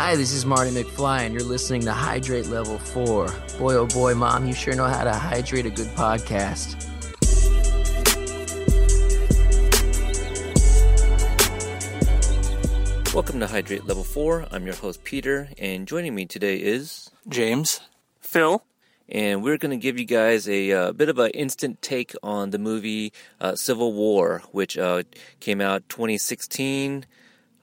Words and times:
Hi, 0.00 0.14
this 0.14 0.32
is 0.32 0.46
Marty 0.46 0.70
McFly, 0.70 1.22
and 1.22 1.34
you're 1.34 1.42
listening 1.42 1.80
to 1.80 1.92
Hydrate 1.92 2.46
Level 2.46 2.78
4. 2.78 3.26
Boy, 3.58 3.74
oh 3.74 3.86
boy, 3.88 4.14
Mom, 4.14 4.46
you 4.46 4.54
sure 4.54 4.72
know 4.76 4.84
how 4.84 5.02
to 5.02 5.12
hydrate 5.12 5.66
a 5.66 5.70
good 5.70 5.88
podcast. 5.88 6.76
Welcome 13.12 13.40
to 13.40 13.48
Hydrate 13.48 13.86
Level 13.86 14.04
4. 14.04 14.46
I'm 14.52 14.64
your 14.64 14.76
host, 14.76 15.02
Peter, 15.02 15.48
and 15.58 15.88
joining 15.88 16.14
me 16.14 16.26
today 16.26 16.58
is. 16.58 17.10
James. 17.28 17.80
Phil. 18.20 18.62
And 19.08 19.42
we're 19.42 19.58
going 19.58 19.72
to 19.72 19.82
give 19.82 19.98
you 19.98 20.04
guys 20.04 20.48
a 20.48 20.70
uh, 20.70 20.92
bit 20.92 21.08
of 21.08 21.18
an 21.18 21.32
instant 21.32 21.82
take 21.82 22.14
on 22.22 22.50
the 22.50 22.58
movie 22.60 23.12
uh, 23.40 23.56
Civil 23.56 23.92
War, 23.94 24.44
which 24.52 24.78
uh, 24.78 25.02
came 25.40 25.60
out 25.60 25.88
2016. 25.88 27.04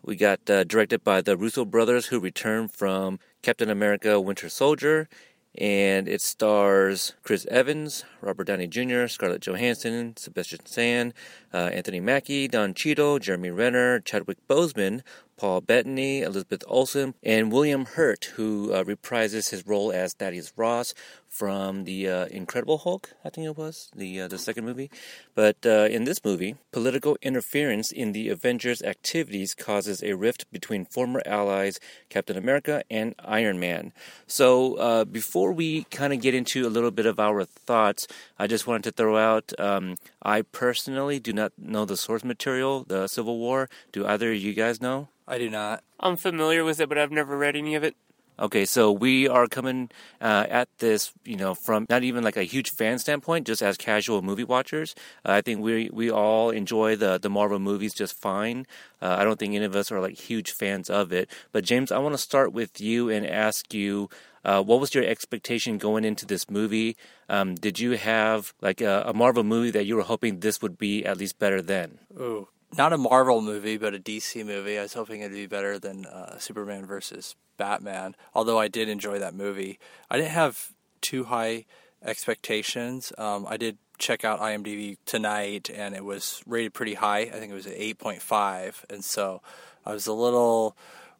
We 0.06 0.16
got 0.16 0.48
uh, 0.52 0.64
directed 0.66 1.04
by 1.04 1.22
the 1.22 1.36
Russo 1.36 1.66
brothers, 1.66 2.06
who 2.06 2.20
returned 2.20 2.70
from 2.70 3.18
Captain 3.42 3.72
America: 3.72 4.22
Winter 4.22 4.50
Soldier, 4.50 5.10
and 5.58 6.08
it 6.08 6.22
stars 6.22 7.14
Chris 7.24 7.48
Evans, 7.50 8.06
Robert 8.22 8.46
Downey 8.46 8.68
Jr., 8.68 9.08
Scarlett 9.08 9.42
Johansson, 9.42 10.16
Sebastian 10.16 10.64
Stan, 10.68 11.12
uh, 11.52 11.72
Anthony 11.74 12.00
Mackie, 12.00 12.48
Don 12.48 12.76
Cheadle, 12.76 13.18
Jeremy 13.18 13.50
Renner, 13.50 14.00
Chadwick 14.00 14.38
Boseman, 14.48 15.02
Paul 15.38 15.62
Bettany, 15.62 16.22
Elizabeth 16.22 16.64
Olsen, 16.68 17.16
and 17.24 17.52
William 17.52 17.86
Hurt, 17.86 18.26
who 18.36 18.72
uh, 18.74 18.84
reprises 18.84 19.50
his 19.50 19.66
role 19.66 19.92
as 19.92 20.14
Thaddeus 20.14 20.54
Ross 20.56 20.94
from 21.36 21.84
the 21.84 22.10
uh, 22.10 22.26
Incredible 22.28 22.78
Hulk, 22.78 23.12
I 23.26 23.30
think 23.30 23.46
it 23.46 23.58
was 23.58 23.90
the 23.94 24.22
uh, 24.22 24.28
the 24.30 24.38
second 24.38 24.64
movie. 24.64 24.90
But 25.36 25.58
uh, 25.66 25.88
in 25.92 26.06
this 26.06 26.24
movie, 26.24 26.56
political 26.72 27.18
interference 27.22 27.92
in 27.92 28.14
the 28.14 28.30
Avengers' 28.30 28.82
activities 28.82 29.54
causes 29.54 30.02
a 30.02 30.14
rift 30.14 30.50
between 30.50 30.86
former 30.86 31.22
allies 31.26 31.78
Captain 32.10 32.38
America 32.38 32.84
and 32.90 33.16
Iron 33.20 33.60
Man. 33.60 33.92
So 34.28 34.76
uh, 34.76 35.04
before 35.04 35.52
we 35.52 35.84
kind 35.92 36.14
of 36.14 36.22
get 36.22 36.34
into 36.34 36.66
a 36.66 36.72
little 36.72 36.92
bit 36.92 37.06
of 37.06 37.20
our 37.20 37.44
thoughts, 37.44 38.08
I 38.40 38.48
just 38.48 38.66
wanted 38.66 38.86
to 38.86 38.92
throw 38.92 39.18
out. 39.18 39.52
Um, 39.60 39.96
I 40.24 40.42
personally 40.42 41.20
do 41.20 41.34
not 41.34 41.52
know 41.58 41.84
the 41.84 41.98
source 41.98 42.24
material, 42.24 42.86
the 42.88 43.08
Civil 43.08 43.38
War. 43.40 43.70
Do 43.92 44.08
either 44.08 44.32
of 44.32 44.38
you 44.38 44.54
guys 44.54 44.80
know? 44.80 45.10
I 45.28 45.38
do 45.38 45.50
not. 45.50 45.84
I'm 46.00 46.18
familiar 46.18 46.64
with 46.64 46.80
it, 46.80 46.88
but 46.88 46.98
I've 46.98 47.12
never 47.12 47.38
read 47.38 47.56
any 47.56 47.76
of 47.76 47.84
it. 47.84 47.96
Okay, 48.38 48.66
so 48.66 48.92
we 48.92 49.30
are 49.30 49.48
coming 49.48 49.90
uh, 50.20 50.46
at 50.50 50.68
this, 50.80 51.14
you 51.24 51.38
know, 51.38 51.56
from 51.56 51.86
not 51.90 52.04
even 52.04 52.22
like 52.22 52.36
a 52.36 52.44
huge 52.44 52.70
fan 52.70 53.00
standpoint, 53.00 53.48
just 53.48 53.62
as 53.62 53.78
casual 53.78 54.22
movie 54.22 54.44
watchers. 54.44 54.94
Uh, 55.26 55.32
I 55.32 55.42
think 55.42 55.62
we 55.62 55.90
we 55.94 56.12
all 56.12 56.50
enjoy 56.50 56.98
the 56.98 57.18
the 57.18 57.30
Marvel 57.30 57.60
movies 57.60 57.94
just 57.94 58.20
fine. 58.20 58.68
Uh, 59.02 59.16
I 59.18 59.24
don't 59.24 59.40
think 59.40 59.56
any 59.56 59.64
of 59.64 59.76
us 59.76 59.90
are 59.90 60.02
like 60.02 60.16
huge 60.16 60.52
fans 60.52 60.90
of 60.90 61.14
it. 61.14 61.30
But 61.54 61.64
James, 61.64 61.92
I 61.94 62.00
want 62.00 62.14
to 62.14 62.18
start 62.18 62.52
with 62.52 62.82
you 62.82 63.10
and 63.10 63.26
ask 63.26 63.74
you. 63.74 64.10
Uh, 64.46 64.62
what 64.62 64.80
was 64.80 64.94
your 64.94 65.04
expectation 65.04 65.80
going 65.80 66.06
into 66.06 66.24
this 66.24 66.52
movie? 66.52 66.96
Um, 67.28 67.56
did 67.56 67.80
you 67.80 67.98
have 67.98 68.54
like 68.62 68.80
a, 68.80 69.04
a 69.08 69.12
Marvel 69.12 69.44
movie 69.44 69.72
that 69.72 69.86
you 69.88 69.96
were 69.96 70.04
hoping 70.04 70.40
this 70.40 70.62
would 70.62 70.78
be 70.78 71.04
at 71.04 71.18
least 71.18 71.40
better 71.40 71.64
than? 71.64 71.98
Ooh, 72.16 72.48
not 72.78 72.94
a 72.94 72.98
Marvel 72.98 73.42
movie, 73.42 73.78
but 73.78 73.94
a 73.94 74.00
DC 74.00 74.46
movie. 74.46 74.78
I 74.78 74.84
was 74.84 74.94
hoping 74.94 75.22
it'd 75.22 75.34
be 75.36 75.48
better 75.48 75.80
than 75.80 76.06
uh, 76.06 76.38
Superman 76.38 76.86
versus 76.86 77.36
Batman. 77.58 78.16
Although 78.34 78.60
I 78.60 78.68
did 78.68 78.90
enjoy 78.90 79.20
that 79.20 79.34
movie, 79.34 79.80
I 80.10 80.18
didn't 80.18 80.32
have 80.32 80.72
too 81.02 81.26
high 81.26 81.66
expectations. 82.04 83.14
Um, 83.18 83.46
I 83.48 83.58
did 83.58 83.78
check 83.98 84.26
out 84.26 84.40
IMDb 84.40 84.98
tonight, 85.06 85.70
and 85.74 85.96
it 85.96 86.04
was 86.04 86.42
rated 86.46 86.74
pretty 86.74 86.96
high. 86.96 87.22
I 87.22 87.32
think 87.32 87.52
it 87.52 87.56
was 87.56 87.68
eight 87.68 87.98
point 87.98 88.22
five, 88.22 88.86
and 88.90 89.04
so 89.04 89.42
I 89.86 89.94
was 89.94 90.08
a 90.08 90.14
little 90.14 90.76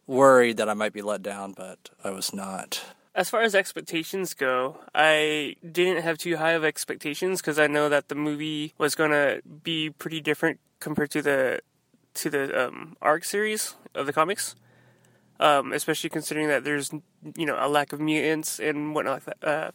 worried 0.08 0.58
that 0.58 0.70
I 0.70 0.74
might 0.74 0.94
be 0.94 1.02
let 1.02 1.24
down, 1.24 1.54
but 1.54 1.90
I 2.04 2.12
was 2.12 2.34
not. 2.34 2.84
As 3.16 3.30
far 3.30 3.44
as 3.44 3.56
expectations 3.56 4.34
go, 4.34 4.80
I 4.94 5.56
didn't 5.70 6.04
have 6.04 6.18
too 6.18 6.36
high 6.36 6.52
of 6.52 6.66
expectations 6.66 7.42
because 7.42 7.58
I 7.58 7.68
know 7.68 7.88
that 7.88 8.10
the 8.10 8.16
movie 8.16 8.74
was 8.78 8.94
gonna 8.94 9.40
be 9.64 9.90
pretty 9.90 10.20
different 10.20 10.60
compared 10.80 11.12
to 11.12 11.22
the 11.22 11.60
to 12.16 12.30
the 12.30 12.68
um, 12.68 12.96
arc 13.02 13.24
series 13.24 13.76
of 13.94 14.06
the 14.06 14.14
comics. 14.14 14.56
Um, 15.38 15.74
especially 15.74 16.10
considering 16.10 16.48
that 16.48 16.64
there's 16.64 16.92
you 17.36 17.46
know 17.46 17.58
a 17.60 17.68
lack 17.68 17.92
of 17.92 18.00
mutants 18.00 18.60
and 18.60 18.96
whatnot 18.96 19.16
like 19.16 19.26
that, 19.26 19.48
uh, 19.48 19.72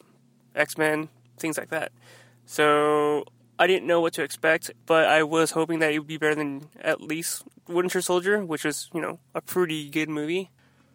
X 0.54 0.78
Men, 0.78 1.10
things 1.38 1.58
like 1.58 1.68
that. 1.68 1.92
So 2.46 3.24
I 3.58 3.66
didn't 3.66 3.86
know 3.86 4.00
what 4.00 4.14
to 4.14 4.22
expect, 4.22 4.70
but 4.86 5.06
I 5.06 5.22
was 5.22 5.50
hoping 5.50 5.80
that 5.80 5.92
it 5.92 5.98
would 5.98 6.08
be 6.08 6.16
better 6.16 6.34
than 6.34 6.70
at 6.80 7.02
least 7.02 7.44
Winter 7.68 8.00
Soldier, 8.00 8.42
which 8.42 8.64
was 8.64 8.88
you 8.94 9.02
know 9.02 9.18
a 9.34 9.42
pretty 9.42 9.90
good 9.90 10.08
movie. 10.08 10.50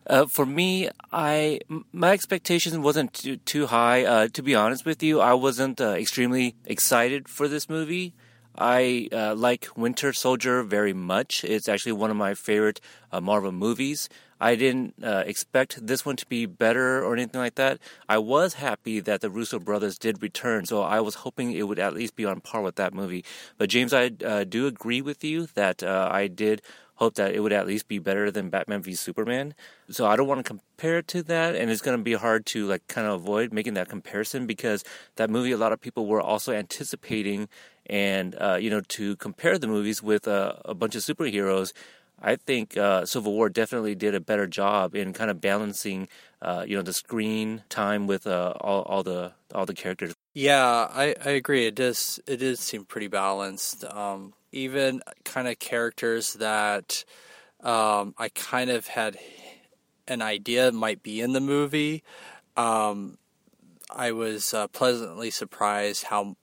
Uh, 0.07 0.25
for 0.25 0.45
me, 0.45 0.89
I 1.11 1.59
my 1.91 2.11
expectations 2.11 2.77
wasn't 2.77 3.13
too, 3.13 3.37
too 3.37 3.67
high. 3.67 4.03
Uh, 4.03 4.27
to 4.29 4.41
be 4.41 4.55
honest 4.55 4.85
with 4.85 5.01
you, 5.01 5.21
I 5.21 5.33
wasn't 5.33 5.79
uh, 5.79 5.89
extremely 5.89 6.55
excited 6.65 7.29
for 7.29 7.47
this 7.47 7.69
movie. 7.69 8.13
I 8.57 9.09
uh, 9.11 9.35
like 9.35 9.67
Winter 9.75 10.13
Soldier 10.13 10.63
very 10.63 10.93
much. 10.93 11.43
It's 11.43 11.67
actually 11.67 11.93
one 11.93 12.11
of 12.11 12.17
my 12.17 12.33
favorite 12.33 12.79
uh, 13.11 13.21
Marvel 13.21 13.51
movies. 13.51 14.09
I 14.39 14.55
didn't 14.55 14.95
uh, 15.01 15.23
expect 15.25 15.85
this 15.87 16.05
one 16.05 16.17
to 16.17 16.25
be 16.25 16.45
better 16.45 17.03
or 17.03 17.13
anything 17.13 17.39
like 17.39 17.55
that. 17.55 17.79
I 18.09 18.17
was 18.17 18.55
happy 18.55 18.99
that 18.99 19.21
the 19.21 19.29
Russo 19.29 19.59
brothers 19.59 19.97
did 19.97 20.21
return, 20.21 20.65
so 20.65 20.81
I 20.81 20.99
was 20.99 21.15
hoping 21.15 21.51
it 21.51 21.67
would 21.67 21.79
at 21.79 21.93
least 21.93 22.15
be 22.15 22.25
on 22.25 22.41
par 22.41 22.61
with 22.61 22.75
that 22.75 22.93
movie. 22.93 23.23
But 23.57 23.69
James, 23.69 23.93
I 23.93 24.09
do 24.09 24.67
agree 24.67 25.01
with 25.01 25.23
you 25.23 25.47
that 25.55 25.83
I 25.83 26.27
did 26.27 26.61
hope 26.95 27.15
that 27.15 27.33
it 27.33 27.41
would 27.41 27.53
at 27.53 27.67
least 27.67 27.87
be 27.87 27.99
better 27.99 28.31
than 28.31 28.49
Batman 28.49 28.81
v 28.81 28.93
Superman. 28.93 29.53
So 29.89 30.05
I 30.05 30.15
don't 30.15 30.27
want 30.27 30.39
to 30.39 30.47
compare 30.47 30.97
it 30.99 31.07
to 31.09 31.23
that, 31.23 31.55
and 31.55 31.69
it's 31.69 31.81
going 31.81 31.97
to 31.97 32.03
be 32.03 32.13
hard 32.13 32.45
to 32.47 32.65
like 32.67 32.87
kind 32.87 33.07
of 33.07 33.13
avoid 33.13 33.53
making 33.53 33.73
that 33.75 33.89
comparison 33.89 34.45
because 34.47 34.83
that 35.17 35.29
movie 35.29 35.51
a 35.51 35.57
lot 35.57 35.71
of 35.73 35.81
people 35.81 36.07
were 36.07 36.21
also 36.21 36.53
anticipating, 36.53 37.47
and 37.87 38.35
uh, 38.35 38.57
you 38.59 38.69
know 38.69 38.81
to 38.81 39.15
compare 39.17 39.57
the 39.57 39.67
movies 39.67 40.01
with 40.01 40.27
uh, 40.27 40.53
a 40.65 40.73
bunch 40.73 40.95
of 40.95 41.01
superheroes. 41.01 41.73
I 42.21 42.37
think 42.37 42.77
uh, 42.77 43.05
Civil 43.05 43.33
War 43.33 43.49
definitely 43.49 43.93
did 43.93 44.15
a 44.15 44.19
better 44.19 44.47
job 44.47 44.95
in 44.95 45.11
kind 45.11 45.29
of 45.29 45.41
balancing, 45.41 46.07
uh, 46.41 46.63
you 46.65 46.75
know, 46.77 46.81
the 46.81 46.93
screen 46.93 47.63
time 47.69 48.07
with 48.07 48.25
uh, 48.25 48.53
all, 48.61 48.83
all 48.83 49.03
the 49.03 49.33
all 49.53 49.65
the 49.65 49.73
characters. 49.73 50.13
Yeah, 50.33 50.87
I, 50.91 51.15
I 51.23 51.29
agree. 51.31 51.65
It 51.67 51.75
does 51.75 52.19
it 52.25 52.37
does 52.37 52.59
seem 52.59 52.85
pretty 52.85 53.07
balanced. 53.07 53.83
Um, 53.83 54.33
even 54.51 55.01
kind 55.23 55.47
of 55.47 55.59
characters 55.59 56.33
that 56.33 57.03
um, 57.61 58.15
I 58.17 58.29
kind 58.29 58.69
of 58.69 58.87
had 58.87 59.17
an 60.07 60.21
idea 60.21 60.71
might 60.71 61.03
be 61.03 61.21
in 61.21 61.33
the 61.33 61.41
movie. 61.41 62.03
Um, 62.55 63.17
I 63.89 64.11
was 64.11 64.53
uh, 64.53 64.67
pleasantly 64.67 65.29
surprised 65.29 66.05
how 66.05 66.37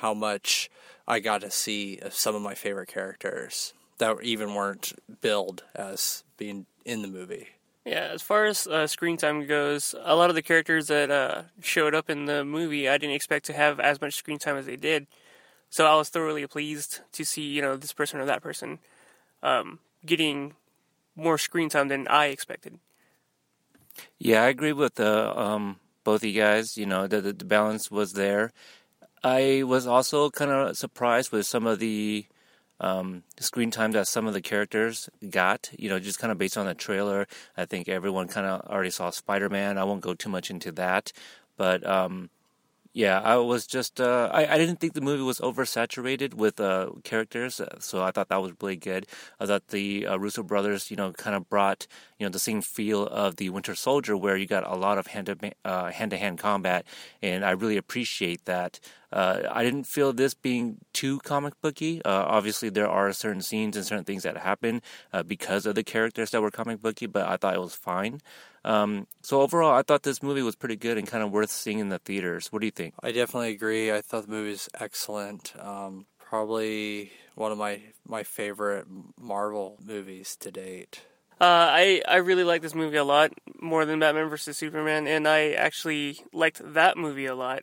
how 0.00 0.14
much 0.14 0.70
I 1.06 1.20
got 1.20 1.40
to 1.42 1.50
see 1.50 1.98
of 1.98 2.14
some 2.14 2.34
of 2.34 2.42
my 2.42 2.54
favorite 2.54 2.88
characters 2.88 3.72
that 3.98 4.16
even 4.22 4.54
weren't 4.54 4.92
billed 5.20 5.64
as 5.74 6.24
being 6.36 6.66
in 6.84 7.02
the 7.02 7.08
movie. 7.08 7.48
Yeah, 7.84 8.10
as 8.12 8.22
far 8.22 8.44
as 8.44 8.66
uh, 8.66 8.86
screen 8.86 9.16
time 9.16 9.46
goes, 9.46 9.94
a 10.02 10.14
lot 10.14 10.28
of 10.28 10.36
the 10.36 10.42
characters 10.42 10.88
that 10.88 11.10
uh, 11.10 11.42
showed 11.62 11.94
up 11.94 12.10
in 12.10 12.26
the 12.26 12.44
movie, 12.44 12.88
I 12.88 12.98
didn't 12.98 13.14
expect 13.16 13.46
to 13.46 13.54
have 13.54 13.80
as 13.80 14.00
much 14.00 14.14
screen 14.14 14.38
time 14.38 14.56
as 14.56 14.66
they 14.66 14.76
did. 14.76 15.06
So 15.70 15.86
I 15.86 15.94
was 15.96 16.08
thoroughly 16.08 16.46
pleased 16.46 17.00
to 17.12 17.24
see, 17.24 17.42
you 17.42 17.62
know, 17.62 17.76
this 17.76 17.92
person 17.92 18.20
or 18.20 18.26
that 18.26 18.42
person 18.42 18.78
um, 19.42 19.78
getting 20.04 20.54
more 21.16 21.38
screen 21.38 21.68
time 21.68 21.88
than 21.88 22.06
I 22.08 22.26
expected. 22.26 22.78
Yeah, 24.18 24.42
I 24.42 24.48
agree 24.48 24.72
with 24.72 25.00
uh, 25.00 25.32
um, 25.36 25.80
both 26.04 26.22
of 26.22 26.28
you 26.28 26.40
guys. 26.40 26.76
You 26.76 26.86
know, 26.86 27.06
the, 27.06 27.20
the 27.20 27.44
balance 27.44 27.90
was 27.90 28.12
there. 28.12 28.52
I 29.22 29.62
was 29.64 29.86
also 29.86 30.30
kind 30.30 30.50
of 30.50 30.76
surprised 30.76 31.32
with 31.32 31.46
some 31.46 31.66
of 31.66 31.78
the 31.78 32.26
um, 32.80 33.24
screen 33.40 33.70
time 33.70 33.92
that 33.92 34.06
some 34.06 34.26
of 34.26 34.34
the 34.34 34.40
characters 34.40 35.08
got. 35.30 35.70
You 35.78 35.88
know, 35.88 35.98
just 35.98 36.18
kind 36.18 36.30
of 36.32 36.38
based 36.38 36.56
on 36.56 36.66
the 36.66 36.74
trailer. 36.74 37.26
I 37.56 37.64
think 37.64 37.88
everyone 37.88 38.28
kind 38.28 38.46
of 38.46 38.60
already 38.70 38.90
saw 38.90 39.10
Spider 39.10 39.48
Man. 39.48 39.78
I 39.78 39.84
won't 39.84 40.00
go 40.00 40.14
too 40.14 40.28
much 40.28 40.50
into 40.50 40.72
that, 40.72 41.12
but 41.56 41.86
um, 41.86 42.30
yeah, 42.92 43.20
I 43.20 43.36
was 43.36 43.66
just 43.66 44.00
uh, 44.00 44.30
I, 44.32 44.54
I 44.54 44.58
didn't 44.58 44.80
think 44.80 44.94
the 44.94 45.00
movie 45.00 45.22
was 45.22 45.40
oversaturated 45.40 46.34
with 46.34 46.58
uh, 46.58 46.90
characters, 47.04 47.60
uh, 47.60 47.78
so 47.80 48.02
I 48.02 48.10
thought 48.10 48.28
that 48.28 48.42
was 48.42 48.52
really 48.60 48.76
good. 48.76 49.06
I 49.38 49.46
thought 49.46 49.68
the 49.68 50.06
uh, 50.06 50.16
Russo 50.16 50.42
brothers, 50.42 50.90
you 50.90 50.96
know, 50.96 51.12
kind 51.12 51.36
of 51.36 51.48
brought 51.48 51.86
you 52.18 52.26
know 52.26 52.30
the 52.30 52.38
same 52.38 52.62
feel 52.62 53.06
of 53.06 53.36
the 53.36 53.50
Winter 53.50 53.74
Soldier, 53.74 54.16
where 54.16 54.36
you 54.36 54.46
got 54.46 54.66
a 54.66 54.74
lot 54.74 54.98
of 54.98 55.08
hand 55.08 55.26
to 55.26 55.54
hand 55.64 56.10
to 56.10 56.16
hand 56.16 56.38
combat, 56.38 56.86
and 57.22 57.44
I 57.44 57.50
really 57.52 57.76
appreciate 57.76 58.44
that. 58.46 58.80
Uh, 59.10 59.42
I 59.50 59.64
didn't 59.64 59.84
feel 59.84 60.12
this 60.12 60.34
being 60.34 60.78
too 60.92 61.18
comic 61.20 61.54
booky. 61.60 62.02
obviously, 62.04 62.68
there 62.68 62.88
are 62.88 63.12
certain 63.12 63.40
scenes 63.42 63.76
and 63.76 63.84
certain 63.84 64.04
things 64.04 64.22
that 64.24 64.36
happen 64.36 64.82
because 65.26 65.66
of 65.66 65.74
the 65.74 65.84
characters 65.84 66.30
that 66.30 66.42
were 66.42 66.50
comic 66.50 66.82
booky, 66.82 67.06
but 67.06 67.26
I 67.26 67.36
thought 67.36 67.54
it 67.54 67.60
was 67.60 67.74
fine. 67.74 68.20
Um, 68.64 69.06
so 69.22 69.40
overall, 69.40 69.74
I 69.74 69.82
thought 69.82 70.02
this 70.02 70.22
movie 70.22 70.42
was 70.42 70.56
pretty 70.56 70.76
good 70.76 70.98
and 70.98 71.06
kind 71.06 71.24
of 71.24 71.30
worth 71.30 71.50
seeing 71.50 71.78
in 71.78 71.88
the 71.88 71.98
theaters. 71.98 72.52
What 72.52 72.60
do 72.60 72.66
you 72.66 72.70
think? 72.70 72.94
I 73.02 73.12
definitely 73.12 73.50
agree. 73.50 73.92
I 73.92 74.00
thought 74.02 74.26
the 74.26 74.30
movie 74.30 74.50
was 74.50 74.68
excellent. 74.78 75.54
Um, 75.58 76.06
probably 76.18 77.12
one 77.34 77.52
of 77.52 77.58
my 77.58 77.80
my 78.06 78.22
favorite 78.22 78.86
Marvel 79.18 79.78
movies 79.82 80.36
to 80.40 80.50
date. 80.50 81.02
Uh, 81.40 81.44
I 81.44 82.02
I 82.06 82.16
really 82.16 82.44
like 82.44 82.62
this 82.62 82.74
movie 82.74 82.96
a 82.96 83.04
lot 83.04 83.32
more 83.60 83.84
than 83.84 84.00
Batman 84.00 84.28
vs 84.28 84.56
Superman, 84.56 85.06
and 85.06 85.26
I 85.26 85.52
actually 85.52 86.20
liked 86.32 86.60
that 86.74 86.96
movie 86.96 87.26
a 87.26 87.34
lot. 87.34 87.62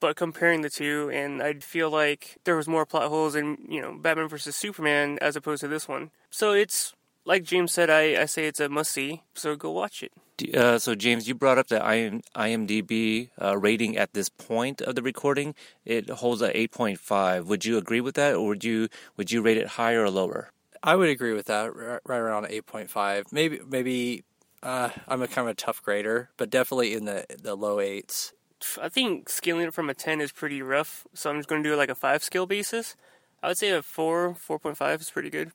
But 0.00 0.16
comparing 0.16 0.62
the 0.62 0.70
two, 0.70 1.10
and 1.12 1.42
I'd 1.42 1.62
feel 1.62 1.90
like 1.90 2.38
there 2.44 2.56
was 2.56 2.66
more 2.66 2.86
plot 2.86 3.08
holes 3.08 3.34
in 3.34 3.58
you 3.68 3.80
know 3.80 3.92
Batman 3.94 4.28
vs 4.28 4.56
Superman 4.56 5.18
as 5.20 5.36
opposed 5.36 5.60
to 5.60 5.68
this 5.68 5.86
one. 5.86 6.10
So 6.30 6.52
it's 6.52 6.94
like 7.24 7.44
James 7.44 7.72
said, 7.72 7.90
I, 7.90 8.22
I 8.22 8.24
say 8.24 8.46
it's 8.46 8.60
a 8.60 8.68
must 8.68 8.92
see. 8.92 9.22
So 9.34 9.56
go 9.56 9.70
watch 9.70 10.02
it. 10.02 10.12
Uh, 10.56 10.78
so 10.78 10.94
James, 10.94 11.28
you 11.28 11.34
brought 11.34 11.58
up 11.58 11.68
the 11.68 11.76
IM, 11.76 12.22
IMDb 12.34 13.28
uh, 13.40 13.58
rating 13.58 13.96
at 13.98 14.14
this 14.14 14.28
point 14.30 14.80
of 14.80 14.94
the 14.94 15.02
recording. 15.02 15.54
It 15.84 16.08
holds 16.08 16.40
at 16.40 16.56
eight 16.56 16.72
point 16.72 16.98
five. 16.98 17.46
Would 17.48 17.64
you 17.64 17.76
agree 17.76 18.00
with 18.00 18.14
that, 18.14 18.34
or 18.34 18.48
would 18.48 18.64
you 18.64 18.88
would 19.16 19.30
you 19.30 19.42
rate 19.42 19.58
it 19.58 19.66
higher 19.68 20.02
or 20.04 20.10
lower? 20.10 20.50
I 20.82 20.96
would 20.96 21.10
agree 21.10 21.34
with 21.34 21.46
that. 21.46 21.74
Right 21.76 22.18
around 22.18 22.46
eight 22.48 22.66
point 22.66 22.88
five. 22.90 23.26
Maybe 23.32 23.60
maybe 23.68 24.24
uh, 24.62 24.90
I'm 25.06 25.22
a 25.22 25.28
kind 25.28 25.46
of 25.46 25.52
a 25.52 25.54
tough 25.54 25.82
grader, 25.82 26.30
but 26.36 26.50
definitely 26.50 26.94
in 26.94 27.04
the 27.04 27.26
the 27.42 27.54
low 27.54 27.80
eights. 27.80 28.32
I 28.80 28.88
think 28.88 29.28
scaling 29.28 29.66
it 29.66 29.74
from 29.74 29.90
a 29.90 29.94
ten 29.94 30.20
is 30.20 30.32
pretty 30.32 30.62
rough, 30.62 31.06
so 31.14 31.30
I'm 31.30 31.38
just 31.38 31.48
going 31.48 31.62
to 31.62 31.68
do 31.68 31.76
like 31.76 31.88
a 31.88 31.94
five 31.94 32.22
scale 32.22 32.46
basis. 32.46 32.96
I 33.42 33.48
would 33.48 33.58
say 33.58 33.70
a 33.70 33.82
four, 33.82 34.34
four 34.34 34.58
point 34.58 34.76
five 34.76 35.00
is 35.00 35.10
pretty 35.10 35.30
good. 35.30 35.52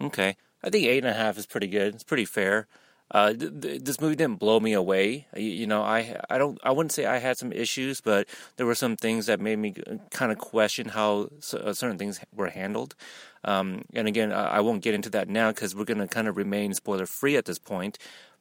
Okay, 0.00 0.36
I 0.62 0.70
think 0.70 0.86
eight 0.86 1.04
and 1.04 1.08
a 1.08 1.14
half 1.14 1.38
is 1.38 1.46
pretty 1.46 1.66
good. 1.66 1.94
It's 1.94 2.04
pretty 2.04 2.24
fair. 2.24 2.66
Uh, 3.12 3.32
th- 3.32 3.60
th- 3.60 3.82
this 3.82 4.00
movie 4.00 4.14
didn't 4.14 4.38
blow 4.38 4.60
me 4.60 4.72
away. 4.72 5.26
You, 5.34 5.42
you, 5.42 5.66
know, 5.66 5.82
I 5.82 6.16
I 6.30 6.38
don't 6.38 6.58
I 6.62 6.70
wouldn't 6.70 6.92
say 6.92 7.06
I 7.06 7.18
had 7.18 7.38
some 7.38 7.52
issues, 7.52 8.00
but 8.00 8.28
there 8.56 8.66
were 8.66 8.74
some 8.74 8.96
things 8.96 9.26
that 9.26 9.40
made 9.40 9.58
me 9.58 9.74
kind 10.10 10.30
of 10.30 10.38
question 10.38 10.90
how 10.90 11.28
uh, 11.52 11.72
certain 11.72 11.98
things 11.98 12.20
were 12.34 12.50
handled. 12.50 12.94
Um, 13.44 13.82
and 13.94 14.06
again, 14.06 14.32
I, 14.32 14.58
I, 14.58 14.60
won't 14.60 14.82
get 14.82 14.92
into 14.92 15.08
that 15.10 15.28
now 15.28 15.50
because 15.50 15.74
we're 15.74 15.86
going 15.86 15.98
to 15.98 16.06
kind 16.06 16.28
of 16.28 16.36
remain 16.36 16.74
spoiler 16.74 17.06
free 17.06 17.36
at 17.36 17.46
this 17.46 17.58
point. 17.58 17.96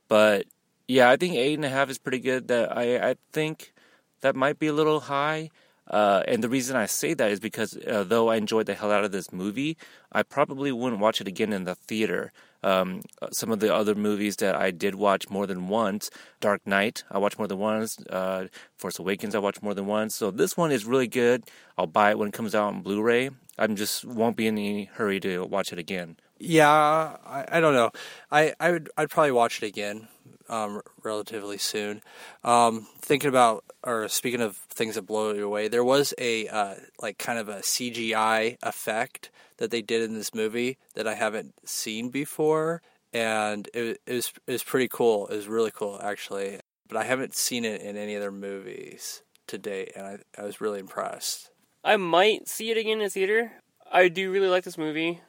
But 0.09 0.45
yeah, 0.89 1.11
I 1.11 1.17
think 1.17 1.35
eight 1.35 1.53
and 1.53 1.63
a 1.63 1.69
half 1.69 1.91
is 1.91 1.99
pretty 1.99 2.17
good. 2.19 2.47
That 2.47 2.75
I 2.75 3.11
I 3.11 3.15
think 3.31 3.73
that 4.21 4.35
might 4.35 4.57
be 4.57 4.67
a 4.67 4.73
little 4.73 5.01
high. 5.01 5.51
Uh, 5.87 6.23
and 6.27 6.43
the 6.43 6.49
reason 6.49 6.75
I 6.75 6.87
say 6.87 7.13
that 7.13 7.31
is 7.31 7.39
because 7.39 7.77
uh, 7.77 8.03
though 8.03 8.29
I 8.29 8.35
enjoyed 8.35 8.65
the 8.65 8.73
hell 8.73 8.91
out 8.91 9.03
of 9.03 9.11
this 9.11 9.31
movie, 9.31 9.77
I 10.11 10.23
probably 10.23 10.71
wouldn't 10.71 11.01
watch 11.01 11.21
it 11.21 11.27
again 11.27 11.53
in 11.53 11.63
the 11.65 11.75
theater. 11.75 12.31
Um, 12.61 13.01
some 13.31 13.51
of 13.51 13.59
the 13.59 13.73
other 13.73 13.95
movies 13.95 14.35
that 14.37 14.55
I 14.55 14.71
did 14.71 14.95
watch 14.95 15.29
more 15.29 15.47
than 15.47 15.67
once, 15.67 16.11
Dark 16.41 16.61
Knight, 16.65 17.03
I 17.09 17.17
watched 17.17 17.39
more 17.39 17.47
than 17.47 17.57
once. 17.59 17.97
Uh, 18.07 18.47
Force 18.77 18.99
Awakens, 18.99 19.33
I 19.33 19.39
watched 19.39 19.63
more 19.63 19.73
than 19.73 19.87
once. 19.87 20.15
So 20.15 20.29
this 20.29 20.57
one 20.57 20.71
is 20.71 20.85
really 20.85 21.07
good. 21.07 21.45
I'll 21.77 21.87
buy 21.87 22.11
it 22.11 22.19
when 22.19 22.29
it 22.29 22.33
comes 22.33 22.53
out 22.53 22.67
on 22.67 22.81
Blu-ray. 22.81 23.29
I'm 23.57 23.75
just 23.75 24.05
won't 24.05 24.37
be 24.37 24.47
in 24.47 24.57
any 24.57 24.85
hurry 24.85 25.19
to 25.21 25.43
watch 25.45 25.71
it 25.71 25.79
again. 25.79 26.17
Yeah, 26.39 26.69
I, 26.69 27.45
I 27.51 27.59
don't 27.59 27.73
know. 27.73 27.91
I, 28.31 28.53
I 28.59 28.71
would 28.71 28.89
I'd 28.97 29.09
probably 29.09 29.31
watch 29.31 29.61
it 29.61 29.67
again 29.67 30.07
um, 30.47 30.81
relatively 31.03 31.57
soon. 31.57 32.01
Um, 32.43 32.87
thinking 32.99 33.29
about 33.29 33.65
or 33.83 34.07
speaking 34.07 34.41
of 34.41 34.55
things 34.55 34.95
that 34.95 35.03
blow 35.03 35.33
you 35.33 35.45
away, 35.45 35.67
there 35.67 35.83
was 35.83 36.13
a 36.17 36.47
uh, 36.47 36.75
like 37.01 37.17
kind 37.17 37.39
of 37.39 37.49
a 37.49 37.57
CGI 37.57 38.57
effect 38.63 39.29
that 39.57 39.69
they 39.69 39.81
did 39.81 40.01
in 40.01 40.13
this 40.13 40.33
movie 40.33 40.77
that 40.95 41.07
I 41.07 41.15
haven't 41.15 41.53
seen 41.67 42.09
before, 42.09 42.81
and 43.13 43.67
it, 43.73 43.99
it 44.07 44.13
was 44.13 44.33
it 44.47 44.51
was 44.53 44.63
pretty 44.63 44.87
cool. 44.87 45.27
It 45.27 45.35
was 45.35 45.47
really 45.47 45.71
cool 45.71 45.99
actually, 46.01 46.59
but 46.87 46.97
I 46.97 47.03
haven't 47.03 47.35
seen 47.35 47.65
it 47.65 47.81
in 47.81 47.97
any 47.97 48.15
other 48.15 48.31
movies 48.31 49.23
to 49.47 49.57
date, 49.57 49.91
and 49.95 50.05
I 50.07 50.17
I 50.37 50.45
was 50.45 50.61
really 50.61 50.79
impressed. 50.79 51.51
I 51.83 51.97
might 51.97 52.47
see 52.47 52.71
it 52.71 52.77
again 52.77 53.01
in 53.01 53.09
theater. 53.09 53.51
I 53.91 54.07
do 54.07 54.31
really 54.31 54.49
like 54.49 54.63
this 54.63 54.77
movie, 54.77 55.21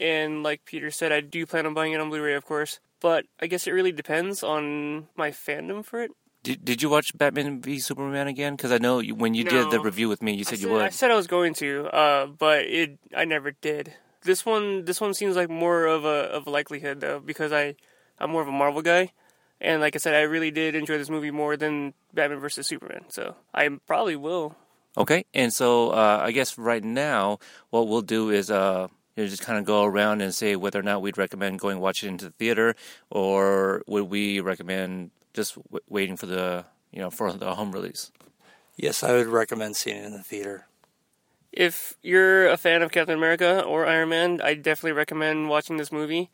and 0.00 0.42
like 0.42 0.64
Peter 0.64 0.90
said, 0.90 1.12
I 1.12 1.20
do 1.20 1.46
plan 1.46 1.66
on 1.66 1.74
buying 1.74 1.92
it 1.92 2.00
on 2.00 2.10
Blu-ray, 2.10 2.34
of 2.34 2.44
course. 2.44 2.80
But 3.00 3.26
I 3.40 3.46
guess 3.46 3.66
it 3.66 3.72
really 3.72 3.92
depends 3.92 4.42
on 4.42 5.08
my 5.16 5.30
fandom 5.30 5.84
for 5.84 6.02
it. 6.02 6.10
Did, 6.42 6.64
did 6.64 6.82
you 6.82 6.88
watch 6.88 7.16
Batman 7.16 7.60
v 7.60 7.78
Superman 7.78 8.28
again? 8.28 8.56
Because 8.56 8.72
I 8.72 8.78
know 8.78 9.00
you, 9.00 9.14
when 9.14 9.34
you 9.34 9.44
no. 9.44 9.50
did 9.50 9.70
the 9.70 9.80
review 9.80 10.08
with 10.08 10.22
me, 10.22 10.34
you 10.34 10.44
said, 10.44 10.58
said, 10.58 10.66
you 10.66 10.72
would. 10.72 10.82
I 10.82 10.88
said 10.90 11.10
I 11.10 11.16
was 11.16 11.26
going 11.26 11.54
to, 11.54 11.86
uh, 11.86 12.26
but 12.26 12.64
it 12.64 12.98
I 13.16 13.24
never 13.24 13.50
did. 13.50 13.94
This 14.22 14.46
one 14.46 14.84
this 14.84 15.00
one 15.00 15.14
seems 15.14 15.36
like 15.36 15.50
more 15.50 15.86
of 15.86 16.04
a 16.04 16.30
of 16.30 16.46
a 16.46 16.50
likelihood 16.50 17.00
though 17.00 17.20
because 17.20 17.52
I 17.52 17.76
I'm 18.18 18.30
more 18.30 18.42
of 18.42 18.48
a 18.48 18.52
Marvel 18.52 18.82
guy, 18.82 19.12
and 19.60 19.80
like 19.80 19.94
I 19.94 19.98
said, 19.98 20.14
I 20.14 20.22
really 20.22 20.50
did 20.50 20.74
enjoy 20.74 20.98
this 20.98 21.10
movie 21.10 21.30
more 21.30 21.56
than 21.56 21.94
Batman 22.12 22.40
versus 22.40 22.66
Superman. 22.66 23.04
So 23.08 23.36
I 23.54 23.68
probably 23.86 24.16
will. 24.16 24.56
Okay, 24.96 25.24
and 25.34 25.52
so 25.52 25.90
uh, 25.90 26.20
I 26.22 26.32
guess 26.32 26.58
right 26.58 26.82
now 26.82 27.38
what 27.70 27.86
we'll 27.88 28.02
do 28.02 28.30
is 28.30 28.50
uh, 28.50 28.88
you 29.18 29.24
know, 29.24 29.28
just 29.28 29.42
kind 29.42 29.58
of 29.58 29.64
go 29.64 29.82
around 29.82 30.20
and 30.20 30.32
say 30.32 30.54
whether 30.54 30.78
or 30.78 30.82
not 30.82 31.02
we'd 31.02 31.18
recommend 31.18 31.58
going 31.58 31.80
watch 31.80 32.04
it 32.04 32.08
into 32.08 32.26
the 32.26 32.30
theater, 32.30 32.76
or 33.10 33.82
would 33.88 34.04
we 34.04 34.38
recommend 34.38 35.10
just 35.34 35.56
w- 35.56 35.80
waiting 35.88 36.16
for 36.16 36.26
the 36.26 36.64
you 36.92 37.00
know 37.00 37.10
for 37.10 37.32
the 37.32 37.52
home 37.56 37.72
release. 37.72 38.12
Yes, 38.76 39.02
I 39.02 39.12
would 39.12 39.26
recommend 39.26 39.74
seeing 39.74 39.96
it 39.96 40.04
in 40.04 40.12
the 40.12 40.22
theater. 40.22 40.66
If 41.50 41.94
you're 42.00 42.46
a 42.46 42.56
fan 42.56 42.82
of 42.82 42.92
Captain 42.92 43.16
America 43.16 43.60
or 43.64 43.86
Iron 43.86 44.10
Man, 44.10 44.40
I 44.40 44.54
definitely 44.54 44.92
recommend 44.92 45.48
watching 45.48 45.78
this 45.78 45.90
movie. 45.90 46.30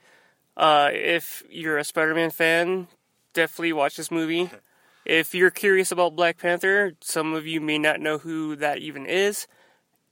Uh, 0.54 0.90
if 0.92 1.42
you're 1.48 1.78
a 1.78 1.84
Spider-Man 1.84 2.30
fan, 2.30 2.88
definitely 3.32 3.72
watch 3.72 3.96
this 3.96 4.10
movie. 4.10 4.50
If 5.06 5.34
you're 5.34 5.50
curious 5.50 5.92
about 5.92 6.16
Black 6.16 6.38
Panther, 6.38 6.94
some 7.02 7.34
of 7.34 7.46
you 7.46 7.60
may 7.60 7.76
not 7.76 8.00
know 8.00 8.16
who 8.16 8.56
that 8.56 8.78
even 8.78 9.04
is. 9.04 9.46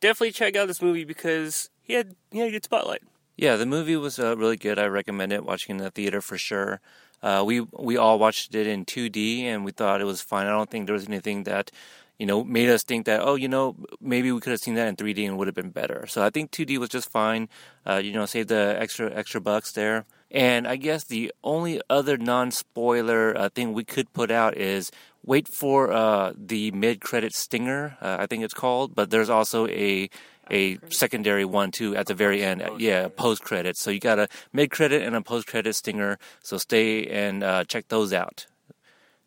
Definitely 0.03 0.33
check 0.33 0.55
out 0.55 0.69
this 0.69 0.83
movie 0.83 1.05
because 1.07 1.71
he 1.93 1.97
had 1.97 2.17
he 2.31 2.39
had 2.39 2.49
a 2.49 2.53
good 2.53 2.65
spotlight. 2.65 3.03
Yeah, 3.37 3.57
the 3.57 3.67
movie 3.67 3.97
was 3.97 4.19
uh, 4.19 4.35
really 4.37 4.57
good. 4.57 4.79
I 4.79 4.87
recommend 4.87 5.31
it. 5.31 5.45
Watching 5.45 5.77
in 5.77 5.83
the 5.85 5.91
theater 5.91 6.23
for 6.23 6.39
sure. 6.39 6.81
Uh, 7.23 7.43
we 7.45 7.61
we 7.61 7.99
all 7.99 8.19
watched 8.19 8.55
it 8.55 8.67
in 8.67 8.87
2D 8.87 9.43
and 9.43 9.63
we 9.65 9.73
thought 9.73 10.01
it 10.01 10.05
was 10.05 10.23
fine. 10.23 10.47
I 10.47 10.51
don't 10.51 10.71
think 10.71 10.87
there 10.87 10.95
was 10.95 11.07
anything 11.07 11.45
that 11.45 11.71
you 12.19 12.25
know 12.25 12.43
made 12.45 12.71
us 12.71 12.83
think 12.83 13.05
that 13.07 13.21
oh 13.21 13.35
you 13.35 13.49
know 13.49 13.77
maybe 14.01 14.33
we 14.33 14.41
could 14.41 14.53
have 14.53 14.61
seen 14.61 14.75
that 14.77 14.89
in 14.89 14.97
3D 14.97 15.19
and 15.25 15.35
it 15.35 15.37
would 15.37 15.49
have 15.49 15.55
been 15.55 15.71
better. 15.71 16.07
So 16.09 16.25
I 16.25 16.31
think 16.31 16.51
2D 16.51 16.79
was 16.79 16.89
just 16.89 17.11
fine. 17.11 17.51
Uh, 17.87 18.01
you 18.03 18.13
know, 18.13 18.25
save 18.25 18.47
the 18.47 18.75
extra 18.79 19.13
extra 19.15 19.41
bucks 19.41 19.73
there. 19.73 20.07
And 20.31 20.67
I 20.67 20.77
guess 20.77 21.05
the 21.05 21.31
only 21.45 21.83
other 21.91 22.17
non 22.17 22.53
spoiler 22.53 23.37
uh, 23.37 23.51
thing 23.51 23.75
we 23.75 23.85
could 23.85 24.15
put 24.15 24.31
out 24.31 24.57
is 24.57 24.91
wait 25.25 25.47
for 25.47 25.93
uh, 25.93 26.33
the 26.35 26.71
mid 26.71 27.03
credit 27.03 27.35
stinger. 27.35 27.99
Uh, 28.01 28.17
I 28.19 28.27
think 28.27 28.43
it's 28.43 28.55
called, 28.55 28.95
but 28.95 29.11
there's 29.11 29.29
also 29.29 29.67
a 29.69 30.09
a 30.53 30.79
secondary 30.91 31.45
one 31.45 31.71
too 31.71 31.97
at 31.97 32.07
the 32.07 32.15
very 32.15 32.43
end. 32.43 32.63
Yeah, 32.79 33.09
post 33.09 33.43
credits. 33.43 33.81
So 33.81 33.91
you 33.91 33.99
got 33.99 34.19
a 34.19 34.29
mid 34.53 34.71
credit 34.71 35.03
and 35.03 35.17
a 35.17 35.23
post 35.23 35.47
credit 35.47 35.75
stinger. 35.75 36.19
So 36.43 36.59
stay 36.59 37.07
and 37.07 37.43
uh, 37.43 37.65
check 37.65 37.89
those 37.89 38.13
out. 38.13 38.47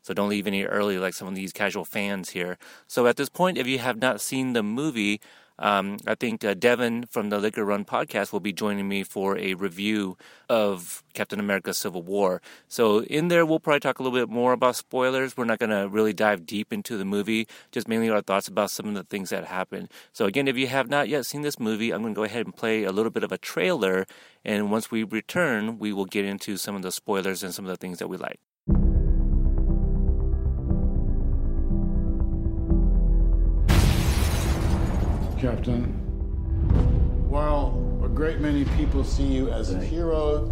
So 0.02 0.14
don't 0.14 0.30
leave 0.30 0.46
any 0.46 0.64
early 0.66 1.00
like 1.00 1.16
some 1.16 1.28
of 1.28 1.34
these 1.34 1.52
casual 1.52 1.84
fans 1.84 2.30
here. 2.30 2.60
So 2.88 3.08
at 3.08 3.18
this 3.18 3.28
point, 3.28 3.58
if 3.58 3.66
you 3.66 3.80
have 3.80 3.98
not 3.98 4.22
seen 4.22 4.54
the 4.54 4.62
movie, 4.62 5.20
um, 5.58 5.98
I 6.06 6.16
think 6.16 6.44
uh, 6.44 6.54
Devin 6.54 7.06
from 7.10 7.30
the 7.30 7.40
Liquor 7.40 7.64
Run 7.64 7.86
podcast 7.86 8.34
will 8.34 8.40
be 8.40 8.52
joining 8.52 8.88
me 8.88 9.04
for 9.04 9.38
a 9.38 9.54
review 9.54 10.18
of 10.50 11.04
Captain 11.14 11.40
America 11.40 11.74
Civil 11.74 12.04
War. 12.04 12.42
So, 12.68 13.04
in 13.04 13.30
there, 13.30 13.46
we'll 13.46 13.60
probably 13.60 13.80
talk 13.80 14.00
a 14.00 14.04
little 14.04 14.18
bit 14.18 14.30
more 14.30 14.54
about 14.54 14.76
spoilers. 14.76 15.38
We're 15.38 15.46
not 15.46 15.60
going 15.60 15.70
to 15.70 15.88
really 15.88 16.14
dive 16.14 16.46
deep 16.46 16.74
into 16.74 16.98
the 16.98 17.06
movie, 17.06 17.48
just 17.72 17.88
mainly 17.88 18.10
our 18.10 18.22
thoughts 18.22 18.48
about 18.48 18.72
some 18.72 18.88
of 18.88 18.96
the 18.96 19.04
things 19.04 19.30
that 19.30 19.46
happened. 19.46 19.90
So, 20.12 20.26
again, 20.26 20.48
if 20.48 20.58
you 20.58 20.68
have 20.68 20.90
not 20.90 21.08
yet 21.08 21.26
seen 21.26 21.42
this 21.42 21.60
movie, 21.60 21.92
I'm 21.92 22.02
going 22.02 22.14
to 22.14 22.20
go 22.20 22.24
ahead 22.24 22.46
and 22.46 22.56
play 22.56 22.84
a 22.84 22.92
little 22.92 23.12
bit 23.12 23.24
of 23.24 23.32
a 23.32 23.38
trailer. 23.38 24.06
And 24.44 24.72
once 24.72 24.92
we 24.92 25.04
return, 25.04 25.80
we 25.80 25.94
will 25.94 26.06
get 26.06 26.26
into 26.26 26.58
some 26.58 26.76
of 26.76 26.82
the 26.82 26.92
spoilers 26.92 27.44
and 27.44 27.54
some 27.54 27.66
of 27.66 27.70
the 27.70 27.78
things 27.78 28.00
that 28.00 28.08
we 28.08 28.18
like. 28.18 28.40
Captain. 35.46 35.84
While 37.30 38.02
a 38.04 38.08
great 38.10 38.40
many 38.40 38.66
people 38.66 39.04
see 39.04 39.28
you 39.28 39.52
as 39.52 39.76
a 39.76 39.80
hero, 39.80 40.52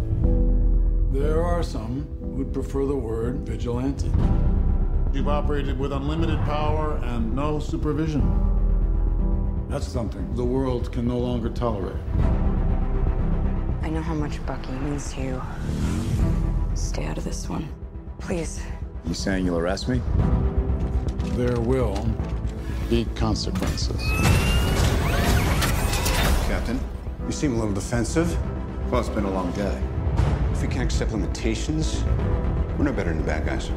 there 1.10 1.42
are 1.42 1.64
some 1.64 2.06
who'd 2.36 2.52
prefer 2.52 2.86
the 2.86 2.94
word 2.94 3.40
vigilante. 3.40 4.08
You've 5.12 5.28
operated 5.28 5.80
with 5.80 5.92
unlimited 5.92 6.38
power 6.44 7.00
and 7.02 7.34
no 7.34 7.58
supervision. 7.58 8.22
That's 9.68 9.88
something 9.88 10.32
the 10.36 10.44
world 10.44 10.92
can 10.92 11.08
no 11.08 11.18
longer 11.18 11.50
tolerate. 11.50 12.00
I 13.82 13.90
know 13.90 14.00
how 14.00 14.14
much 14.14 14.46
Bucky 14.46 14.70
means 14.70 15.12
to 15.14 15.22
you. 15.22 15.42
Stay 16.74 17.04
out 17.04 17.18
of 17.18 17.24
this 17.24 17.48
one. 17.48 17.68
Please. 18.20 18.62
You 19.04 19.14
saying 19.14 19.44
you'll 19.44 19.58
arrest 19.58 19.88
me? 19.88 20.00
There 21.34 21.58
will 21.58 22.08
be 22.88 23.06
consequences. 23.16 24.00
Captain. 27.24 27.26
You 27.26 27.32
seem 27.32 27.52
a 27.54 27.58
little 27.58 27.74
defensive. 27.74 28.36
Well, 28.90 29.00
it's 29.00 29.08
been 29.08 29.24
a 29.24 29.30
long 29.30 29.52
day. 29.52 29.82
If 30.52 30.62
we 30.62 30.68
can't 30.68 30.84
accept 30.84 31.12
limitations, 31.12 32.04
we're 32.78 32.84
no 32.84 32.92
better 32.92 33.10
than 33.10 33.18
the 33.18 33.24
bad 33.24 33.46
guys. 33.46 33.70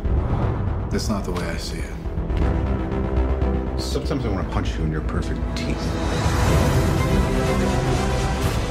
That's 0.91 1.09
not 1.09 1.23
the 1.23 1.31
way 1.31 1.45
I 1.45 1.57
see 1.57 1.79
it. 1.79 1.93
Sometimes 3.79 4.25
I 4.25 4.29
want 4.29 4.47
to 4.47 4.53
punch 4.53 4.77
you 4.77 4.83
in 4.83 4.91
your 4.91 5.01
perfect 5.01 5.39
teeth. 5.55 5.77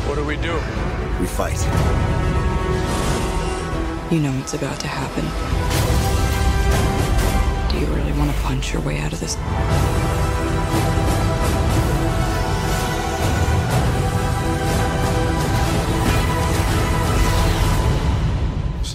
What 0.07 0.17
do 0.17 0.25
we 0.25 0.37
do? 0.37 0.55
We 1.21 1.27
fight. 1.27 1.59
You 4.13 4.21
know 4.21 4.33
what's 4.33 4.55
about 4.55 4.81
to 4.81 4.89
happen. 4.89 5.25
Do 7.71 7.79
you 7.81 7.87
really 7.87 8.13
want 8.19 8.31
to 8.31 8.37
punch 8.43 8.73
your 8.73 8.83
way 8.83 8.99
out 8.99 9.13
of 9.13 9.21
this? 9.21 9.37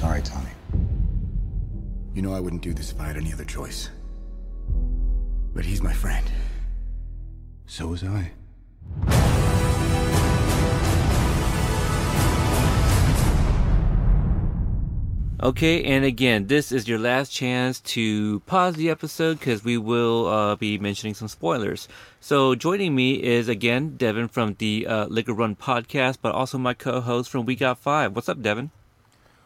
Sorry, 0.01 0.23
Tony. 0.23 0.49
You 2.15 2.23
know 2.23 2.33
I 2.33 2.39
wouldn't 2.39 2.63
do 2.63 2.73
this 2.73 2.91
if 2.91 2.99
I 2.99 3.05
had 3.05 3.17
any 3.17 3.31
other 3.31 3.45
choice. 3.45 3.91
But 5.53 5.63
he's 5.63 5.83
my 5.83 5.93
friend. 5.93 6.25
So 7.67 7.85
was 7.85 8.03
I. 8.03 8.31
Okay, 15.43 15.83
and 15.83 16.03
again, 16.03 16.47
this 16.47 16.71
is 16.71 16.87
your 16.87 16.97
last 16.97 17.31
chance 17.31 17.79
to 17.81 18.39
pause 18.47 18.73
the 18.73 18.89
episode 18.89 19.37
because 19.37 19.63
we 19.63 19.77
will 19.77 20.25
uh, 20.25 20.55
be 20.55 20.79
mentioning 20.79 21.13
some 21.13 21.27
spoilers. 21.27 21.87
So, 22.19 22.55
joining 22.55 22.95
me 22.95 23.21
is 23.21 23.47
again 23.47 23.97
Devin 23.97 24.29
from 24.29 24.55
the 24.57 24.87
uh, 24.87 25.05
Liquor 25.05 25.33
Run 25.33 25.55
podcast, 25.55 26.17
but 26.23 26.33
also 26.33 26.57
my 26.57 26.73
co 26.73 27.01
host 27.01 27.29
from 27.29 27.45
We 27.45 27.55
Got 27.55 27.77
Five. 27.77 28.15
What's 28.15 28.29
up, 28.29 28.41
Devin? 28.41 28.71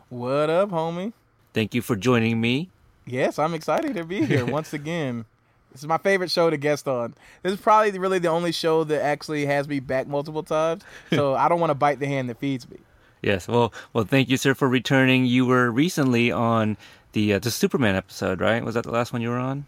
What 0.10 0.50
up, 0.50 0.70
homie? 0.70 1.14
Thank 1.54 1.74
you 1.74 1.82
for 1.82 1.96
joining 1.96 2.40
me. 2.40 2.70
Yes, 3.06 3.40
I'm 3.40 3.54
excited 3.54 3.96
to 3.96 4.04
be 4.04 4.26
here 4.26 4.46
once 4.46 4.74
again. 4.82 5.26
This 5.72 5.82
is 5.82 5.88
my 5.88 5.98
favorite 5.98 6.32
show 6.32 6.50
to 6.50 6.58
guest 6.58 6.88
on. 6.88 7.16
This 7.44 7.54
is 7.54 7.60
probably 7.60 7.98
really 8.00 8.20
the 8.20 8.30
only 8.30 8.52
show 8.52 8.84
that 8.86 9.02
actually 9.02 9.46
has 9.46 9.68
me 9.68 9.80
back 9.80 10.08
multiple 10.08 10.44
times. 10.44 10.84
So 11.12 11.34
I 11.36 11.50
don't 11.50 11.60
want 11.60 11.72
to 11.72 11.76
bite 11.76 12.00
the 12.00 12.08
hand 12.08 12.30
that 12.30 12.40
feeds 12.40 12.70
me. 12.70 12.78
Yes, 13.22 13.48
well, 13.48 13.74
well, 13.94 14.06
thank 14.06 14.30
you, 14.30 14.38
sir, 14.38 14.54
for 14.54 14.70
returning. 14.70 15.26
You 15.26 15.46
were 15.46 15.72
recently 15.72 16.32
on 16.32 16.78
the 17.14 17.34
uh, 17.34 17.40
the 17.40 17.50
Superman 17.52 17.96
episode, 17.96 18.40
right? 18.40 18.64
Was 18.64 18.76
that 18.76 18.84
the 18.84 18.92
last 18.92 19.12
one 19.14 19.22
you 19.22 19.30
were 19.30 19.38
on? 19.40 19.66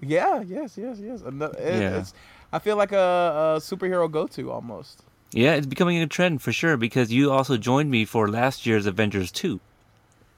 Yeah, 0.00 0.42
yes, 0.42 0.76
yes, 0.78 0.98
yes. 1.00 1.22
It- 1.22 1.34
Yeah. 1.34 1.98
It's, 1.98 2.14
I 2.52 2.58
feel 2.58 2.76
like 2.76 2.92
a, 2.92 3.56
a 3.56 3.60
superhero 3.60 4.10
go 4.10 4.26
to 4.28 4.50
almost. 4.52 5.02
Yeah, 5.32 5.54
it's 5.54 5.66
becoming 5.66 5.98
a 5.98 6.06
trend 6.06 6.42
for 6.42 6.52
sure 6.52 6.76
because 6.76 7.10
you 7.10 7.32
also 7.32 7.56
joined 7.56 7.90
me 7.90 8.04
for 8.04 8.28
last 8.28 8.66
year's 8.66 8.86
Avengers 8.86 9.30
2. 9.32 9.60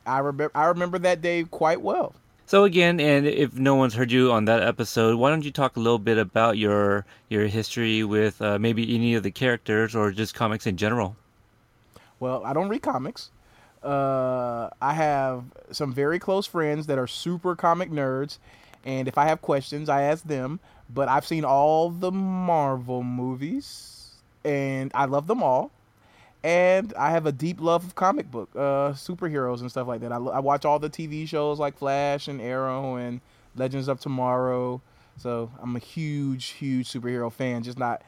I 0.07 0.19
remember 0.19 0.51
I 0.55 0.67
remember 0.67 0.99
that 1.01 1.21
day 1.21 1.45
quite 1.45 1.81
well. 1.81 2.15
So 2.47 2.65
again, 2.65 3.01
and 3.01 3.27
if 3.27 3.55
no 3.55 3.75
one's 3.75 3.95
heard 3.95 4.13
you 4.13 4.31
on 4.31 4.45
that 4.45 4.63
episode, 4.63 5.17
why 5.17 5.31
don't 5.31 5.45
you 5.45 5.51
talk 5.51 5.77
a 5.77 5.81
little 5.81 5.99
bit 5.99 6.19
about 6.19 6.59
your 6.59 7.07
your 7.29 7.47
history 7.47 8.05
with 8.05 8.41
uh, 8.43 8.59
maybe 8.59 8.95
any 8.95 9.15
of 9.15 9.23
the 9.23 9.31
characters 9.31 9.95
or 9.95 10.13
just 10.13 10.35
comics 10.35 10.67
in 10.67 10.77
general? 10.77 11.17
Well, 12.21 12.45
I 12.45 12.53
don't 12.53 12.69
read 12.69 12.83
comics. 12.83 13.31
Uh, 13.83 14.69
I 14.81 14.95
have 14.95 15.45
some 15.73 15.93
very 15.93 16.19
close 16.19 16.47
friends 16.47 16.87
that 16.87 16.99
are 16.99 17.07
super 17.07 17.57
comic 17.57 17.91
nerds, 17.91 18.39
and 18.85 19.09
if 19.09 19.19
I 19.19 19.27
have 19.27 19.43
questions, 19.43 19.89
I 19.89 20.03
ask 20.03 20.25
them. 20.25 20.61
But 20.93 21.09
I've 21.09 21.27
seen 21.27 21.45
all 21.45 21.91
the 21.91 22.13
Marvel 22.13 23.03
movies, 23.03 23.94
and 24.45 24.91
I 24.95 25.07
love 25.07 25.27
them 25.27 25.43
all. 25.43 25.71
And 26.43 26.93
I 26.99 27.11
have 27.11 27.25
a 27.25 27.33
deep 27.33 27.61
love 27.61 27.85
of 27.85 27.95
comic 27.95 28.31
book, 28.31 28.51
uh, 28.55 28.93
superheroes 28.93 29.61
and 29.61 29.71
stuff 29.71 29.89
like 29.89 30.03
that. 30.03 30.13
I, 30.13 30.17
I 30.17 30.41
watch 30.41 30.67
all 30.67 30.79
the 30.79 30.91
TV 30.91 31.27
shows 31.27 31.59
like 31.59 31.79
Flash 31.79 32.29
and 32.29 32.41
Arrow 32.41 32.97
and 32.97 33.23
Legends 33.57 33.89
of 33.89 33.99
Tomorrow. 33.99 34.83
So 35.17 35.51
I'm 35.63 35.75
a 35.75 35.79
huge, 35.79 36.47
huge 36.49 36.91
superhero 36.91 37.33
fan. 37.33 37.63
Just 37.63 37.79
not 37.79 38.03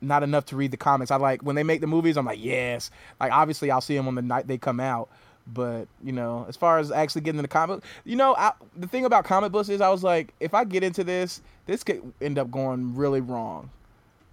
not 0.00 0.22
enough 0.22 0.46
to 0.46 0.56
read 0.56 0.70
the 0.70 0.76
comics. 0.76 1.10
I 1.10 1.16
like 1.16 1.42
when 1.42 1.56
they 1.56 1.62
make 1.62 1.80
the 1.80 1.86
movies. 1.86 2.16
I'm 2.16 2.24
like, 2.24 2.42
yes. 2.42 2.90
Like 3.20 3.32
obviously, 3.32 3.70
I'll 3.70 3.80
see 3.80 3.96
them 3.96 4.08
on 4.08 4.14
the 4.14 4.22
night 4.22 4.46
they 4.46 4.58
come 4.58 4.80
out. 4.80 5.10
But 5.46 5.86
you 6.02 6.12
know, 6.12 6.46
as 6.48 6.56
far 6.56 6.78
as 6.78 6.90
actually 6.90 7.22
getting 7.22 7.38
into 7.38 7.48
comic, 7.48 7.84
you 8.04 8.16
know, 8.16 8.34
I, 8.36 8.52
the 8.76 8.88
thing 8.88 9.04
about 9.04 9.24
comic 9.24 9.52
books 9.52 9.68
is 9.68 9.80
I 9.80 9.90
was 9.90 10.02
like, 10.02 10.34
if 10.40 10.54
I 10.54 10.64
get 10.64 10.82
into 10.82 11.04
this, 11.04 11.42
this 11.66 11.84
could 11.84 12.12
end 12.20 12.38
up 12.38 12.50
going 12.50 12.96
really 12.96 13.20
wrong. 13.20 13.70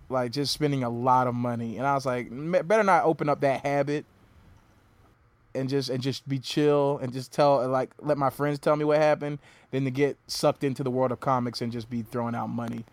Like 0.10 0.32
just 0.32 0.54
spending 0.54 0.84
a 0.84 0.90
lot 0.90 1.28
of 1.28 1.36
money, 1.36 1.78
and 1.78 1.88
I 1.88 1.94
was 1.96 2.06
like, 2.06 2.28
"M- 2.28 2.52
better 2.52 2.84
not 2.84 3.06
open 3.06 3.30
up 3.30 3.42
that 3.42 3.62
habit. 3.66 4.06
And 5.56 5.70
just 5.70 5.90
and 5.90 6.02
just 6.02 6.28
be 6.28 6.40
chill 6.40 6.98
and 7.02 7.14
just 7.14 7.32
tell 7.32 7.68
like 7.68 7.92
let 8.00 8.18
my 8.18 8.32
friends 8.32 8.58
tell 8.58 8.76
me 8.76 8.86
what 8.86 8.98
happened, 8.98 9.38
than 9.70 9.86
to 9.86 9.92
get 9.92 10.18
sucked 10.28 10.64
into 10.64 10.84
the 10.84 10.90
world 10.90 11.12
of 11.12 11.20
comics 11.20 11.62
and 11.62 11.72
just 11.72 11.90
be 11.90 12.02
throwing 12.02 12.34
out 12.36 12.48
money 12.48 12.86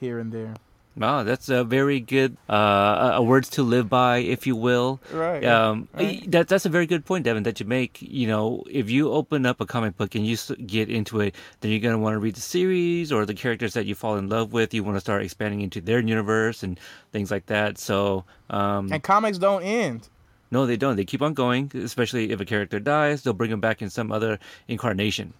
here 0.00 0.18
and 0.18 0.32
there. 0.32 0.54
Wow, 0.96 1.24
that's 1.24 1.50
a 1.50 1.62
very 1.62 2.00
good 2.00 2.38
uh, 2.48 3.12
a 3.16 3.22
words 3.22 3.50
to 3.50 3.62
live 3.62 3.90
by, 3.90 4.18
if 4.18 4.46
you 4.46 4.56
will. 4.56 4.98
Right, 5.12 5.44
Um, 5.44 5.88
right. 5.92 6.30
That, 6.30 6.48
that's 6.48 6.64
a 6.64 6.70
very 6.70 6.86
good 6.86 7.04
point, 7.04 7.24
Devin, 7.24 7.42
that 7.42 7.60
you 7.60 7.66
make. 7.66 7.98
You 8.00 8.26
know, 8.26 8.64
if 8.70 8.88
you 8.88 9.12
open 9.12 9.44
up 9.44 9.60
a 9.60 9.66
comic 9.66 9.98
book 9.98 10.14
and 10.14 10.26
you 10.26 10.38
get 10.66 10.88
into 10.88 11.20
it, 11.20 11.34
then 11.60 11.70
you're 11.70 11.80
going 11.80 11.92
to 11.92 11.98
want 11.98 12.14
to 12.14 12.18
read 12.18 12.34
the 12.34 12.40
series 12.40 13.12
or 13.12 13.26
the 13.26 13.34
characters 13.34 13.74
that 13.74 13.84
you 13.84 13.94
fall 13.94 14.16
in 14.16 14.30
love 14.30 14.54
with. 14.54 14.72
You 14.72 14.84
want 14.84 14.96
to 14.96 15.00
start 15.00 15.22
expanding 15.22 15.60
into 15.60 15.82
their 15.82 16.00
universe 16.00 16.62
and 16.62 16.80
things 17.12 17.30
like 17.30 17.44
that. 17.46 17.76
So, 17.76 18.24
um, 18.48 18.90
And 18.90 19.02
comics 19.02 19.36
don't 19.36 19.62
end. 19.62 20.08
no, 20.50 20.64
they 20.64 20.78
don't. 20.78 20.96
They 20.96 21.04
keep 21.04 21.20
on 21.20 21.34
going, 21.34 21.70
especially 21.74 22.30
if 22.32 22.40
a 22.40 22.46
character 22.46 22.80
dies, 22.80 23.22
they'll 23.22 23.34
bring 23.34 23.50
them 23.50 23.60
back 23.60 23.82
in 23.82 23.90
some 23.90 24.10
other 24.10 24.38
incarnation. 24.66 25.34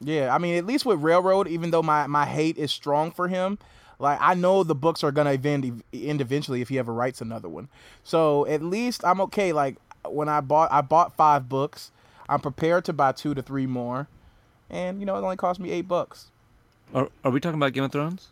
Yeah, 0.00 0.34
I 0.34 0.38
mean, 0.38 0.56
at 0.56 0.66
least 0.66 0.86
with 0.86 1.00
Railroad, 1.00 1.46
even 1.46 1.70
though 1.70 1.82
my, 1.82 2.06
my 2.08 2.24
hate 2.26 2.56
is 2.56 2.72
strong 2.72 3.10
for 3.12 3.28
him, 3.28 3.58
like 3.98 4.18
I 4.20 4.34
know 4.34 4.62
the 4.62 4.74
books 4.74 5.02
are 5.02 5.12
gonna 5.12 5.32
end, 5.32 5.82
end 5.92 6.20
eventually 6.20 6.60
if 6.60 6.68
he 6.68 6.78
ever 6.78 6.92
writes 6.92 7.20
another 7.20 7.48
one. 7.48 7.68
So 8.04 8.46
at 8.46 8.62
least 8.62 9.04
I'm 9.04 9.20
okay. 9.22 9.52
Like 9.52 9.76
when 10.06 10.28
I 10.28 10.40
bought 10.40 10.70
I 10.72 10.80
bought 10.80 11.16
five 11.16 11.48
books, 11.48 11.90
I'm 12.28 12.40
prepared 12.40 12.84
to 12.86 12.92
buy 12.92 13.12
two 13.12 13.34
to 13.34 13.42
three 13.42 13.66
more, 13.66 14.08
and 14.70 15.00
you 15.00 15.06
know 15.06 15.16
it 15.16 15.20
only 15.20 15.36
cost 15.36 15.60
me 15.60 15.70
eight 15.70 15.88
bucks. 15.88 16.28
Are, 16.94 17.08
are 17.24 17.30
we 17.30 17.40
talking 17.40 17.58
about 17.58 17.72
Game 17.72 17.84
of 17.84 17.92
Thrones? 17.92 18.28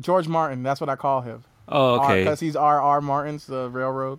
George 0.00 0.26
Martin, 0.26 0.62
that's 0.62 0.80
what 0.80 0.90
I 0.90 0.96
call 0.96 1.20
him. 1.20 1.44
Oh, 1.68 2.00
okay. 2.00 2.22
Because 2.22 2.40
he's 2.40 2.56
R. 2.56 2.80
R. 2.80 3.00
Martin's 3.00 3.46
the 3.46 3.68
Railroad. 3.68 4.18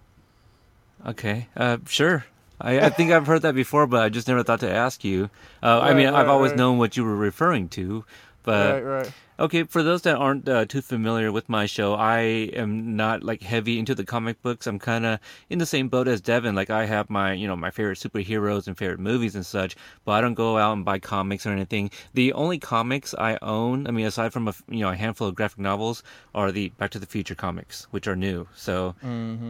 Okay, 1.05 1.47
uh, 1.57 1.77
sure. 1.87 2.25
I, 2.61 2.79
I 2.79 2.89
think 2.89 3.11
I've 3.11 3.27
heard 3.27 3.41
that 3.41 3.55
before, 3.55 3.87
but 3.87 4.03
I 4.03 4.09
just 4.09 4.27
never 4.27 4.43
thought 4.43 4.61
to 4.61 4.71
ask 4.71 5.03
you. 5.03 5.29
Uh, 5.61 5.81
I 5.81 5.93
mean, 5.93 6.07
I've 6.07 6.29
always 6.29 6.53
known 6.55 6.77
what 6.77 6.95
you 6.95 7.03
were 7.03 7.15
referring 7.15 7.67
to, 7.69 8.05
but 8.43 8.73
right, 8.73 8.81
right. 8.81 9.11
okay. 9.39 9.63
For 9.63 9.83
those 9.83 10.01
that 10.03 10.17
aren't 10.17 10.47
uh, 10.47 10.65
too 10.65 10.81
familiar 10.81 11.31
with 11.31 11.49
my 11.49 11.65
show, 11.65 11.93
I 11.95 12.19
am 12.53 12.95
not 12.95 13.23
like 13.23 13.41
heavy 13.41 13.79
into 13.79 13.95
the 13.95 14.03
comic 14.03 14.41
books. 14.41 14.67
I'm 14.67 14.79
kind 14.79 15.05
of 15.05 15.19
in 15.49 15.59
the 15.59 15.65
same 15.65 15.87
boat 15.89 16.07
as 16.07 16.21
Devin. 16.21 16.55
Like 16.55 16.69
I 16.69 16.85
have 16.85 17.09
my, 17.09 17.33
you 17.33 17.47
know, 17.47 17.55
my 17.55 17.71
favorite 17.71 17.97
superheroes 17.97 18.67
and 18.67 18.77
favorite 18.77 18.99
movies 18.99 19.35
and 19.35 19.45
such, 19.45 19.75
but 20.05 20.11
I 20.13 20.21
don't 20.21 20.33
go 20.33 20.57
out 20.57 20.73
and 20.73 20.85
buy 20.85 20.99
comics 20.99 21.45
or 21.45 21.51
anything. 21.51 21.89
The 22.13 22.33
only 22.33 22.59
comics 22.59 23.15
I 23.17 23.37
own, 23.41 23.87
I 23.87 23.91
mean, 23.91 24.05
aside 24.05 24.33
from 24.33 24.47
a 24.47 24.53
you 24.69 24.79
know 24.81 24.89
a 24.89 24.95
handful 24.95 25.27
of 25.27 25.35
graphic 25.35 25.59
novels, 25.59 26.03
are 26.35 26.51
the 26.51 26.69
Back 26.77 26.91
to 26.91 26.99
the 26.99 27.05
Future 27.05 27.35
comics, 27.35 27.87
which 27.91 28.07
are 28.07 28.15
new. 28.15 28.47
So 28.55 28.95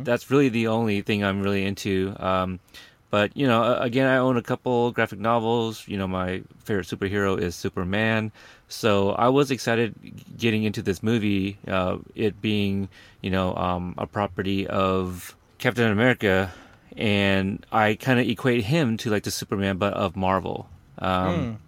that's 0.03 0.29
really 0.29 0.49
the 0.49 0.67
only 0.67 1.01
thing 1.01 1.23
I'm 1.23 1.41
really 1.41 1.65
into. 1.65 2.15
Um, 2.19 2.59
but 3.09 3.37
you 3.37 3.45
know, 3.45 3.75
again, 3.77 4.07
I 4.07 4.17
own 4.17 4.37
a 4.37 4.41
couple 4.41 4.91
graphic 4.91 5.19
novels. 5.19 5.87
You 5.87 5.97
know, 5.97 6.07
my 6.07 6.41
favorite 6.63 6.87
superhero 6.87 7.39
is 7.39 7.53
Superman, 7.55 8.31
so 8.73 9.11
I 9.11 9.29
was 9.29 9.51
excited 9.51 9.93
getting 10.35 10.63
into 10.63 10.81
this 10.81 11.03
movie. 11.03 11.57
Uh, 11.67 11.99
it 12.15 12.41
being, 12.41 12.89
you 13.21 13.29
know, 13.29 13.55
um, 13.55 13.93
a 13.99 14.07
property 14.07 14.65
of 14.67 15.35
Captain 15.59 15.91
America, 15.91 16.51
and 16.97 17.63
I 17.71 17.93
kind 17.93 18.19
of 18.19 18.27
equate 18.27 18.63
him 18.63 18.97
to 18.97 19.11
like 19.11 19.23
the 19.23 19.31
Superman, 19.31 19.77
but 19.77 19.93
of 19.93 20.15
Marvel. 20.15 20.67
Um, 20.97 21.59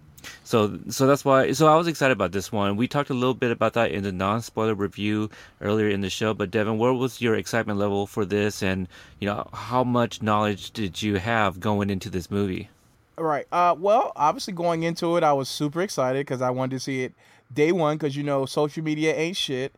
so, 0.42 0.78
so 0.88 1.06
that's 1.06 1.24
why. 1.24 1.52
So 1.52 1.68
I 1.68 1.76
was 1.76 1.86
excited 1.86 2.12
about 2.12 2.32
this 2.32 2.50
one. 2.50 2.76
We 2.76 2.88
talked 2.88 3.10
a 3.10 3.14
little 3.14 3.34
bit 3.34 3.52
about 3.52 3.74
that 3.74 3.92
in 3.92 4.02
the 4.02 4.12
non-spoiler 4.12 4.74
review 4.74 5.30
earlier 5.60 5.88
in 5.88 6.00
the 6.00 6.10
show. 6.10 6.34
But 6.34 6.50
Devin, 6.50 6.76
where 6.76 6.92
was 6.92 7.20
your 7.20 7.36
excitement 7.36 7.78
level 7.78 8.08
for 8.08 8.24
this, 8.24 8.64
and 8.64 8.88
you 9.20 9.26
know, 9.26 9.48
how 9.52 9.84
much 9.84 10.22
knowledge 10.22 10.72
did 10.72 11.00
you 11.00 11.16
have 11.16 11.60
going 11.60 11.88
into 11.88 12.10
this 12.10 12.32
movie? 12.32 12.68
Right. 13.18 13.46
Uh, 13.50 13.74
well, 13.78 14.12
obviously 14.14 14.52
going 14.52 14.82
into 14.82 15.16
it, 15.16 15.24
I 15.24 15.32
was 15.32 15.48
super 15.48 15.80
excited 15.80 16.26
because 16.26 16.42
I 16.42 16.50
wanted 16.50 16.76
to 16.76 16.80
see 16.80 17.02
it 17.04 17.14
day 17.52 17.72
one 17.72 17.96
because 17.96 18.14
you 18.14 18.22
know 18.22 18.44
social 18.44 18.82
media 18.84 19.14
ain't 19.16 19.38
shit, 19.38 19.74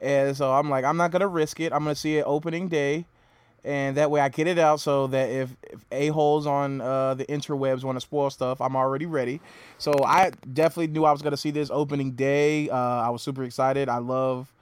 and 0.00 0.36
so 0.36 0.52
I'm 0.52 0.68
like, 0.68 0.84
I'm 0.84 0.98
not 0.98 1.10
gonna 1.10 1.26
risk 1.26 1.58
it. 1.60 1.72
I'm 1.72 1.84
gonna 1.84 1.94
see 1.94 2.18
it 2.18 2.24
opening 2.26 2.68
day, 2.68 3.06
and 3.64 3.96
that 3.96 4.10
way 4.10 4.20
I 4.20 4.28
get 4.28 4.46
it 4.46 4.58
out 4.58 4.80
so 4.80 5.06
that 5.06 5.30
if, 5.30 5.56
if 5.62 5.84
a 5.90 6.08
holes 6.08 6.46
on 6.46 6.82
uh, 6.82 7.14
the 7.14 7.24
interwebs 7.26 7.82
want 7.82 7.96
to 7.96 8.00
spoil 8.02 8.28
stuff, 8.28 8.60
I'm 8.60 8.76
already 8.76 9.06
ready. 9.06 9.40
So 9.78 9.92
I 10.04 10.32
definitely 10.52 10.88
knew 10.88 11.06
I 11.06 11.12
was 11.12 11.22
gonna 11.22 11.38
see 11.38 11.50
this 11.50 11.70
opening 11.70 12.12
day. 12.12 12.68
Uh, 12.68 12.76
I 12.76 13.08
was 13.08 13.22
super 13.22 13.44
excited. 13.44 13.88
I 13.88 13.98
love. 13.98 14.52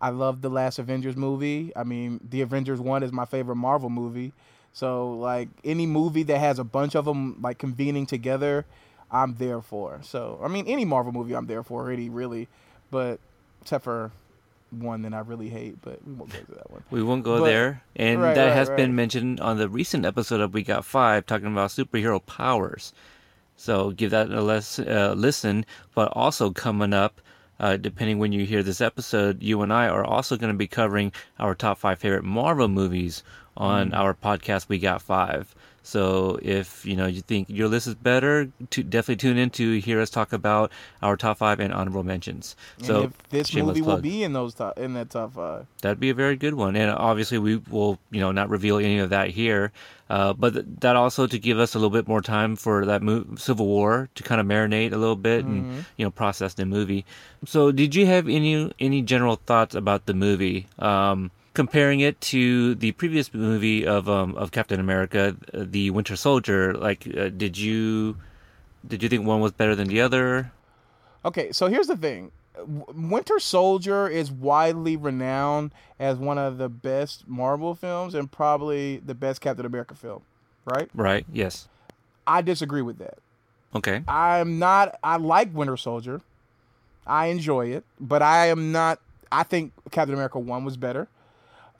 I 0.00 0.10
love 0.10 0.42
the 0.42 0.50
last 0.50 0.78
Avengers 0.78 1.16
movie. 1.16 1.72
I 1.76 1.84
mean, 1.84 2.20
the 2.28 2.42
Avengers 2.42 2.80
one 2.80 3.02
is 3.02 3.12
my 3.12 3.24
favorite 3.24 3.56
Marvel 3.56 3.90
movie. 3.90 4.32
So 4.74 5.12
like 5.12 5.48
any 5.64 5.86
movie 5.86 6.24
that 6.24 6.38
has 6.38 6.58
a 6.58 6.64
bunch 6.64 6.94
of 6.94 7.06
them 7.06 7.38
like 7.40 7.58
convening 7.58 8.06
together, 8.06 8.66
I'm 9.10 9.36
there 9.36 9.62
for. 9.62 10.00
So 10.02 10.38
I 10.42 10.48
mean, 10.48 10.66
any 10.66 10.84
Marvel 10.84 11.12
movie 11.12 11.34
I'm 11.34 11.46
there 11.46 11.62
for 11.62 11.80
already, 11.80 12.10
really. 12.10 12.48
But 12.90 13.20
except 13.62 13.84
for 13.84 14.10
one 14.70 15.02
that 15.02 15.14
I 15.14 15.20
really 15.20 15.48
hate, 15.48 15.80
but 15.80 16.04
we 16.04 16.14
won't 16.14 16.32
go 16.32 16.38
to 16.40 16.52
that 16.56 16.70
one. 16.70 16.82
We 16.90 17.02
won't 17.02 17.22
go 17.24 17.38
But- 17.38 17.44
there. 17.46 17.82
And 17.96 18.20
right, 18.20 18.34
that 18.34 18.46
right, 18.46 18.52
has 18.52 18.68
right. 18.68 18.76
been 18.76 18.96
mentioned 18.96 19.40
on 19.40 19.56
the 19.58 19.68
recent 19.68 20.04
episode 20.04 20.40
of 20.40 20.52
We 20.52 20.62
Got 20.62 20.84
Five, 20.84 21.26
talking 21.26 21.46
about 21.46 21.70
superhero 21.70 22.24
powers. 22.24 22.92
So 23.56 23.92
give 23.92 24.10
that 24.10 24.30
a 24.30 24.42
less, 24.42 24.80
uh, 24.80 25.14
listen. 25.16 25.64
But 25.94 26.08
also 26.12 26.50
coming 26.50 26.92
up, 26.92 27.20
uh, 27.60 27.76
depending 27.76 28.18
when 28.18 28.32
you 28.32 28.44
hear 28.44 28.64
this 28.64 28.80
episode, 28.80 29.40
you 29.40 29.62
and 29.62 29.72
I 29.72 29.86
are 29.86 30.04
also 30.04 30.36
going 30.36 30.52
to 30.52 30.58
be 30.58 30.66
covering 30.66 31.12
our 31.38 31.54
top 31.54 31.78
five 31.78 32.00
favorite 32.00 32.24
Marvel 32.24 32.66
movies 32.66 33.22
on 33.56 33.90
Mm. 33.90 33.96
our 33.96 34.14
podcast. 34.14 34.68
We 34.68 34.78
Got 34.78 35.02
Five. 35.02 35.54
So 35.86 36.38
if 36.40 36.86
you 36.86 36.96
know 36.96 37.04
you 37.04 37.20
think 37.20 37.50
your 37.50 37.68
list 37.68 37.86
is 37.86 37.94
better, 37.94 38.48
to 38.70 38.82
definitely 38.82 39.16
tune 39.16 39.36
in 39.36 39.50
to 39.50 39.78
hear 39.80 40.00
us 40.00 40.08
talk 40.08 40.32
about 40.32 40.72
our 41.02 41.14
top 41.14 41.36
five 41.38 41.60
and 41.60 41.74
honorable 41.74 42.02
mentions. 42.02 42.56
So 42.80 43.02
and 43.02 43.04
if 43.12 43.28
this 43.28 43.54
movie 43.54 43.82
will 43.82 43.98
be 44.00 44.22
in 44.22 44.32
those 44.32 44.54
top, 44.54 44.78
in 44.78 44.94
that 44.94 45.10
top 45.10 45.34
five. 45.34 45.66
That'd 45.82 46.00
be 46.00 46.08
a 46.08 46.14
very 46.14 46.36
good 46.36 46.54
one, 46.54 46.74
and 46.74 46.90
obviously 46.90 47.36
we 47.36 47.56
will, 47.68 47.98
you 48.10 48.20
know, 48.20 48.32
not 48.32 48.48
reveal 48.48 48.78
any 48.78 48.98
of 48.98 49.10
that 49.10 49.28
here, 49.32 49.72
uh, 50.08 50.32
but 50.32 50.54
th- 50.54 50.64
that 50.80 50.96
also 50.96 51.26
to 51.26 51.38
give 51.38 51.58
us 51.58 51.74
a 51.74 51.78
little 51.78 51.90
bit 51.90 52.08
more 52.08 52.22
time 52.22 52.56
for 52.56 52.86
that 52.86 53.02
mo- 53.02 53.26
Civil 53.36 53.66
War 53.66 54.08
to 54.14 54.22
kind 54.22 54.40
of 54.40 54.46
marinate 54.46 54.94
a 54.94 54.96
little 54.96 55.16
bit 55.16 55.44
and 55.44 55.84
you 55.98 56.06
know 56.06 56.10
process 56.10 56.54
the 56.54 56.64
movie. 56.64 57.04
So, 57.44 57.72
did 57.72 57.94
you 57.94 58.06
have 58.06 58.26
any 58.26 58.72
any 58.80 59.02
general 59.02 59.36
thoughts 59.36 59.74
about 59.74 60.06
the 60.06 60.14
movie? 60.14 60.66
Um, 60.78 61.30
comparing 61.54 62.00
it 62.00 62.20
to 62.20 62.74
the 62.74 62.92
previous 62.92 63.32
movie 63.32 63.86
of 63.86 64.08
um, 64.08 64.34
of 64.36 64.50
Captain 64.50 64.80
America, 64.80 65.36
uh, 65.54 65.64
the 65.64 65.90
Winter 65.90 66.16
Soldier, 66.16 66.74
like, 66.74 67.06
uh, 67.16 67.28
did 67.30 67.56
you 67.56 68.16
did 68.86 69.02
you 69.02 69.08
think 69.08 69.26
one 69.26 69.40
was 69.40 69.52
better 69.52 69.74
than 69.74 69.88
the 69.88 70.00
other? 70.00 70.52
Okay, 71.24 71.52
so 71.52 71.68
here's 71.68 71.86
the 71.86 71.96
thing. 71.96 72.32
Winter 72.66 73.40
Soldier 73.40 74.06
is 74.06 74.30
widely 74.30 74.96
renowned 74.96 75.72
as 75.98 76.18
one 76.18 76.38
of 76.38 76.58
the 76.58 76.68
best 76.68 77.26
Marvel 77.26 77.74
films 77.74 78.14
and 78.14 78.30
probably 78.30 78.98
the 78.98 79.14
best 79.14 79.40
Captain 79.40 79.66
America 79.66 79.94
film, 79.94 80.22
right? 80.64 80.88
Right. 80.94 81.26
Yes. 81.32 81.68
I 82.26 82.42
disagree 82.42 82.82
with 82.82 82.98
that. 82.98 83.18
Okay. 83.74 84.02
I'm 84.06 84.58
not 84.58 84.98
I 85.02 85.16
like 85.16 85.54
Winter 85.54 85.76
Soldier. 85.76 86.20
I 87.06 87.26
enjoy 87.26 87.68
it, 87.68 87.84
but 87.98 88.22
I 88.22 88.46
am 88.46 88.72
not 88.72 89.00
I 89.32 89.42
think 89.42 89.72
Captain 89.90 90.14
America 90.14 90.38
1 90.38 90.64
was 90.64 90.76
better. 90.76 91.08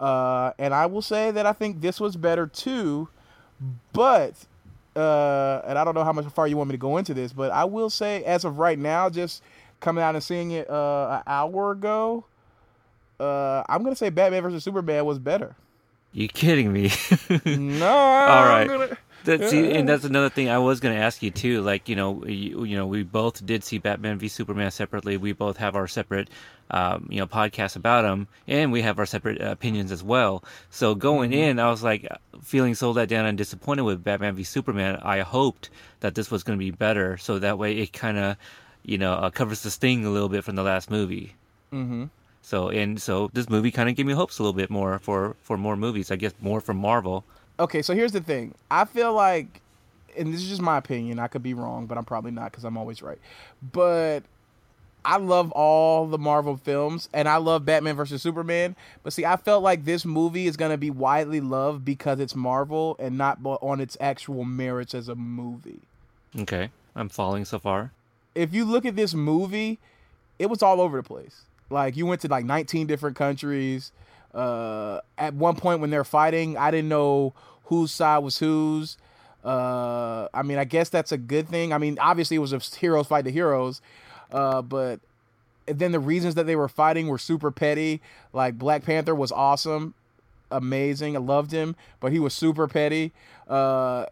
Uh, 0.04 0.52
and 0.58 0.74
I 0.74 0.84
will 0.86 1.00
say 1.02 1.30
that 1.30 1.46
I 1.46 1.52
think 1.54 1.80
this 1.80 1.98
was 1.98 2.16
better 2.16 2.46
too, 2.46 3.08
but 3.92 4.34
uh, 4.94 5.62
and 5.66 5.78
I 5.78 5.84
don't 5.84 5.94
know 5.94 6.04
how 6.04 6.12
much 6.12 6.26
far 6.26 6.46
you 6.46 6.56
want 6.56 6.68
me 6.68 6.74
to 6.74 6.78
go 6.78 6.98
into 6.98 7.14
this, 7.14 7.32
but 7.32 7.50
I 7.50 7.64
will 7.64 7.88
say 7.90 8.22
as 8.24 8.44
of 8.44 8.58
right 8.58 8.78
now, 8.78 9.08
just 9.08 9.42
coming 9.80 10.04
out 10.04 10.14
and 10.14 10.22
seeing 10.22 10.50
it 10.50 10.68
uh, 10.68 11.16
an 11.18 11.22
hour 11.26 11.70
ago, 11.70 12.24
uh, 13.18 13.62
I'm 13.68 13.82
gonna 13.82 13.96
say 13.96 14.10
Batman 14.10 14.42
versus 14.42 14.62
Superman 14.62 15.04
was 15.06 15.18
better. 15.18 15.56
You 16.12 16.28
kidding 16.28 16.72
me? 16.72 16.92
No, 17.46 17.88
All 17.88 18.48
I'm 18.48 18.66
gonna- 18.68 18.96
That, 19.24 19.48
see, 19.48 19.72
and 19.72 19.88
that's 19.88 20.04
another 20.04 20.28
thing 20.28 20.50
I 20.50 20.58
was 20.58 20.80
going 20.80 20.94
to 20.94 21.00
ask 21.00 21.22
you 21.22 21.30
too. 21.30 21.62
Like, 21.62 21.88
you 21.88 21.96
know, 21.96 22.24
you, 22.26 22.64
you 22.64 22.76
know, 22.76 22.86
we 22.86 23.02
both 23.02 23.44
did 23.44 23.64
see 23.64 23.78
Batman 23.78 24.18
v 24.18 24.28
Superman 24.28 24.70
separately. 24.70 25.16
We 25.16 25.32
both 25.32 25.56
have 25.56 25.76
our 25.76 25.88
separate, 25.88 26.28
um, 26.70 27.06
you 27.10 27.20
know, 27.20 27.26
podcasts 27.26 27.74
about 27.76 28.02
them, 28.02 28.28
and 28.46 28.70
we 28.70 28.82
have 28.82 28.98
our 28.98 29.06
separate 29.06 29.40
uh, 29.40 29.46
opinions 29.50 29.90
as 29.92 30.02
well. 30.02 30.44
So 30.68 30.94
going 30.94 31.30
Mm-hmm. 31.30 31.48
in, 31.48 31.58
I 31.58 31.70
was 31.70 31.82
like 31.82 32.06
feeling 32.42 32.74
so 32.74 32.90
let 32.90 33.08
down 33.08 33.24
and 33.24 33.38
disappointed 33.38 33.82
with 33.82 34.04
Batman 34.04 34.34
v 34.34 34.44
Superman. 34.44 34.96
I 35.02 35.20
hoped 35.20 35.70
that 36.00 36.14
this 36.14 36.30
was 36.30 36.42
going 36.42 36.58
to 36.58 36.64
be 36.64 36.70
better, 36.70 37.16
so 37.16 37.38
that 37.38 37.58
way 37.58 37.78
it 37.78 37.92
kind 37.94 38.18
of, 38.18 38.36
you 38.82 38.98
know, 38.98 39.14
uh, 39.14 39.30
covers 39.30 39.62
the 39.62 39.70
sting 39.70 40.04
a 40.04 40.10
little 40.10 40.28
bit 40.28 40.44
from 40.44 40.56
the 40.56 40.62
last 40.62 40.90
movie. 40.90 41.34
Mhm. 41.72 42.10
So 42.42 42.68
and 42.68 43.00
so 43.00 43.30
this 43.32 43.48
movie 43.48 43.70
kind 43.70 43.88
of 43.88 43.96
gave 43.96 44.06
me 44.06 44.12
hopes 44.12 44.38
a 44.38 44.42
little 44.42 44.52
bit 44.56 44.70
more 44.70 44.98
for 44.98 45.36
for 45.40 45.56
more 45.56 45.76
movies. 45.76 46.10
I 46.10 46.16
guess 46.16 46.34
more 46.40 46.60
from 46.60 46.76
Marvel. 46.76 47.24
Okay, 47.58 47.82
so 47.82 47.94
here's 47.94 48.12
the 48.12 48.20
thing. 48.20 48.54
I 48.70 48.84
feel 48.84 49.12
like, 49.12 49.60
and 50.16 50.32
this 50.32 50.42
is 50.42 50.48
just 50.48 50.62
my 50.62 50.78
opinion. 50.78 51.18
I 51.18 51.28
could 51.28 51.42
be 51.42 51.54
wrong, 51.54 51.86
but 51.86 51.98
I'm 51.98 52.04
probably 52.04 52.30
not 52.30 52.50
because 52.50 52.64
I'm 52.64 52.76
always 52.76 53.02
right. 53.02 53.18
But 53.72 54.22
I 55.04 55.18
love 55.18 55.52
all 55.52 56.06
the 56.06 56.18
Marvel 56.18 56.56
films, 56.56 57.08
and 57.12 57.28
I 57.28 57.36
love 57.36 57.64
Batman 57.64 57.96
versus 57.96 58.22
Superman. 58.22 58.74
But 59.02 59.12
see, 59.12 59.24
I 59.24 59.36
felt 59.36 59.62
like 59.62 59.84
this 59.84 60.04
movie 60.04 60.46
is 60.46 60.56
gonna 60.56 60.78
be 60.78 60.90
widely 60.90 61.40
loved 61.40 61.84
because 61.84 62.20
it's 62.20 62.34
Marvel 62.34 62.96
and 62.98 63.18
not 63.18 63.38
on 63.44 63.80
its 63.80 63.96
actual 64.00 64.44
merits 64.44 64.94
as 64.94 65.08
a 65.08 65.14
movie. 65.14 65.80
Okay, 66.38 66.70
I'm 66.96 67.08
following 67.08 67.44
so 67.44 67.58
far. 67.58 67.92
if 68.34 68.52
you 68.52 68.64
look 68.64 68.84
at 68.84 68.96
this 68.96 69.14
movie, 69.14 69.78
it 70.38 70.46
was 70.46 70.62
all 70.62 70.80
over 70.80 70.96
the 70.96 71.02
place. 71.02 71.42
Like 71.70 71.96
you 71.96 72.06
went 72.06 72.20
to 72.22 72.28
like 72.28 72.44
19 72.44 72.86
different 72.86 73.16
countries. 73.16 73.92
Uh, 74.34 75.00
at 75.16 75.34
one 75.34 75.56
point 75.56 75.80
when 75.80 75.90
they're 75.90 76.04
fighting, 76.04 76.56
I 76.56 76.70
didn't 76.70 76.88
know 76.88 77.34
whose 77.66 77.92
side 77.92 78.18
was 78.18 78.38
whose. 78.38 78.96
Uh, 79.44 80.26
I 80.32 80.42
mean, 80.42 80.58
I 80.58 80.64
guess 80.64 80.88
that's 80.88 81.12
a 81.12 81.18
good 81.18 81.48
thing. 81.48 81.72
I 81.72 81.78
mean, 81.78 81.98
obviously 82.00 82.36
it 82.36 82.40
was 82.40 82.52
a 82.52 82.58
heroes 82.58 83.06
fight 83.06 83.24
the 83.24 83.30
heroes, 83.30 83.80
uh, 84.32 84.62
but 84.62 85.00
then 85.66 85.92
the 85.92 86.00
reasons 86.00 86.34
that 86.34 86.46
they 86.46 86.56
were 86.56 86.68
fighting 86.68 87.08
were 87.08 87.18
super 87.18 87.50
petty. 87.50 88.00
Like 88.32 88.58
Black 88.58 88.84
Panther 88.84 89.14
was 89.14 89.30
awesome, 89.32 89.94
amazing. 90.50 91.16
I 91.16 91.20
loved 91.20 91.52
him, 91.52 91.76
but 92.00 92.10
he 92.12 92.18
was 92.18 92.34
super 92.34 92.66
petty. 92.66 93.12
Uh, 93.48 94.06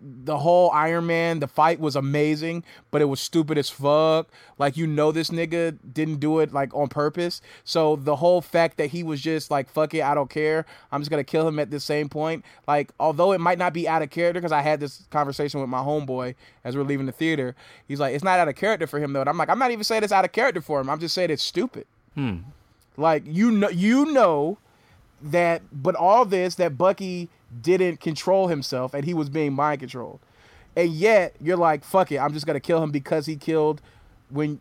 the 0.00 0.38
whole 0.38 0.70
Iron 0.70 1.06
Man, 1.06 1.40
the 1.40 1.46
fight 1.46 1.78
was 1.78 1.94
amazing, 1.94 2.64
but 2.90 3.02
it 3.02 3.06
was 3.06 3.20
stupid 3.20 3.58
as 3.58 3.68
fuck. 3.68 4.28
Like 4.58 4.76
you 4.76 4.86
know 4.86 5.12
this 5.12 5.30
nigga 5.30 5.76
didn't 5.92 6.20
do 6.20 6.38
it 6.38 6.52
like 6.52 6.74
on 6.74 6.88
purpose. 6.88 7.42
So 7.64 7.96
the 7.96 8.16
whole 8.16 8.40
fact 8.40 8.78
that 8.78 8.90
he 8.90 9.02
was 9.02 9.20
just 9.20 9.50
like 9.50 9.68
fuck 9.68 9.92
it, 9.94 10.02
I 10.02 10.14
don't 10.14 10.30
care. 10.30 10.64
I'm 10.90 11.00
just 11.00 11.10
going 11.10 11.22
to 11.22 11.30
kill 11.30 11.46
him 11.46 11.58
at 11.58 11.70
the 11.70 11.80
same 11.80 12.08
point. 12.08 12.44
Like 12.66 12.90
although 12.98 13.32
it 13.32 13.40
might 13.40 13.58
not 13.58 13.72
be 13.72 13.86
out 13.86 14.02
of 14.02 14.10
character 14.10 14.40
cuz 14.40 14.52
I 14.52 14.62
had 14.62 14.80
this 14.80 15.06
conversation 15.10 15.60
with 15.60 15.68
my 15.68 15.80
homeboy 15.80 16.34
as 16.64 16.76
we're 16.76 16.82
leaving 16.82 17.06
the 17.06 17.12
theater. 17.12 17.54
He's 17.86 18.00
like 18.00 18.14
it's 18.14 18.24
not 18.24 18.38
out 18.38 18.48
of 18.48 18.56
character 18.56 18.86
for 18.86 18.98
him 18.98 19.12
though. 19.12 19.20
And 19.20 19.28
I'm 19.28 19.36
like 19.36 19.50
I'm 19.50 19.58
not 19.58 19.70
even 19.70 19.84
saying 19.84 20.02
it's 20.02 20.12
out 20.12 20.24
of 20.24 20.32
character 20.32 20.62
for 20.62 20.80
him. 20.80 20.88
I'm 20.88 21.00
just 21.00 21.14
saying 21.14 21.30
it's 21.30 21.42
stupid. 21.42 21.86
Hmm. 22.14 22.38
Like 22.96 23.22
you 23.26 23.50
know 23.50 23.68
you 23.68 24.06
know 24.12 24.58
that 25.22 25.62
but 25.72 25.94
all 25.94 26.24
this 26.24 26.54
that 26.54 26.78
Bucky 26.78 27.28
didn't 27.62 28.00
control 28.00 28.48
himself 28.48 28.94
and 28.94 29.04
he 29.04 29.14
was 29.14 29.28
being 29.28 29.52
mind 29.52 29.80
controlled. 29.80 30.20
And 30.76 30.90
yet 30.90 31.34
you're 31.40 31.56
like, 31.56 31.84
fuck 31.84 32.12
it, 32.12 32.18
I'm 32.18 32.32
just 32.32 32.46
gonna 32.46 32.60
kill 32.60 32.82
him 32.82 32.90
because 32.90 33.26
he 33.26 33.36
killed 33.36 33.80
when 34.30 34.56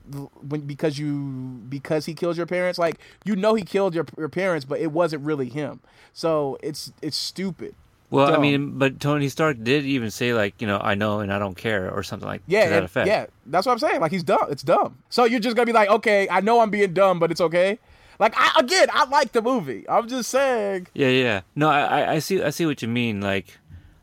when 0.48 0.62
because 0.62 0.98
you 0.98 1.62
because 1.70 2.06
he 2.06 2.14
killed 2.16 2.36
your 2.38 2.48
parents. 2.48 2.80
Like 2.80 3.00
you 3.26 3.36
know 3.36 3.54
he 3.54 3.64
killed 3.64 3.94
your 3.94 4.06
your 4.18 4.30
parents, 4.30 4.66
but 4.66 4.80
it 4.80 4.92
wasn't 4.92 5.24
really 5.24 5.50
him. 5.50 5.80
So 6.14 6.58
it's 6.64 6.92
it's 7.02 7.18
stupid. 7.18 7.76
Well, 8.12 8.34
I 8.34 8.40
mean, 8.40 8.80
but 8.80 9.00
Tony 9.00 9.30
Stark 9.30 9.64
did 9.64 9.86
even 9.86 10.10
say 10.10 10.34
like, 10.34 10.60
you 10.60 10.66
know, 10.66 10.80
I 10.82 10.96
know 10.96 11.20
and 11.20 11.32
I 11.32 11.38
don't 11.38 11.54
care 11.56 11.92
or 11.92 12.02
something 12.02 12.28
like 12.28 12.42
Yeah, 12.48 12.64
to 12.64 12.70
that 12.72 12.76
and- 12.78 12.86
effect. 12.86 13.08
yeah, 13.08 13.28
that's 13.46 13.68
what 13.68 13.74
I'm 13.74 13.78
saying. 13.78 14.02
Like 14.02 14.12
he's 14.12 14.24
dumb. 14.24 14.48
It's 14.50 14.64
dumb. 14.64 14.98
So 15.12 15.26
you're 15.26 15.40
just 15.40 15.56
gonna 15.56 15.68
be 15.68 15.74
like, 15.74 15.90
okay, 15.90 16.28
I 16.28 16.40
know 16.42 16.60
I'm 16.62 16.72
being 16.72 16.92
dumb, 16.96 17.20
but 17.20 17.30
it's 17.30 17.40
okay. 17.42 17.78
Like 18.20 18.34
I, 18.36 18.52
again, 18.60 18.88
I 18.92 19.06
like 19.10 19.32
the 19.32 19.42
movie. 19.42 19.86
I'm 19.90 20.08
just 20.10 20.30
saying. 20.30 20.88
Yeah, 20.94 21.08
yeah. 21.08 21.42
No, 21.56 21.70
I, 21.70 22.14
I- 22.16 22.20
see, 22.20 22.42
I 22.44 22.50
see 22.50 22.66
what 22.66 22.82
you 22.82 22.88
mean. 22.90 23.22
Like, 23.22 23.58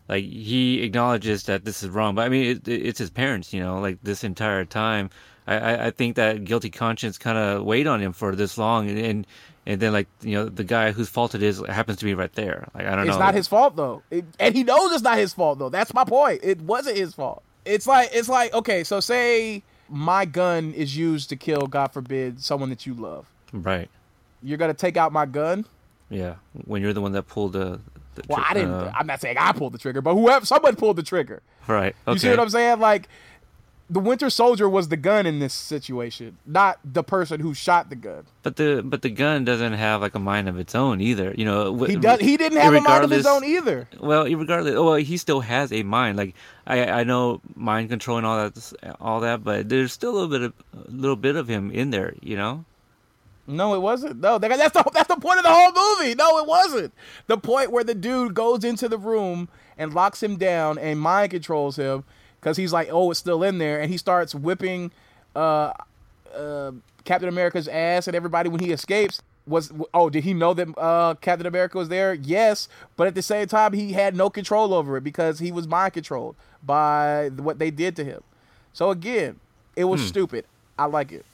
like 0.09 0.25
he 0.25 0.83
acknowledges 0.83 1.45
that 1.45 1.65
this 1.65 1.83
is 1.83 1.91
wrong, 1.91 2.15
but 2.15 2.23
I 2.23 2.29
mean, 2.31 2.57
it, 2.57 2.67
it's 2.69 2.99
his 2.99 3.11
parents, 3.11 3.53
you 3.53 3.61
know, 3.61 3.79
like 3.79 3.99
this 4.03 4.25
entire 4.25 4.65
time. 4.65 5.11
I, 5.47 5.57
I, 5.59 5.87
I 5.87 5.91
think 5.91 6.17
that 6.17 6.45
guilty 6.45 6.71
conscience 6.71 7.19
kind 7.19 7.39
of 7.39 7.65
weighed 7.65 7.87
on 7.87 8.01
him 8.01 8.13
for 8.13 8.35
this 8.35 8.57
long, 8.59 8.89
and, 8.89 8.99
and 8.99 9.27
and 9.67 9.81
then 9.81 9.93
like 9.93 10.09
you 10.23 10.33
know 10.35 10.47
the 10.49 10.65
guy 10.65 10.93
whose 10.93 11.09
fault 11.09 11.35
it 11.35 11.43
is 11.43 11.63
happens 11.69 11.99
to 11.99 12.05
be 12.05 12.15
right 12.15 12.33
there. 12.33 12.69
Like 12.75 12.87
I 12.87 12.91
don't 12.97 13.01
It's 13.01 13.07
know. 13.09 13.13
It's 13.15 13.19
not 13.21 13.35
his 13.35 13.47
fault 13.49 13.77
though, 13.77 14.03
It- 14.11 14.25
and 14.41 14.55
he 14.55 14.65
knows 14.65 14.93
it's 14.93 15.03
not 15.03 15.19
his 15.19 15.35
fault 15.35 15.59
though. 15.59 15.69
That's 15.69 15.93
my 15.93 16.05
point. 16.05 16.41
It 16.43 16.61
wasn't 16.63 16.97
his 16.97 17.15
fault. 17.15 17.43
It's 17.65 17.87
like 17.87 18.11
it's 18.13 18.29
like 18.29 18.55
okay, 18.55 18.83
so 18.83 18.99
say 19.01 19.63
my 19.89 20.25
gun 20.25 20.73
is 20.73 20.97
used 20.97 21.29
to 21.29 21.37
kill, 21.37 21.67
God 21.69 21.89
forbid, 21.93 22.41
someone 22.41 22.71
that 22.71 22.87
you 22.87 22.95
love. 22.95 23.27
Right. 23.53 23.89
You're 24.43 24.59
gonna 24.59 24.75
take 24.75 24.97
out 24.97 25.13
my 25.13 25.27
gun. 25.27 25.65
Yeah. 26.11 26.35
When 26.67 26.83
you're 26.83 26.93
the 26.93 27.01
one 27.01 27.13
that 27.13 27.25
pulled 27.25 27.53
the. 27.55 27.81
the 28.15 28.23
Well, 28.29 28.39
tri- 28.39 28.47
I 28.51 28.55
didn't. 28.55 28.71
uh, 28.73 28.93
I'm 28.95 29.07
not 29.07 29.21
saying 29.21 29.37
I 29.39 29.53
pulled 29.53 29.73
the 29.73 29.79
trigger, 29.79 30.01
but 30.01 30.15
whoever, 30.15 30.47
someone 30.47 30.77
pulled 30.77 30.97
the 30.97 31.03
trigger. 31.03 31.43
right. 31.67 31.97
Okay. 32.07 32.13
You 32.15 32.19
see 32.19 32.29
what 32.31 32.41
I'm 32.41 32.49
saying? 32.51 32.79
Like, 32.79 33.09
the 33.89 34.01
Winter 34.01 34.31
Soldier 34.31 34.69
was 34.69 34.89
the 34.89 34.97
gun 34.97 35.27
in 35.27 35.39
this 35.39 35.53
situation, 35.53 36.39
not 36.45 36.79
the 36.85 37.05
person 37.05 37.39
who 37.41 37.55
shot 37.55 37.89
the 37.89 37.95
gun. 37.95 38.25
But 38.43 38.57
the 38.57 38.83
but 38.85 39.03
the 39.03 39.11
gun 39.11 39.45
doesn't 39.45 39.75
have 39.75 40.01
like 40.01 40.15
a 40.17 40.19
mind 40.19 40.49
of 40.49 40.59
its 40.59 40.75
own 40.75 41.01
either. 41.01 41.33
You 41.39 41.45
know. 41.45 41.65
w- 41.67 41.87
He 41.87 41.97
does. 41.97 42.19
He 42.21 42.37
didn't 42.37 42.59
have 42.59 42.75
a 42.75 42.81
mind 42.81 43.05
of 43.05 43.11
his 43.11 43.27
own 43.27 43.45
either. 43.45 43.89
Well, 44.01 44.25
regardless, 44.25 44.75
oh, 44.75 44.85
well, 44.85 44.95
he 44.97 45.17
still 45.17 45.39
has 45.41 45.73
a 45.73 45.85
mind. 45.85 46.17
Like 46.19 46.35
I, 46.67 46.85
I 47.01 47.05
know 47.05 47.41
mind 47.55 47.89
control 47.89 48.19
and 48.19 48.27
all 48.27 48.37
that, 48.51 48.97
all 49.01 49.21
that, 49.21 49.45
but 49.45 49.69
there's 49.69 49.93
still 49.93 50.11
a 50.11 50.15
little 50.19 50.29
bit 50.31 50.43
of, 50.43 50.53
a 50.89 50.91
little 50.91 51.15
bit 51.17 51.37
of 51.37 51.47
him 51.49 51.71
in 51.71 51.91
there. 51.91 52.15
You 52.23 52.37
know. 52.37 52.65
No, 53.47 53.75
it 53.75 53.79
wasn't. 53.79 54.21
No, 54.21 54.39
that- 54.39 54.57
that's 54.57 54.73
the 54.73 54.85
that's 54.93 55.09
the 55.09 55.17
point 55.21 55.39
of 55.39 55.45
the 55.45 55.51
whole 55.53 55.73
movie. 55.73 56.15
No, 56.15 56.39
it 56.39 56.47
wasn't. 56.47 56.93
The 57.29 57.39
point 57.39 57.71
where 57.71 57.85
the 57.85 57.95
dude 57.95 58.35
goes 58.35 58.65
into 58.65 58.89
the 58.89 58.99
room 58.99 59.49
and 59.79 59.95
locks 59.95 60.23
him 60.23 60.37
down 60.37 60.79
and 60.79 60.99
mind 61.01 61.31
controls 61.31 61.77
him 61.77 62.05
because 62.41 62.57
he's 62.57 62.73
like, 62.73 62.89
oh, 62.91 63.11
it's 63.11 63.21
still 63.21 63.43
in 63.43 63.59
there, 63.59 63.81
and 63.81 63.91
he 63.91 63.99
starts 63.99 64.35
whipping 64.35 64.91
uh, 65.37 65.73
uh, 66.35 66.73
Captain 67.05 67.29
America's 67.29 67.69
ass 67.69 68.07
and 68.07 68.17
everybody 68.17 68.49
when 68.49 68.61
he 68.61 68.73
escapes. 68.73 69.23
was 69.47 69.73
oh 69.95 70.11
did 70.11 70.25
he 70.25 70.35
know 70.35 70.53
that 70.55 70.69
uh, 70.77 71.15
Captain 71.21 71.47
America 71.47 71.79
was 71.79 71.89
there? 71.89 72.15
Yes, 72.15 72.69
but 72.97 73.07
at 73.07 73.15
the 73.15 73.23
same 73.23 73.47
time 73.47 73.73
he 73.75 73.93
had 73.93 74.17
no 74.17 74.29
control 74.29 74.75
over 74.75 74.97
it 74.97 75.05
because 75.05 75.39
he 75.39 75.53
was 75.53 75.69
mind 75.69 75.93
controlled 75.93 76.35
by 76.65 77.31
what 77.37 77.61
they 77.61 77.71
did 77.71 77.95
to 77.97 78.05
him. 78.05 78.23
So 78.73 78.91
again, 78.91 79.39
it 79.77 79.85
was 79.85 80.01
Hmm. 80.01 80.07
stupid. 80.09 80.45
I 80.79 80.87
like 80.87 81.13
it. 81.13 81.25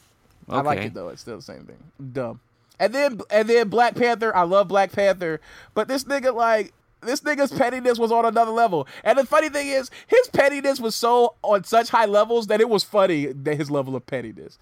I 0.49 0.61
like 0.61 0.81
it 0.81 0.95
though. 0.95 1.09
It's 1.09 1.23
still 1.23 1.37
the 1.37 1.43
same 1.43 1.65
thing. 1.65 1.79
Dumb. 2.13 2.41
And 2.79 2.93
then 2.95 3.21
and 3.31 3.49
then 3.49 3.69
Black 3.69 3.95
Panther. 3.95 4.35
I 4.35 4.43
love 4.43 4.69
Black 4.69 4.93
Panther, 4.93 5.41
but 5.75 5.89
this 5.89 6.05
nigga 6.05 6.35
like 6.35 6.73
this 7.01 7.21
nigga's 7.21 7.53
pettiness 7.53 7.99
was 7.99 8.13
on 8.13 8.25
another 8.25 8.51
level. 8.51 8.87
And 9.05 9.19
the 9.19 9.27
funny 9.27 9.49
thing 9.49 9.69
is, 9.69 9.91
his 10.07 10.29
pettiness 10.29 10.81
was 10.81 10.95
so 10.95 11.35
on 11.43 11.65
such 11.65 11.91
high 11.91 12.07
levels 12.07 12.47
that 12.49 12.61
it 12.61 12.69
was 12.69 12.85
funny 12.85 13.27
that 13.27 13.57
his 13.57 13.71
level 13.71 13.97
of 13.97 14.07
pettiness. 14.07 14.59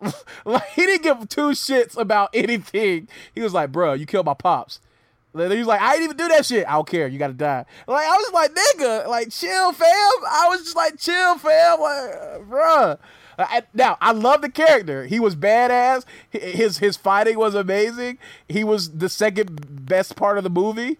like 0.44 0.68
he 0.70 0.86
didn't 0.86 1.02
give 1.02 1.28
two 1.28 1.50
shits 1.50 1.96
about 1.96 2.30
anything. 2.34 3.08
He 3.34 3.42
was 3.42 3.52
like, 3.52 3.72
"Bro, 3.72 3.94
you 3.94 4.06
killed 4.06 4.26
my 4.26 4.34
pops." 4.34 4.80
Then 5.36 5.50
He 5.50 5.58
was 5.58 5.66
like, 5.66 5.82
I 5.82 5.92
didn't 5.92 6.04
even 6.04 6.16
do 6.16 6.28
that 6.28 6.46
shit. 6.46 6.66
I 6.66 6.72
don't 6.72 6.88
care. 6.88 7.06
You 7.08 7.18
gotta 7.18 7.34
die. 7.34 7.66
Like 7.86 8.06
I 8.06 8.16
was 8.16 8.24
just 8.24 8.34
like, 8.34 8.54
nigga, 8.54 9.06
like 9.06 9.30
chill, 9.30 9.72
fam. 9.72 9.88
I 9.88 10.46
was 10.48 10.62
just 10.62 10.76
like, 10.76 10.98
chill, 10.98 11.36
fam. 11.36 11.80
Like, 11.80 12.10
uh, 12.10 12.38
bruh. 12.38 12.98
I, 13.38 13.62
now 13.74 13.96
I 14.00 14.12
love 14.12 14.42
the 14.42 14.48
character. 14.50 15.06
He 15.06 15.20
was 15.20 15.36
badass. 15.36 16.04
His 16.30 16.78
his 16.78 16.96
fighting 16.96 17.38
was 17.38 17.54
amazing. 17.54 18.18
He 18.48 18.64
was 18.64 18.90
the 18.92 19.08
second 19.08 19.86
best 19.86 20.16
part 20.16 20.38
of 20.38 20.44
the 20.44 20.50
movie. 20.50 20.98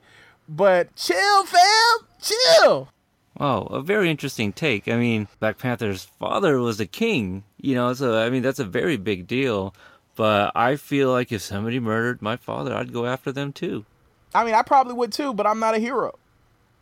But 0.49 0.95
chill, 0.97 1.45
fam. 1.47 2.07
Chill. 2.23 2.89
Wow, 3.39 3.63
a 3.71 3.83
very 3.83 4.11
interesting 4.11 4.53
take. 4.53 4.89
I 4.89 4.97
mean, 4.97 5.29
Black 5.41 5.59
Panther's 5.59 6.05
father 6.05 6.59
was 6.59 6.81
a 6.81 6.87
king, 6.87 7.45
you 7.61 7.75
know, 7.75 7.93
so 7.93 8.17
I 8.19 8.31
mean, 8.31 8.43
that's 8.43 8.59
a 8.59 8.65
very 8.65 8.97
big 8.97 9.27
deal. 9.27 9.75
But 10.15 10.53
I 10.55 10.77
feel 10.77 11.11
like 11.13 11.31
if 11.31 11.43
somebody 11.43 11.79
murdered 11.79 12.23
my 12.23 12.37
father, 12.37 12.75
I'd 12.75 12.93
go 12.93 13.05
after 13.05 13.31
them 13.33 13.53
too. 13.53 13.85
I 14.35 14.45
mean, 14.45 14.55
I 14.55 14.63
probably 14.63 14.95
would 14.95 15.13
too, 15.13 15.35
but 15.35 15.47
I'm 15.47 15.59
not 15.59 15.75
a 15.75 15.79
hero. 15.79 16.19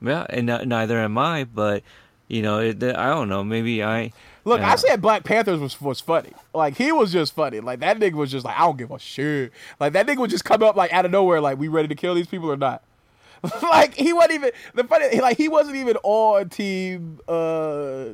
Yeah, 0.00 0.26
and 0.30 0.48
n- 0.48 0.68
neither 0.68 0.98
am 0.98 1.18
I, 1.18 1.42
but, 1.44 1.82
you 2.28 2.42
know, 2.42 2.58
it, 2.58 2.82
I 2.82 3.08
don't 3.08 3.28
know. 3.28 3.42
Maybe 3.42 3.82
I. 3.82 4.12
Look, 4.44 4.60
Yeah. 4.60 4.72
I 4.72 4.76
said 4.76 5.00
Black 5.00 5.24
Panthers 5.24 5.58
was 5.60 5.80
was 5.80 6.00
funny. 6.00 6.32
Like 6.52 6.76
he 6.76 6.92
was 6.92 7.12
just 7.12 7.34
funny. 7.34 7.60
Like 7.60 7.80
that 7.80 7.98
nigga 7.98 8.14
was 8.14 8.30
just 8.30 8.44
like, 8.44 8.56
I 8.56 8.60
don't 8.60 8.76
give 8.76 8.90
a 8.90 8.98
shit. 8.98 9.52
Like 9.80 9.92
that 9.94 10.06
nigga 10.06 10.18
would 10.18 10.30
just 10.30 10.44
come 10.44 10.62
up 10.62 10.76
like 10.76 10.92
out 10.92 11.04
of 11.04 11.10
nowhere, 11.10 11.40
like 11.40 11.58
we 11.58 11.68
ready 11.68 11.88
to 11.88 11.94
kill 11.94 12.14
these 12.14 12.26
people 12.26 12.50
or 12.50 12.56
not. 12.56 12.82
like 13.62 13.94
he 13.94 14.12
wasn't 14.12 14.32
even 14.32 14.50
the 14.74 14.84
funny. 14.84 15.20
Like 15.20 15.36
he 15.36 15.48
wasn't 15.48 15.76
even 15.76 15.96
on 16.02 16.48
team 16.48 17.20
uh 17.28 18.06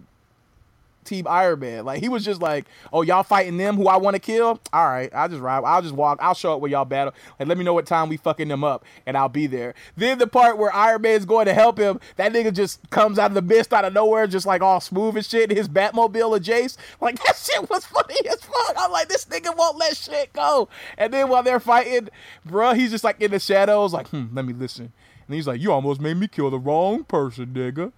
team 1.10 1.26
Iron 1.28 1.60
Man. 1.60 1.84
Like 1.84 2.00
he 2.00 2.08
was 2.08 2.24
just 2.24 2.40
like, 2.40 2.66
oh 2.92 3.02
y'all 3.02 3.22
fighting 3.22 3.56
them 3.56 3.76
who 3.76 3.88
I 3.88 3.96
want 3.96 4.14
to 4.14 4.20
kill. 4.20 4.60
All 4.72 4.86
right, 4.86 5.10
I'll 5.14 5.28
just 5.28 5.42
ride. 5.42 5.62
I'll 5.64 5.82
just 5.82 5.94
walk. 5.94 6.18
I'll 6.22 6.34
show 6.34 6.54
up 6.54 6.60
where 6.60 6.70
y'all 6.70 6.84
battle. 6.84 7.12
Like 7.38 7.48
let 7.48 7.58
me 7.58 7.64
know 7.64 7.74
what 7.74 7.86
time 7.86 8.08
we 8.08 8.16
fucking 8.16 8.48
them 8.48 8.64
up, 8.64 8.84
and 9.06 9.16
I'll 9.16 9.28
be 9.28 9.46
there. 9.46 9.74
Then 9.96 10.18
the 10.18 10.26
part 10.26 10.56
where 10.56 10.72
Iron 10.74 11.02
Man's 11.02 11.26
going 11.26 11.46
to 11.46 11.54
help 11.54 11.78
him, 11.78 12.00
that 12.16 12.32
nigga 12.32 12.54
just 12.54 12.88
comes 12.90 13.18
out 13.18 13.30
of 13.30 13.34
the 13.34 13.42
mist 13.42 13.72
out 13.72 13.84
of 13.84 13.92
nowhere, 13.92 14.26
just 14.26 14.46
like 14.46 14.62
all 14.62 14.80
smooth 14.80 15.16
and 15.16 15.26
shit. 15.26 15.50
His 15.50 15.68
Batmobile 15.68 16.30
or 16.30 16.38
Jace, 16.38 16.76
like 17.00 17.22
that 17.24 17.36
shit 17.36 17.68
was 17.68 17.84
funny 17.84 18.16
as 18.28 18.40
fuck. 18.42 18.74
I'm 18.76 18.92
like, 18.92 19.08
this 19.08 19.26
nigga 19.26 19.54
won't 19.56 19.76
let 19.76 19.96
shit 19.96 20.32
go. 20.32 20.68
And 20.96 21.12
then 21.12 21.28
while 21.28 21.42
they're 21.42 21.60
fighting, 21.60 22.08
bruh, 22.48 22.76
he's 22.76 22.90
just 22.90 23.04
like 23.04 23.20
in 23.20 23.32
the 23.32 23.40
shadows, 23.40 23.92
like, 23.92 24.08
hmm, 24.08 24.26
let 24.32 24.44
me 24.44 24.52
listen. 24.52 24.92
And 25.26 25.34
he's 25.34 25.46
like, 25.46 25.60
you 25.60 25.72
almost 25.72 26.00
made 26.00 26.16
me 26.16 26.28
kill 26.28 26.50
the 26.50 26.58
wrong 26.58 27.04
person, 27.04 27.46
nigga. 27.46 27.92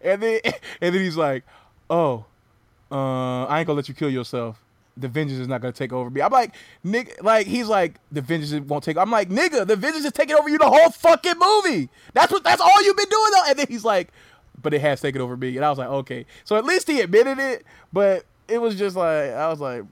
And 0.00 0.22
then 0.22 0.40
and 0.80 0.94
then 0.94 1.02
he's 1.02 1.16
like, 1.16 1.44
oh, 1.90 2.26
uh, 2.90 3.44
I 3.44 3.58
ain't 3.60 3.66
gonna 3.66 3.76
let 3.76 3.88
you 3.88 3.94
kill 3.94 4.10
yourself. 4.10 4.62
The 4.96 5.08
vengeance 5.08 5.38
is 5.40 5.46
not 5.48 5.60
gonna 5.60 5.72
take 5.72 5.92
over 5.92 6.10
me. 6.10 6.20
I'm 6.20 6.32
like, 6.32 6.54
nigga, 6.84 7.22
like 7.22 7.46
he's 7.46 7.68
like, 7.68 7.94
the 8.10 8.20
vengeance 8.20 8.66
won't 8.66 8.82
take. 8.82 8.96
I'm 8.96 9.10
like, 9.10 9.28
nigga, 9.28 9.66
the 9.66 9.76
vengeance 9.76 10.04
is 10.04 10.12
taking 10.12 10.34
over 10.34 10.48
you 10.48 10.58
the 10.58 10.68
whole 10.68 10.90
fucking 10.90 11.34
movie. 11.38 11.88
That's 12.14 12.32
what. 12.32 12.42
That's 12.42 12.60
all 12.60 12.82
you've 12.82 12.96
been 12.96 13.08
doing 13.08 13.30
though. 13.32 13.42
And 13.50 13.58
then 13.58 13.66
he's 13.68 13.84
like, 13.84 14.08
but 14.60 14.74
it 14.74 14.80
has 14.80 15.00
taken 15.00 15.20
over 15.20 15.36
me. 15.36 15.56
And 15.56 15.64
I 15.64 15.70
was 15.70 15.78
like, 15.78 15.88
okay. 15.88 16.26
So 16.44 16.56
at 16.56 16.64
least 16.64 16.88
he 16.88 17.00
admitted 17.00 17.38
it. 17.38 17.64
But 17.92 18.24
it 18.48 18.58
was 18.58 18.74
just 18.74 18.96
like, 18.96 19.30
I 19.30 19.48
was 19.48 19.60
like, 19.60 19.84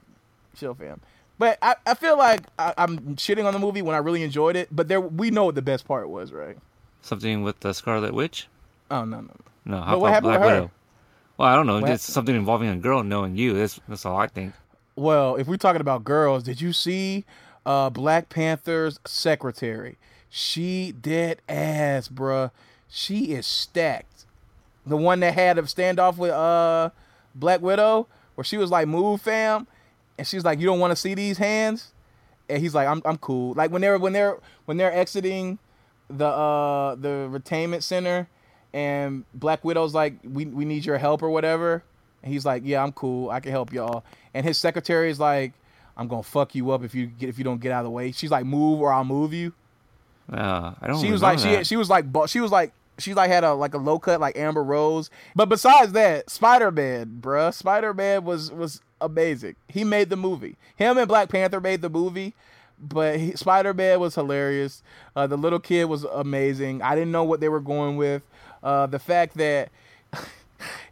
chill, 0.57 0.73
fam. 0.75 0.99
But 1.39 1.57
I, 1.61 1.75
I 1.85 1.93
feel 1.93 2.17
like 2.17 2.41
I, 2.59 2.73
I'm 2.77 3.15
shitting 3.15 3.45
on 3.45 3.53
the 3.53 3.59
movie 3.59 3.81
when 3.83 3.95
I 3.95 3.99
really 3.99 4.23
enjoyed 4.23 4.55
it. 4.55 4.67
But 4.71 4.87
there, 4.87 4.99
we 4.99 5.29
know 5.29 5.45
what 5.45 5.55
the 5.55 5.61
best 5.61 5.87
part 5.87 6.09
was, 6.09 6.33
right? 6.33 6.57
Something 7.01 7.43
with 7.43 7.59
the 7.61 7.73
Scarlet 7.73 8.13
Witch? 8.13 8.47
Oh 8.91 9.05
no, 9.05 9.21
no. 9.21 9.29
No, 9.63 9.77
But 9.79 9.83
how 9.85 9.97
what 9.99 10.07
about 10.07 10.13
happened 10.13 10.31
Black? 10.33 10.45
Widow? 10.45 10.71
Well, 11.37 11.47
I 11.47 11.55
don't 11.55 11.67
know. 11.67 11.77
It's 11.77 12.03
something 12.03 12.35
involving 12.35 12.69
a 12.69 12.75
girl 12.75 13.03
knowing 13.03 13.37
you. 13.37 13.53
That's, 13.53 13.79
that's 13.87 14.05
all 14.05 14.17
I 14.17 14.27
think. 14.27 14.53
Well, 14.95 15.35
if 15.35 15.47
we're 15.47 15.57
talking 15.57 15.81
about 15.81 16.03
girls, 16.03 16.43
did 16.43 16.59
you 16.59 16.73
see 16.73 17.25
uh, 17.65 17.91
Black 17.91 18.29
Panther's 18.29 18.99
secretary? 19.05 19.97
She 20.29 20.91
dead 20.91 21.39
ass, 21.47 22.07
bruh. 22.07 22.51
She 22.89 23.33
is 23.33 23.45
stacked. 23.45 24.25
The 24.85 24.97
one 24.97 25.19
that 25.19 25.33
had 25.33 25.57
a 25.57 25.63
standoff 25.63 26.17
with 26.17 26.31
uh 26.31 26.89
Black 27.35 27.61
Widow, 27.61 28.07
where 28.35 28.45
she 28.45 28.57
was 28.57 28.71
like, 28.71 28.87
"Move, 28.87 29.21
fam," 29.21 29.67
and 30.17 30.25
she's 30.25 30.43
like, 30.43 30.59
"You 30.59 30.65
don't 30.65 30.79
want 30.79 30.91
to 30.91 30.95
see 30.95 31.13
these 31.13 31.37
hands," 31.37 31.91
and 32.49 32.61
he's 32.61 32.73
like, 32.73 32.87
"I'm 32.87 33.01
I'm 33.05 33.17
cool." 33.17 33.53
Like 33.53 33.71
when 33.71 33.81
they're 33.81 33.97
when 33.97 34.13
they're 34.13 34.37
when 34.65 34.77
they're 34.77 34.93
exiting 34.93 35.59
the 36.09 36.27
uh 36.27 36.95
the 36.95 37.29
retainment 37.29 37.83
center, 37.83 38.29
and 38.73 39.23
Black 39.33 39.63
Widow's 39.63 39.93
like, 39.93 40.15
"We 40.23 40.45
we 40.45 40.65
need 40.65 40.85
your 40.85 40.97
help 40.97 41.21
or 41.23 41.29
whatever," 41.29 41.83
and 42.23 42.31
he's 42.31 42.45
like, 42.45 42.63
"Yeah, 42.65 42.83
I'm 42.83 42.91
cool. 42.91 43.29
I 43.29 43.39
can 43.39 43.51
help 43.51 43.73
y'all." 43.73 44.03
And 44.33 44.45
his 44.45 44.57
secretary 44.57 45.09
is 45.09 45.19
like, 45.19 45.53
"I'm 45.95 46.07
gonna 46.07 46.23
fuck 46.23 46.55
you 46.55 46.71
up 46.71 46.83
if 46.83 46.93
you 46.93 47.07
get 47.07 47.29
if 47.29 47.37
you 47.37 47.43
don't 47.43 47.61
get 47.61 47.71
out 47.71 47.79
of 47.79 47.85
the 47.85 47.91
way." 47.91 48.11
She's 48.11 48.31
like, 48.31 48.45
"Move 48.45 48.81
or 48.81 48.91
I'll 48.91 49.03
move 49.03 49.33
you." 49.33 49.53
Uh, 50.31 50.73
I 50.81 50.87
don't 50.87 50.99
she 50.99 51.11
was 51.11 51.21
like 51.21 51.39
that. 51.39 51.65
she 51.65 51.69
she 51.69 51.77
was 51.77 51.89
like 51.89 52.05
she 52.27 52.39
was 52.41 52.51
like 52.51 52.73
she 52.99 53.13
like 53.13 53.29
had 53.29 53.43
a 53.43 53.53
like 53.53 53.73
a 53.73 53.77
low 53.77 53.99
cut 53.99 54.19
like 54.19 54.37
Amber 54.37 54.63
Rose. 54.63 55.09
But 55.35 55.49
besides 55.49 55.93
that, 55.93 56.29
Spider 56.29 56.71
Man, 56.71 57.19
bruh, 57.21 57.53
Spider 57.53 57.93
Man 57.93 58.23
was 58.25 58.51
was 58.51 58.81
amazing. 58.99 59.55
He 59.67 59.83
made 59.83 60.09
the 60.09 60.17
movie. 60.17 60.57
Him 60.75 60.97
and 60.97 61.07
Black 61.07 61.29
Panther 61.29 61.61
made 61.61 61.81
the 61.81 61.89
movie. 61.89 62.33
But 62.79 63.37
Spider 63.37 63.73
Man 63.73 63.99
was 63.99 64.15
hilarious. 64.15 64.83
Uh, 65.15 65.27
the 65.27 65.37
little 65.37 65.59
kid 65.59 65.85
was 65.85 66.03
amazing. 66.03 66.81
I 66.81 66.95
didn't 66.95 67.11
know 67.11 67.23
what 67.23 67.39
they 67.39 67.49
were 67.49 67.59
going 67.59 67.97
with. 67.97 68.21
Uh, 68.61 68.85
the 68.87 68.99
fact 68.99 69.37
that 69.37 69.69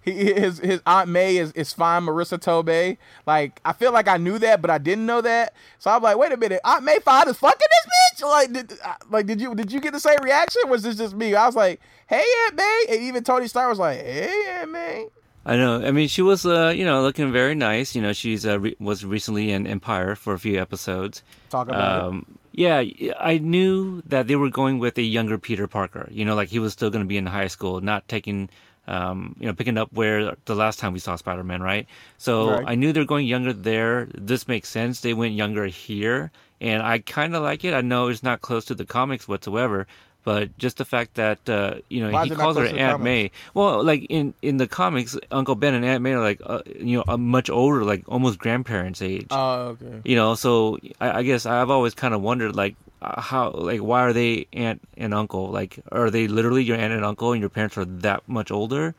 he, 0.01 0.33
his 0.33 0.59
his 0.59 0.81
Aunt 0.85 1.09
May 1.09 1.37
is, 1.37 1.51
is 1.53 1.73
fine, 1.73 2.03
Marisa 2.03 2.39
Tomei. 2.39 2.97
Like 3.25 3.61
I 3.65 3.73
feel 3.73 3.91
like 3.91 4.07
I 4.07 4.17
knew 4.17 4.39
that, 4.39 4.61
but 4.61 4.71
I 4.71 4.77
didn't 4.77 5.05
know 5.05 5.21
that. 5.21 5.53
So 5.79 5.91
I'm 5.91 6.01
like, 6.01 6.17
wait 6.17 6.31
a 6.31 6.37
minute, 6.37 6.61
Aunt 6.63 6.83
May 6.83 6.99
fine 6.99 7.27
is 7.29 7.37
fucking 7.37 7.59
this 7.59 8.21
bitch. 8.21 8.27
Like, 8.27 8.53
did, 8.53 8.79
uh, 8.83 8.93
like 9.09 9.25
did 9.25 9.41
you 9.41 9.53
did 9.55 9.71
you 9.71 9.79
get 9.79 9.93
the 9.93 9.99
same 9.99 10.19
reaction? 10.23 10.63
Was 10.69 10.83
this 10.83 10.97
just 10.97 11.15
me? 11.15 11.35
I 11.35 11.45
was 11.45 11.55
like, 11.55 11.81
hey 12.07 12.23
Aunt 12.45 12.55
May, 12.55 12.85
and 12.89 13.01
even 13.01 13.23
Tony 13.23 13.47
Stark 13.47 13.69
was 13.69 13.79
like, 13.79 13.99
hey 13.99 14.45
Aunt 14.59 14.71
May. 14.71 15.07
I 15.45 15.57
know. 15.57 15.85
I 15.85 15.91
mean, 15.91 16.07
she 16.07 16.21
was, 16.23 16.45
uh, 16.45 16.73
you 16.75 16.85
know, 16.85 17.01
looking 17.03 17.31
very 17.31 17.53
nice. 17.53 17.95
You 17.95 18.01
know, 18.01 18.13
she's 18.13 18.45
uh, 18.45 18.59
re- 18.59 18.75
was 18.79 19.05
recently 19.05 19.51
in 19.51 19.67
Empire 19.67 20.15
for 20.15 20.33
a 20.33 20.39
few 20.39 20.59
episodes. 20.59 21.21
Talk 21.49 21.67
about 21.67 21.97
it. 21.97 22.03
um, 22.07 22.25
Yeah, 22.51 22.81
I 23.19 23.37
knew 23.37 24.01
that 24.07 24.27
they 24.27 24.35
were 24.35 24.49
going 24.49 24.79
with 24.79 24.97
a 24.97 25.03
younger 25.03 25.37
Peter 25.37 25.67
Parker. 25.67 26.07
You 26.11 26.25
know, 26.25 26.35
like 26.35 26.49
he 26.49 26.57
was 26.59 26.73
still 26.73 26.89
going 26.89 27.03
to 27.03 27.07
be 27.07 27.17
in 27.17 27.27
high 27.27 27.47
school, 27.47 27.79
not 27.81 28.07
taking, 28.07 28.49
um, 28.87 29.35
you 29.39 29.45
know, 29.45 29.53
picking 29.53 29.77
up 29.77 29.93
where 29.93 30.35
the 30.45 30.55
last 30.55 30.79
time 30.79 30.93
we 30.93 30.99
saw 30.99 31.15
Spider 31.15 31.43
Man, 31.43 31.61
right? 31.61 31.85
So 32.17 32.49
Right. 32.49 32.63
I 32.67 32.75
knew 32.75 32.91
they're 32.91 33.05
going 33.05 33.27
younger 33.27 33.53
there. 33.53 34.07
This 34.15 34.47
makes 34.47 34.69
sense. 34.69 35.01
They 35.01 35.13
went 35.13 35.33
younger 35.35 35.65
here, 35.65 36.31
and 36.59 36.81
I 36.81 36.99
kind 36.99 37.35
of 37.35 37.43
like 37.43 37.63
it. 37.63 37.73
I 37.75 37.81
know 37.81 38.07
it's 38.07 38.23
not 38.23 38.41
close 38.41 38.65
to 38.65 38.75
the 38.75 38.85
comics 38.85 39.27
whatsoever. 39.27 39.85
But 40.25 40.57
just 40.57 40.77
the 40.77 40.85
fact 40.85 41.13
that 41.15 41.47
uh, 41.47 41.75
you 41.87 42.01
know 42.01 42.11
Why 42.11 42.25
he 42.25 42.31
calls 42.31 42.57
her 42.57 42.63
close 42.63 42.69
to 42.69 42.75
the 42.75 42.81
Aunt? 42.81 43.01
May. 43.03 43.29
Well, 43.53 43.83
like 43.83 44.07
in 44.09 44.33
in 44.41 44.57
the 44.57 44.67
comics, 44.67 45.15
Uncle 45.29 45.53
Ben 45.53 45.75
and 45.75 45.85
Aunt 45.85 46.01
May 46.01 46.13
are 46.13 46.19
like 46.19 46.41
uh, 46.43 46.63
you 46.65 46.97
know 46.97 47.03
uh, 47.07 47.15
much 47.15 47.47
older, 47.47 47.83
like 47.83 48.03
almost 48.07 48.39
grandparents 48.39 49.03
age. 49.03 49.27
Oh, 49.29 49.77
okay. 49.77 50.01
you 50.03 50.15
know 50.15 50.33
so 50.33 50.79
I, 50.99 51.19
I 51.19 51.23
guess 51.23 51.45
i've 51.45 51.69
always 51.69 51.93
kind 51.93 52.13
of 52.13 52.21
wondered 52.21 52.55
like 52.55 52.75
uh, 53.03 53.21
how 53.21 53.51
like 53.51 53.81
why 53.81 54.01
are 54.01 54.13
they 54.13 54.47
aunt 54.53 54.81
and 54.97 55.13
uncle? 55.13 55.51
Like 55.51 55.79
are 55.91 56.09
they 56.09 56.27
literally 56.27 56.63
your 56.63 56.77
aunt 56.77 56.91
and 56.91 57.05
uncle 57.05 57.31
and 57.33 57.39
your 57.39 57.49
parents 57.49 57.77
are 57.77 57.85
that 57.85 58.27
much 58.27 58.49
older? 58.49 58.95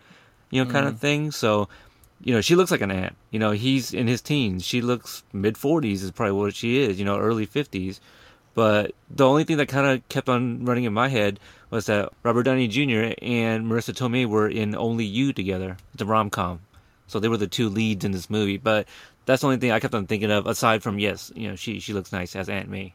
You 0.50 0.64
know 0.64 0.70
kind 0.70 0.86
of 0.86 1.00
thing. 1.00 1.32
So 1.32 1.68
you 2.22 2.32
know 2.34 2.40
she 2.40 2.54
looks 2.54 2.70
like 2.70 2.82
an 2.82 2.92
aunt. 2.92 3.16
You 3.32 3.40
know 3.40 3.50
he's 3.50 3.92
in 3.92 4.06
his 4.06 4.22
teens. 4.22 4.64
She 4.64 4.80
looks 4.80 5.24
mid 5.32 5.56
40s 5.56 6.04
is 6.04 6.12
probably 6.12 6.38
what 6.38 6.54
she 6.54 6.78
is 6.78 7.00
you 7.00 7.04
know 7.04 7.18
early 7.18 7.48
50s 7.48 7.98
but 8.56 8.94
the 9.10 9.28
only 9.28 9.44
thing 9.44 9.58
that 9.58 9.68
kind 9.68 9.86
of 9.86 10.08
kept 10.08 10.30
on 10.30 10.64
running 10.64 10.84
in 10.84 10.92
my 10.94 11.08
head 11.08 11.38
was 11.68 11.86
that 11.86 12.10
Robert 12.22 12.44
Downey 12.44 12.68
Jr. 12.68 13.12
and 13.20 13.66
Marisa 13.66 13.92
Tomei 13.92 14.24
were 14.24 14.48
in 14.48 14.74
Only 14.74 15.04
You 15.04 15.34
together, 15.34 15.76
the 15.94 16.06
rom 16.06 16.30
com. 16.30 16.60
So 17.06 17.20
they 17.20 17.28
were 17.28 17.36
the 17.36 17.46
two 17.46 17.68
leads 17.68 18.02
in 18.02 18.12
this 18.12 18.30
movie. 18.30 18.56
But 18.56 18.88
that's 19.26 19.42
the 19.42 19.48
only 19.48 19.58
thing 19.58 19.72
I 19.72 19.78
kept 19.78 19.94
on 19.94 20.06
thinking 20.06 20.30
of, 20.30 20.46
aside 20.46 20.82
from 20.82 20.98
yes, 20.98 21.30
you 21.36 21.48
know, 21.48 21.54
she 21.54 21.80
she 21.80 21.92
looks 21.92 22.12
nice 22.12 22.34
as 22.34 22.48
Aunt 22.48 22.70
May. 22.70 22.94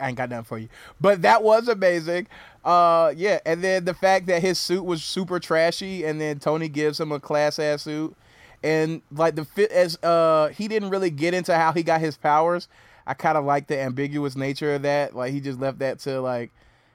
I 0.00 0.08
ain't 0.08 0.16
got 0.16 0.30
nothing 0.30 0.44
for 0.44 0.58
you. 0.58 0.68
But 1.00 1.22
that 1.22 1.42
was 1.42 1.66
amazing. 1.66 2.28
Uh 2.64 3.12
yeah, 3.16 3.40
and 3.44 3.64
then 3.64 3.84
the 3.84 3.94
fact 3.94 4.26
that 4.26 4.42
his 4.42 4.60
suit 4.60 4.84
was 4.84 5.02
super 5.02 5.40
trashy 5.40 6.04
and 6.04 6.20
then 6.20 6.38
Tony 6.38 6.68
gives 6.68 7.00
him 7.00 7.10
a 7.10 7.18
class 7.18 7.58
ass 7.58 7.82
suit 7.82 8.14
and 8.62 9.02
like 9.10 9.34
the 9.34 9.44
fit 9.44 9.72
as 9.72 9.96
uh 10.04 10.50
he 10.54 10.68
didn't 10.68 10.90
really 10.90 11.10
get 11.10 11.34
into 11.34 11.56
how 11.56 11.72
he 11.72 11.82
got 11.82 12.00
his 12.00 12.16
powers. 12.16 12.68
I 13.08 13.14
kind 13.14 13.38
of 13.38 13.44
like 13.44 13.66
the 13.66 13.80
ambiguous 13.80 14.36
nature 14.36 14.74
of 14.74 14.82
that. 14.82 15.16
Like 15.16 15.32
he 15.32 15.40
just 15.40 15.58
left 15.58 15.78
that 15.78 15.98
to 16.00 16.20
like 16.20 16.50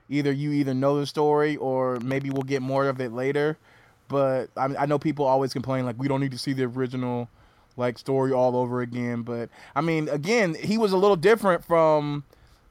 either 0.09 0.31
you 0.31 0.51
either 0.51 0.75
know 0.75 0.99
the 0.99 1.07
story 1.07 1.57
or 1.57 1.99
maybe 2.01 2.29
we'll 2.29 2.43
get 2.43 2.61
more 2.61 2.87
of 2.87 3.01
it 3.01 3.11
later. 3.11 3.57
But 4.07 4.51
I, 4.55 4.65
I 4.77 4.85
know 4.85 4.99
people 4.99 5.25
always 5.25 5.53
complain 5.53 5.85
like 5.85 5.97
we 5.97 6.07
don't 6.07 6.21
need 6.21 6.31
to 6.31 6.37
see 6.37 6.53
the 6.53 6.65
original 6.65 7.29
like 7.77 7.97
story 7.97 8.31
all 8.31 8.55
over 8.55 8.81
again. 8.81 9.23
But 9.23 9.49
I 9.75 9.81
mean, 9.81 10.07
again, 10.07 10.53
he 10.53 10.77
was 10.77 10.91
a 10.91 10.97
little 10.97 11.15
different 11.15 11.65
from 11.65 12.23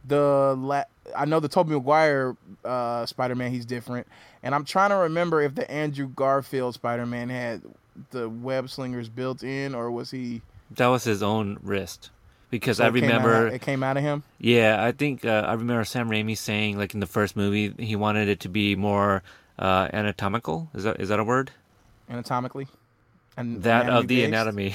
the 0.05 0.55
la- 0.57 0.85
I 1.17 1.25
know 1.25 1.41
the 1.41 1.49
Tobey 1.49 1.73
Maguire 1.73 2.37
uh, 2.65 3.07
Spider 3.07 3.35
Man. 3.35 3.51
He's 3.51 3.67
different, 3.67 4.07
and 4.45 4.55
I'm 4.55 4.65
trying 4.65 4.91
to 4.91 4.97
remember 4.97 5.43
if 5.43 5.57
the 5.57 5.69
Andrew 5.69 6.09
Garfield 6.09 6.75
Spider 6.75 7.07
Man 7.07 7.29
had 7.29 7.63
the 8.11 8.29
web 8.29 8.71
slingers 8.71 9.09
built 9.09 9.43
in, 9.43 9.75
or 9.75 9.91
was 9.91 10.13
he? 10.13 10.43
That 10.71 10.87
was 10.87 11.03
his 11.03 11.25
own 11.25 11.59
wrist. 11.61 12.11
Because 12.53 12.77
so 12.77 12.85
I 12.85 12.89
it 12.89 12.93
came 13.01 13.05
out- 13.05 13.25
remember, 13.25 13.49
it 13.49 13.63
came 13.63 13.83
out 13.83 13.97
of 13.97 14.03
him. 14.03 14.23
yeah, 14.39 14.77
I 14.85 14.93
think 14.93 15.25
uh, 15.25 15.45
I 15.49 15.55
remember 15.55 15.83
Sam 15.85 16.09
Raimi 16.11 16.37
saying, 16.37 16.77
like 16.79 16.93
in 16.93 17.01
the 17.01 17.07
first 17.07 17.35
movie, 17.35 17.73
he 17.83 17.97
wanted 17.97 18.29
it 18.29 18.41
to 18.41 18.51
be 18.51 18.77
more 18.77 19.23
uh, 19.59 19.89
anatomical. 19.93 20.69
Is 20.75 20.85
that 20.85 21.01
is 21.01 21.09
that 21.09 21.19
a 21.19 21.25
word? 21.25 21.51
anatomically. 22.11 22.69
And 23.39 23.63
That 23.63 23.89
of 23.89 24.07
the 24.07 24.17
based? 24.17 24.29
anatomy. 24.29 24.75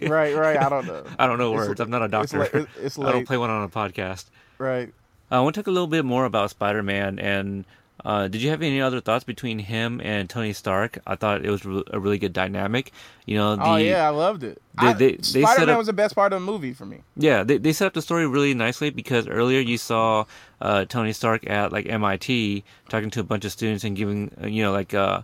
right, 0.08 0.34
right. 0.34 0.56
I 0.56 0.68
don't 0.70 0.86
know. 0.86 1.04
I 1.18 1.26
don't 1.26 1.36
know 1.36 1.52
It's- 1.52 1.68
words. 1.68 1.80
I'm 1.80 1.90
not 1.90 2.00
a 2.00 2.06
it's 2.06 2.12
doctor. 2.32 2.38
late- 2.38 2.54
it's- 2.54 2.76
it's 2.82 2.98
I 3.08 3.12
don't 3.12 3.26
play 3.26 3.36
one 3.36 3.50
on 3.50 3.62
a 3.62 3.68
podcast. 3.68 4.24
Right. 4.56 4.90
I 5.30 5.40
want 5.40 5.54
to 5.56 5.60
talk 5.60 5.66
a 5.66 5.70
little 5.70 5.86
bit 5.86 6.06
more 6.06 6.24
about 6.24 6.48
Spider 6.48 6.82
Man. 6.82 7.18
And 7.18 7.66
uh, 8.04 8.28
did 8.28 8.40
you 8.42 8.50
have 8.50 8.62
any 8.62 8.80
other 8.80 9.00
thoughts 9.00 9.24
between 9.24 9.58
him 9.58 10.00
and 10.04 10.30
Tony 10.30 10.52
Stark? 10.52 10.98
I 11.06 11.16
thought 11.16 11.44
it 11.44 11.50
was 11.50 11.64
re- 11.64 11.82
a 11.92 11.98
really 11.98 12.18
good 12.18 12.32
dynamic. 12.32 12.92
You 13.26 13.36
know, 13.36 13.56
the, 13.56 13.62
oh 13.64 13.76
yeah, 13.76 14.06
I 14.06 14.10
loved 14.10 14.44
it. 14.44 14.62
they- 14.80 14.86
I- 14.86 14.92
they- 14.92 15.16
they 15.16 15.42
Spider-Man 15.42 15.70
up- 15.70 15.78
was 15.78 15.86
the 15.88 15.92
best 15.92 16.14
part 16.14 16.32
of 16.32 16.40
the 16.40 16.46
movie 16.46 16.72
for 16.72 16.86
me. 16.86 17.02
Yeah, 17.16 17.42
they, 17.44 17.58
they 17.58 17.72
set 17.72 17.86
up 17.86 17.94
the 17.94 18.02
story 18.02 18.26
really 18.26 18.54
nicely 18.54 18.90
because 18.90 19.26
earlier 19.26 19.60
you 19.60 19.78
saw 19.78 20.24
uh, 20.60 20.84
Tony 20.84 21.12
Stark 21.12 21.48
at 21.50 21.72
like 21.72 21.86
MIT 21.86 22.64
talking 22.88 23.10
to 23.10 23.20
a 23.20 23.24
bunch 23.24 23.44
of 23.44 23.52
students 23.52 23.84
and 23.84 23.96
giving 23.96 24.30
uh, 24.42 24.46
you 24.46 24.62
know 24.62 24.72
like 24.72 24.94
uh, 24.94 25.22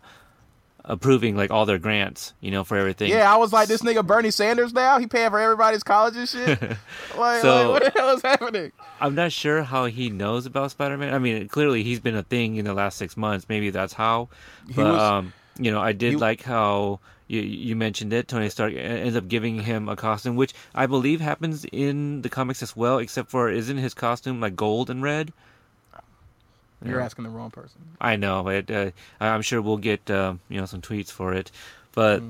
approving 0.87 1.37
like 1.37 1.51
all 1.51 1.65
their 1.67 1.79
grants, 1.79 2.35
you 2.41 2.51
know, 2.51 2.63
for 2.65 2.77
everything. 2.77 3.11
Yeah, 3.11 3.33
I 3.33 3.37
was 3.37 3.53
like, 3.53 3.69
this 3.69 3.83
nigga 3.83 4.07
Bernie 4.07 4.31
Sanders 4.31 4.73
now. 4.73 4.99
He 4.99 5.07
paying 5.07 5.31
for 5.31 5.39
everybody's 5.39 5.83
college 5.83 6.17
and 6.17 6.29
shit. 6.29 6.61
like, 7.19 7.41
So- 7.43 7.71
like, 7.73 7.83
what 7.83 7.95
the 7.95 7.99
hell 8.01 8.15
is 8.17 8.23
happening? 8.23 8.73
I'm 9.01 9.15
not 9.15 9.33
sure 9.33 9.63
how 9.63 9.87
he 9.87 10.11
knows 10.11 10.47
about 10.47 10.71
Spider 10.71 10.97
Man. 10.99 11.15
I 11.15 11.19
mean, 11.19 11.49
clearly 11.49 11.83
he's 11.83 12.01
been 12.01 12.15
a 12.17 12.23
thing 12.23 12.57
in 12.57 12.65
the 12.65 12.75
last 12.75 12.99
six 12.99 13.17
months. 13.17 13.47
Maybe 13.49 13.71
that's 13.71 13.93
how. 13.95 14.29
But 14.75 14.93
was- 14.93 15.01
um, 15.01 15.33
you 15.59 15.71
know, 15.71 15.81
I 15.81 15.93
did 15.93 16.11
he- 16.13 16.17
like 16.17 16.43
how. 16.43 17.01
You, 17.27 17.41
you 17.41 17.75
mentioned 17.75 18.13
it. 18.13 18.29
Tony 18.29 18.51
Stark 18.51 18.75
ends 18.75 19.17
up 19.17 19.29
giving 19.29 19.59
him 19.61 19.89
a 19.89 19.97
costume, 19.97 20.37
which 20.37 20.53
I 20.75 20.85
believe 20.85 21.23
happens 21.23 21.65
in 21.73 22.21
the 22.21 22.29
comics 22.29 22.63
as 22.63 22.77
well. 22.77 22.99
Except 22.99 23.31
for 23.31 23.49
isn't 23.51 23.79
his 23.79 23.95
costume 23.95 24.43
like 24.43 24.55
gold 24.57 24.91
and 24.91 25.03
red? 25.03 25.33
You're 26.85 26.99
Yeah. 27.01 27.05
asking 27.05 27.25
the 27.25 27.31
wrong 27.31 27.51
person. 27.51 27.81
I 28.01 28.17
know, 28.17 28.43
but 28.43 28.71
uh, 28.71 28.91
I'm 29.21 29.43
sure 29.43 29.63
we'll 29.63 29.79
get 29.79 30.11
uh, 30.11 30.35
you 30.49 30.61
know 30.61 30.67
some 30.67 30.81
tweets 30.83 31.11
for 31.11 31.33
it. 31.33 31.51
But 31.93 32.23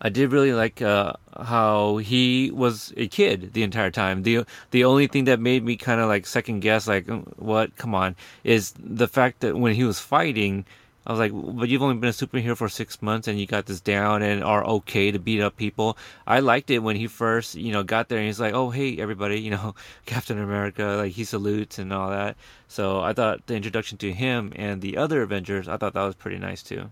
I 0.00 0.08
did 0.08 0.32
really 0.32 0.52
like 0.52 0.82
uh, 0.82 1.12
how 1.40 1.98
he 1.98 2.50
was 2.50 2.92
a 2.96 3.06
kid 3.06 3.52
the 3.52 3.62
entire 3.62 3.90
time. 3.90 4.24
the 4.24 4.44
The 4.72 4.84
only 4.84 5.06
thing 5.06 5.24
that 5.26 5.38
made 5.38 5.62
me 5.64 5.76
kind 5.76 6.00
of 6.00 6.08
like 6.08 6.26
second 6.26 6.60
guess, 6.60 6.88
like 6.88 7.06
"Mm, 7.06 7.22
what? 7.38 7.76
Come 7.76 7.94
on, 7.94 8.16
is 8.42 8.74
the 8.78 9.06
fact 9.06 9.40
that 9.40 9.56
when 9.56 9.74
he 9.74 9.84
was 9.84 9.98
fighting. 10.00 10.64
I 11.06 11.12
was 11.12 11.18
like, 11.18 11.32
but 11.34 11.68
you've 11.68 11.82
only 11.82 11.96
been 11.96 12.10
a 12.10 12.12
superhero 12.12 12.56
for 12.56 12.68
six 12.68 13.02
months 13.02 13.26
and 13.26 13.38
you 13.38 13.46
got 13.46 13.66
this 13.66 13.80
down 13.80 14.22
and 14.22 14.44
are 14.44 14.64
okay 14.64 15.10
to 15.10 15.18
beat 15.18 15.40
up 15.40 15.56
people. 15.56 15.96
I 16.26 16.38
liked 16.40 16.70
it 16.70 16.78
when 16.78 16.94
he 16.94 17.08
first, 17.08 17.56
you 17.56 17.72
know, 17.72 17.82
got 17.82 18.08
there 18.08 18.18
and 18.18 18.26
he's 18.28 18.38
like, 18.38 18.54
oh, 18.54 18.70
hey, 18.70 18.98
everybody, 18.98 19.40
you 19.40 19.50
know, 19.50 19.74
Captain 20.06 20.38
America, 20.38 20.84
like 20.98 21.12
he 21.12 21.24
salutes 21.24 21.78
and 21.78 21.92
all 21.92 22.10
that. 22.10 22.36
So 22.68 23.00
I 23.00 23.12
thought 23.12 23.46
the 23.48 23.54
introduction 23.56 23.98
to 23.98 24.12
him 24.12 24.52
and 24.54 24.80
the 24.80 24.96
other 24.96 25.22
Avengers, 25.22 25.66
I 25.66 25.76
thought 25.76 25.94
that 25.94 26.04
was 26.04 26.14
pretty 26.14 26.38
nice 26.38 26.62
too. 26.62 26.90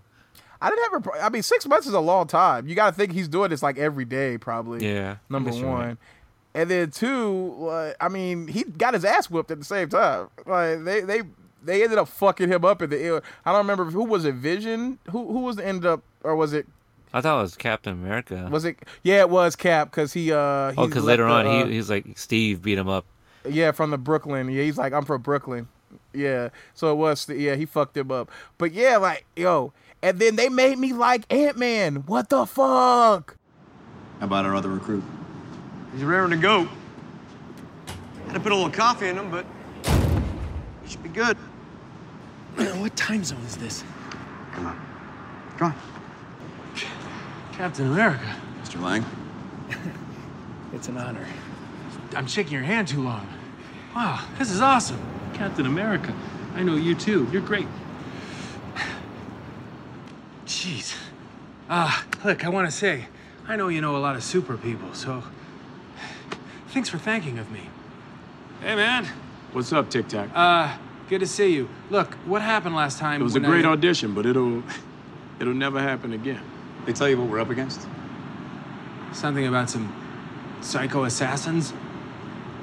I 0.61 0.69
didn't 0.69 0.91
have 0.91 1.07
a, 1.07 1.23
I 1.25 1.29
mean, 1.29 1.41
six 1.41 1.65
months 1.65 1.87
is 1.87 1.93
a 1.93 1.99
long 1.99 2.27
time. 2.27 2.67
You 2.67 2.75
got 2.75 2.91
to 2.91 2.95
think 2.95 3.13
he's 3.13 3.27
doing 3.27 3.49
this 3.49 3.63
like 3.63 3.77
every 3.79 4.05
day, 4.05 4.37
probably. 4.37 4.85
Yeah, 4.87 5.17
Number 5.29 5.51
right. 5.51 5.63
one. 5.63 5.97
And 6.53 6.69
then 6.69 6.91
two, 6.91 7.55
like, 7.59 7.95
I 7.99 8.09
mean, 8.09 8.47
he 8.47 8.63
got 8.65 8.93
his 8.93 9.05
ass 9.05 9.29
whooped 9.29 9.49
at 9.51 9.57
the 9.57 9.65
same 9.65 9.89
time. 9.89 10.27
Like 10.45 10.83
they 10.83 10.99
they 11.01 11.21
they 11.63 11.83
ended 11.83 11.97
up 11.97 12.07
fucking 12.07 12.49
him 12.49 12.65
up 12.65 12.81
in 12.81 12.89
the 12.89 12.99
air. 12.99 13.21
I 13.45 13.51
don't 13.51 13.59
remember 13.59 13.85
who 13.85 14.03
was 14.03 14.25
it. 14.25 14.35
Vision. 14.35 14.99
Who 15.11 15.31
who 15.31 15.41
was 15.41 15.55
the 15.57 15.65
end 15.65 15.85
up 15.85 16.03
or 16.23 16.35
was 16.35 16.53
it 16.53 16.67
I 17.13 17.21
thought 17.21 17.39
it 17.39 17.41
was 17.41 17.55
Captain 17.55 17.93
America. 17.93 18.47
was 18.49 18.63
it? 18.65 18.77
Yeah, 19.03 19.19
it 19.19 19.29
was 19.29 19.55
Cap 19.55 19.91
because 19.91 20.13
he 20.13 20.31
uh. 20.31 20.37
oh, 20.77 20.87
because 20.87 21.03
later 21.03 21.25
the, 21.25 21.29
on 21.29 21.47
uh, 21.47 21.65
he 21.65 21.73
he's 21.73 21.89
like 21.89 22.17
Steve 22.17 22.61
beat 22.61 22.77
him 22.77 22.87
up. 22.87 23.05
Yeah, 23.47 23.71
from 23.71 23.91
the 23.91 23.97
Brooklyn. 23.97 24.49
Yeah, 24.49 24.63
he's 24.63 24.77
like, 24.77 24.93
I'm 24.93 25.03
from 25.03 25.21
Brooklyn. 25.21 25.67
Yeah, 26.13 26.49
so 26.73 26.91
it 26.91 26.95
was. 26.95 27.27
Yeah, 27.27 27.55
he 27.55 27.65
fucked 27.65 27.97
him 27.97 28.11
up. 28.11 28.29
But 28.57 28.73
yeah, 28.73 28.97
like 28.97 29.25
yo, 29.35 29.73
and 30.01 30.19
then 30.19 30.37
they 30.37 30.47
made 30.47 30.77
me 30.77 30.93
like 30.93 31.31
Ant 31.33 31.57
Man. 31.57 31.95
What 32.07 32.29
the 32.29 32.45
fuck? 32.45 33.35
How 34.19 34.25
about 34.25 34.45
our 34.45 34.55
other 34.55 34.69
recruit? 34.69 35.03
He's 35.93 36.03
raring 36.03 36.31
to 36.31 36.37
go. 36.37 36.69
Had 38.27 38.35
to 38.35 38.39
put 38.39 38.53
a 38.53 38.55
little 38.55 38.71
coffee 38.71 39.09
in 39.09 39.17
him, 39.17 39.29
but 39.29 39.45
he 40.83 40.89
should 40.89 41.03
be 41.03 41.09
good. 41.09 41.37
what 42.79 42.95
time 42.95 43.23
zone 43.23 43.41
is 43.45 43.57
this? 43.57 43.83
Come 44.53 44.67
on. 44.67 44.85
Come 45.57 45.71
on. 45.71 45.77
Captain 47.53 47.87
America. 47.87 48.35
Mr. 48.63 48.81
Lang. 48.81 49.05
It's 50.73 50.87
an 50.87 50.97
honor. 50.97 51.25
I'm 52.15 52.27
shaking 52.27 52.53
your 52.53 52.63
hand 52.63 52.87
too 52.87 53.03
long. 53.03 53.27
Wow, 53.93 54.25
this 54.39 54.49
is 54.49 54.61
awesome. 54.61 54.99
Captain 55.33 55.65
America. 55.65 56.13
I 56.55 56.63
know 56.63 56.75
you 56.75 56.95
too. 56.95 57.27
You're 57.31 57.41
great. 57.41 57.67
Jeez. 60.45 60.95
Ah, 61.69 62.05
look, 62.23 62.45
I 62.45 62.49
want 62.49 62.69
to 62.69 62.71
say, 62.75 63.07
I 63.47 63.55
know 63.55 63.67
you 63.67 63.81
know 63.81 63.95
a 63.95 63.99
lot 63.99 64.15
of 64.15 64.23
super 64.23 64.57
people, 64.57 64.93
so 64.93 65.23
thanks 66.69 66.89
for 66.89 66.97
thanking 66.97 67.37
of 67.37 67.51
me. 67.51 67.69
Hey, 68.61 68.75
man. 68.75 69.07
What's 69.51 69.73
up, 69.73 69.89
Tic 69.89 70.07
Tac? 70.07 70.29
Uh, 70.33 70.77
good 71.11 71.19
to 71.19 71.27
see 71.27 71.53
you. 71.53 71.67
Look, 71.89 72.13
what 72.25 72.41
happened 72.41 72.73
last 72.73 72.97
time? 72.97 73.19
it 73.19 73.23
was 73.25 73.35
a 73.35 73.41
great 73.41 73.65
I... 73.65 73.71
audition, 73.71 74.13
but 74.13 74.25
it'll 74.25 74.63
it'll 75.41 75.53
never 75.53 75.79
happen 75.79 76.13
again. 76.13 76.41
They 76.85 76.93
tell 76.93 77.09
you 77.09 77.19
what 77.19 77.29
we're 77.29 77.41
up 77.41 77.49
against? 77.49 77.85
Something 79.11 79.45
about 79.45 79.69
some 79.69 79.93
psycho 80.61 81.03
assassins? 81.03 81.73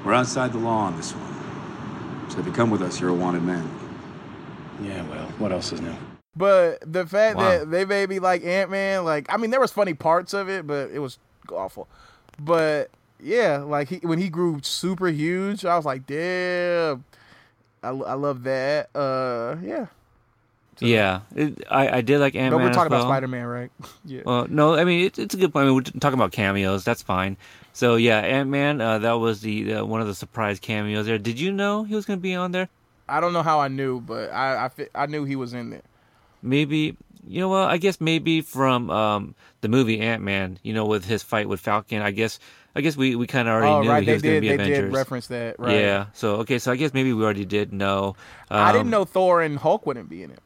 We're 0.03 0.15
outside 0.15 0.51
the 0.51 0.57
law 0.57 0.85
on 0.85 0.97
this 0.97 1.13
one. 1.13 2.31
So 2.31 2.39
if 2.39 2.47
you 2.47 2.51
come 2.51 2.71
with 2.71 2.81
us, 2.81 2.99
you're 2.99 3.11
a 3.11 3.13
wanted 3.13 3.43
man. 3.43 3.69
Yeah, 4.81 5.07
well, 5.09 5.27
what 5.37 5.51
else 5.51 5.71
is 5.71 5.79
new? 5.79 5.93
But 6.35 6.79
the 6.91 7.05
fact 7.05 7.37
Wow. 7.37 7.49
that 7.49 7.69
they 7.69 7.85
made 7.85 8.09
me 8.09 8.17
like 8.17 8.43
Ant 8.43 8.71
Man, 8.71 9.05
like 9.05 9.31
I 9.31 9.37
mean, 9.37 9.51
there 9.51 9.59
was 9.59 9.71
funny 9.71 9.93
parts 9.93 10.33
of 10.33 10.49
it, 10.49 10.65
but 10.65 10.89
it 10.89 10.99
was 10.99 11.19
awful. 11.51 11.87
But 12.39 12.89
yeah, 13.19 13.57
like 13.57 13.89
he, 13.89 13.97
when 13.97 14.17
he 14.17 14.29
grew 14.29 14.59
super 14.63 15.09
huge, 15.09 15.65
I 15.65 15.75
was 15.75 15.85
like, 15.85 16.07
damn, 16.07 17.03
I, 17.83 17.89
I 17.89 18.13
love 18.13 18.43
that. 18.43 18.89
Uh, 18.95 19.55
yeah. 19.61 19.87
Yeah, 20.81 21.21
it, 21.35 21.63
I 21.69 21.97
I 21.97 22.01
did 22.01 22.19
like 22.19 22.35
Ant 22.35 22.51
But 22.51 22.59
Man. 22.59 22.67
we're 22.67 22.73
talking 22.73 22.91
well. 22.91 23.01
about 23.01 23.09
Spider 23.11 23.27
Man, 23.27 23.45
right? 23.45 23.71
yeah. 24.05 24.21
Well, 24.25 24.47
no, 24.49 24.75
I 24.75 24.85
mean 24.85 25.05
it's 25.05 25.19
it's 25.19 25.35
a 25.35 25.37
good 25.37 25.51
point. 25.51 25.63
I 25.63 25.65
mean, 25.67 25.75
we're 25.75 25.81
talking 25.81 26.17
about 26.17 26.31
cameos. 26.31 26.85
That's 26.85 27.01
fine. 27.01 27.37
So 27.73 27.95
yeah, 27.95 28.19
Ant 28.19 28.49
Man. 28.49 28.79
Uh, 28.81 28.99
that 28.99 29.13
was 29.13 29.41
the 29.41 29.73
uh, 29.75 29.85
one 29.85 30.01
of 30.01 30.07
the 30.07 30.15
surprise 30.15 30.59
cameos 30.59 31.05
there. 31.05 31.17
Did 31.17 31.39
you 31.39 31.51
know 31.51 31.83
he 31.83 31.95
was 31.95 32.05
going 32.05 32.19
to 32.19 32.23
be 32.23 32.33
on 32.33 32.51
there? 32.51 32.69
I 33.07 33.19
don't 33.19 33.33
know 33.33 33.43
how 33.43 33.59
I 33.59 33.67
knew, 33.67 33.99
but 33.99 34.31
I 34.31 34.65
I, 34.65 34.87
I 34.95 35.05
knew 35.07 35.25
he 35.25 35.35
was 35.35 35.53
in 35.53 35.69
there. 35.69 35.81
Maybe 36.41 36.95
you 37.27 37.41
know. 37.41 37.49
Well, 37.49 37.65
I 37.65 37.77
guess 37.77 37.99
maybe 37.99 38.41
from 38.41 38.89
um, 38.89 39.35
the 39.61 39.67
movie 39.67 39.99
Ant 39.99 40.23
Man. 40.23 40.59
You 40.63 40.73
know, 40.73 40.85
with 40.85 41.03
his 41.05 41.23
fight 41.23 41.49
with 41.49 41.59
Falcon. 41.59 42.01
I 42.01 42.11
guess 42.11 42.39
I 42.75 42.81
guess 42.81 42.95
we, 42.95 43.15
we 43.15 43.25
kind 43.27 43.47
of 43.47 43.55
already 43.55 43.71
oh, 43.71 43.81
knew 43.81 43.89
right. 43.89 43.99
he 44.01 44.05
They 44.05 44.13
was 44.13 44.21
going 44.21 44.35
to 44.35 44.41
be 44.41 44.47
They 44.49 44.53
Avengers. 44.55 44.77
did 44.77 44.93
reference 44.93 45.27
that. 45.27 45.59
Right. 45.59 45.79
Yeah. 45.79 46.05
So 46.13 46.35
okay. 46.37 46.59
So 46.59 46.71
I 46.71 46.75
guess 46.75 46.93
maybe 46.93 47.13
we 47.13 47.23
already 47.23 47.45
did 47.45 47.73
know. 47.73 48.15
I 48.51 48.71
didn't 48.71 48.87
Um, 48.87 48.89
know 48.91 49.05
Thor 49.05 49.41
and 49.41 49.57
Hulk 49.57 49.85
wouldn't 49.85 50.09
be 50.09 50.23
in 50.23 50.31
it. 50.31 50.39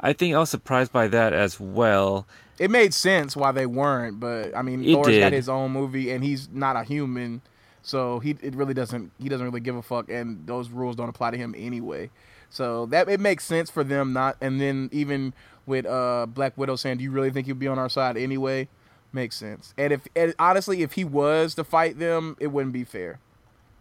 I 0.00 0.12
think 0.12 0.34
I 0.34 0.38
was 0.38 0.50
surprised 0.50 0.92
by 0.92 1.08
that 1.08 1.32
as 1.32 1.58
well. 1.58 2.26
It 2.58 2.70
made 2.70 2.94
sense 2.94 3.36
why 3.36 3.52
they 3.52 3.66
weren't, 3.66 4.20
but 4.20 4.56
I 4.56 4.62
mean, 4.62 4.84
It 4.84 4.92
Thor's 4.94 5.08
did. 5.08 5.20
got 5.20 5.32
his 5.32 5.48
own 5.48 5.72
movie, 5.72 6.10
and 6.10 6.22
he's 6.24 6.48
not 6.52 6.76
a 6.76 6.84
human, 6.84 7.42
so 7.82 8.18
he 8.20 8.36
it 8.42 8.54
really 8.54 8.74
doesn't 8.74 9.10
he 9.18 9.28
doesn't 9.28 9.44
really 9.44 9.60
give 9.60 9.76
a 9.76 9.82
fuck, 9.82 10.08
and 10.08 10.46
those 10.46 10.70
rules 10.70 10.96
don't 10.96 11.08
apply 11.08 11.32
to 11.32 11.36
him 11.36 11.54
anyway. 11.56 12.10
So 12.48 12.86
that 12.86 13.08
it 13.08 13.20
makes 13.20 13.44
sense 13.44 13.68
for 13.70 13.82
them 13.84 14.12
not, 14.12 14.36
and 14.40 14.60
then 14.60 14.88
even 14.92 15.34
with 15.66 15.84
uh 15.84 16.26
Black 16.26 16.56
Widow 16.56 16.76
saying, 16.76 16.98
"Do 16.98 17.04
you 17.04 17.10
really 17.10 17.30
think 17.30 17.46
he'll 17.46 17.56
be 17.56 17.68
on 17.68 17.78
our 17.78 17.88
side 17.90 18.16
anyway?" 18.16 18.68
Makes 19.16 19.36
sense. 19.36 19.72
And 19.78 19.94
if 19.94 20.06
and 20.14 20.34
honestly, 20.38 20.82
if 20.82 20.92
he 20.92 21.02
was 21.04 21.54
to 21.54 21.64
fight 21.64 21.98
them, 21.98 22.36
it 22.38 22.48
wouldn't 22.48 22.74
be 22.74 22.84
fair. 22.84 23.18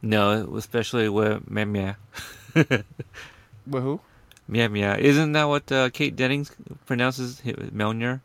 No, 0.02 0.56
especially 0.56 1.10
with 1.10 1.50
Mia 1.50 1.66
Mia. 1.66 1.98
With 2.56 3.84
who? 3.84 4.00
Mia. 4.48 4.96
Isn't 4.96 5.34
that 5.34 5.44
what 5.44 5.70
uh, 5.74 5.90
Kat 5.90 6.16
Dennings 6.16 6.52
pronounces 6.86 7.42
Mjolnir? 7.42 8.22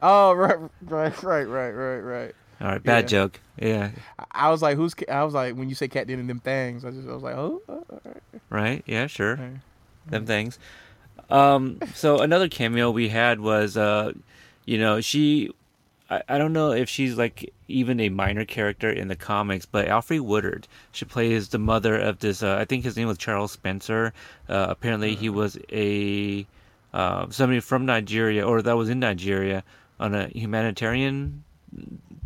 Oh 0.00 0.32
right, 0.34 0.56
right, 0.82 1.22
right, 1.22 1.44
right, 1.44 1.70
right, 1.70 1.98
right. 1.98 2.34
All 2.60 2.68
right, 2.68 2.82
bad 2.84 3.04
Yeah. 3.04 3.08
joke. 3.08 3.40
Yeah, 3.60 3.90
I 4.30 4.50
was 4.50 4.62
like, 4.62 4.76
who's? 4.76 4.94
I 5.10 5.24
was 5.24 5.34
like, 5.34 5.56
when 5.56 5.68
you 5.68 5.74
say 5.74 5.88
cat 5.88 6.06
did 6.06 6.24
them 6.28 6.38
things, 6.38 6.84
I 6.84 6.90
just 6.90 7.08
I 7.08 7.12
was 7.12 7.24
like, 7.24 7.34
oh, 7.34 7.60
oh, 7.68 7.84
all 7.90 8.00
right. 8.04 8.22
right. 8.50 8.82
Yeah, 8.86 9.08
sure. 9.08 9.36
Them 10.06 10.26
things. 10.26 10.60
Um, 11.28 11.80
so 11.94 12.20
another 12.20 12.48
cameo 12.48 12.90
we 12.92 13.08
had 13.08 13.40
was, 13.40 13.76
uh, 13.76 14.12
you 14.64 14.78
know, 14.78 15.00
she. 15.00 15.50
I, 16.12 16.22
I 16.28 16.38
don't 16.38 16.52
know 16.52 16.72
if 16.72 16.88
she's 16.88 17.16
like 17.16 17.52
even 17.68 17.98
a 17.98 18.10
minor 18.10 18.44
character 18.44 18.90
in 18.90 19.08
the 19.08 19.16
comics, 19.16 19.64
but 19.64 19.88
Alfred 19.88 20.20
Woodard. 20.20 20.68
She 20.92 21.04
plays 21.06 21.48
the 21.48 21.58
mother 21.58 21.98
of 21.98 22.18
this. 22.18 22.42
Uh, 22.42 22.56
I 22.56 22.64
think 22.66 22.84
his 22.84 22.96
name 22.96 23.08
was 23.08 23.18
Charles 23.18 23.52
Spencer. 23.52 24.12
Uh, 24.48 24.66
apparently, 24.68 25.14
he 25.14 25.30
was 25.30 25.58
a 25.72 26.46
uh, 26.92 27.30
somebody 27.30 27.60
from 27.60 27.86
Nigeria, 27.86 28.46
or 28.46 28.60
that 28.60 28.76
was 28.76 28.90
in 28.90 29.00
Nigeria 29.00 29.64
on 29.98 30.14
a 30.14 30.28
humanitarian 30.28 31.44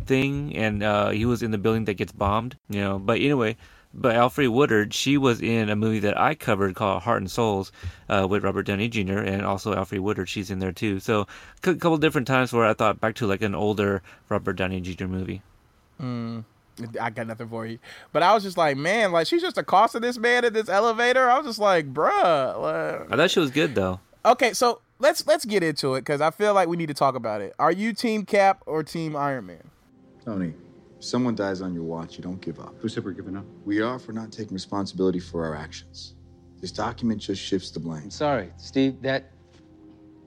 thing, 0.05 0.55
and 0.57 0.83
uh, 0.83 1.09
he 1.09 1.25
was 1.25 1.41
in 1.41 1.51
the 1.51 1.57
building 1.57 1.85
that 1.85 1.93
gets 1.93 2.11
bombed. 2.11 2.57
You 2.69 2.81
know, 2.81 2.99
but 2.99 3.19
anyway, 3.19 3.55
but 3.97 4.15
Alfred 4.15 4.49
Woodard, 4.49 4.93
she 4.93 5.17
was 5.17 5.41
in 5.41 5.69
a 5.69 5.75
movie 5.75 5.99
that 5.99 6.17
I 6.17 6.35
covered 6.35 6.75
called 6.75 7.01
Heart 7.01 7.21
and 7.23 7.31
Souls 7.31 7.71
uh, 8.07 8.27
with 8.29 8.43
Robert 8.43 8.63
Downey 8.63 8.87
Jr. 8.87 9.17
and 9.17 9.41
also 9.43 9.73
Alfred 9.73 10.01
Woodard. 10.01 10.29
She's 10.29 10.51
in 10.51 10.59
there 10.59 10.71
too. 10.71 10.99
So 10.99 11.21
a 11.63 11.75
couple 11.75 11.97
different 11.97 12.27
times 12.27 12.53
where 12.53 12.65
I 12.65 12.73
thought 12.73 13.01
back 13.01 13.15
to 13.15 13.27
like 13.27 13.41
an 13.41 13.55
older 13.55 14.01
Robert 14.29 14.53
Downey 14.53 14.79
Jr. 14.81 15.07
movie. 15.07 15.41
Mm, 15.99 16.43
I 17.01 17.09
got 17.09 17.25
nothing 17.27 17.49
for 17.49 17.65
you. 17.65 17.79
But 18.13 18.21
I 18.23 18.33
was 18.33 18.43
just 18.43 18.57
like, 18.57 18.77
man, 18.77 19.11
like 19.11 19.25
she's 19.27 19.41
just 19.41 19.57
accosting 19.57 20.01
this 20.01 20.17
man 20.17 20.45
in 20.45 20.53
this 20.53 20.69
elevator. 20.69 21.29
I 21.29 21.37
was 21.37 21.47
just 21.47 21.59
like, 21.59 21.91
bruh. 21.91 22.61
like- 22.61 23.11
I 23.11 23.15
thought 23.15 23.31
she 23.31 23.39
was 23.39 23.51
good 23.51 23.73
though. 23.73 23.99
Okay, 24.25 24.53
so 24.53 24.81
let's 24.99 25.25
let's 25.25 25.45
get 25.45 25.63
into 25.63 25.95
it 25.95 26.01
because 26.01 26.21
I 26.21 26.31
feel 26.31 26.53
like 26.53 26.67
we 26.67 26.77
need 26.77 26.87
to 26.87 26.93
talk 26.93 27.15
about 27.15 27.41
it. 27.41 27.55
Are 27.57 27.71
you 27.71 27.93
Team 27.93 28.25
Cap 28.25 28.61
or 28.65 28.83
Team 28.83 29.15
Iron 29.15 29.45
Man? 29.47 29.69
Tony, 30.25 30.49
if 30.49 30.66
someone 30.99 31.35
dies 31.35 31.61
on 31.61 31.73
your 31.73 31.83
watch, 31.83 32.17
you 32.17 32.23
don't 32.23 32.41
give 32.41 32.59
up. 32.59 32.75
Who 32.79 32.89
said 32.89 33.03
we're 33.05 33.11
giving 33.11 33.37
up? 33.37 33.45
We 33.65 33.81
are 33.81 33.99
for 33.99 34.13
not 34.13 34.31
taking 34.31 34.53
responsibility 34.53 35.19
for 35.19 35.45
our 35.45 35.55
actions. 35.55 36.15
This 36.59 36.71
document 36.71 37.21
just 37.21 37.41
shifts 37.41 37.71
the 37.71 37.79
blame. 37.79 38.03
I'm 38.03 38.11
Sorry, 38.11 38.51
Steve, 38.57 39.01
that 39.01 39.31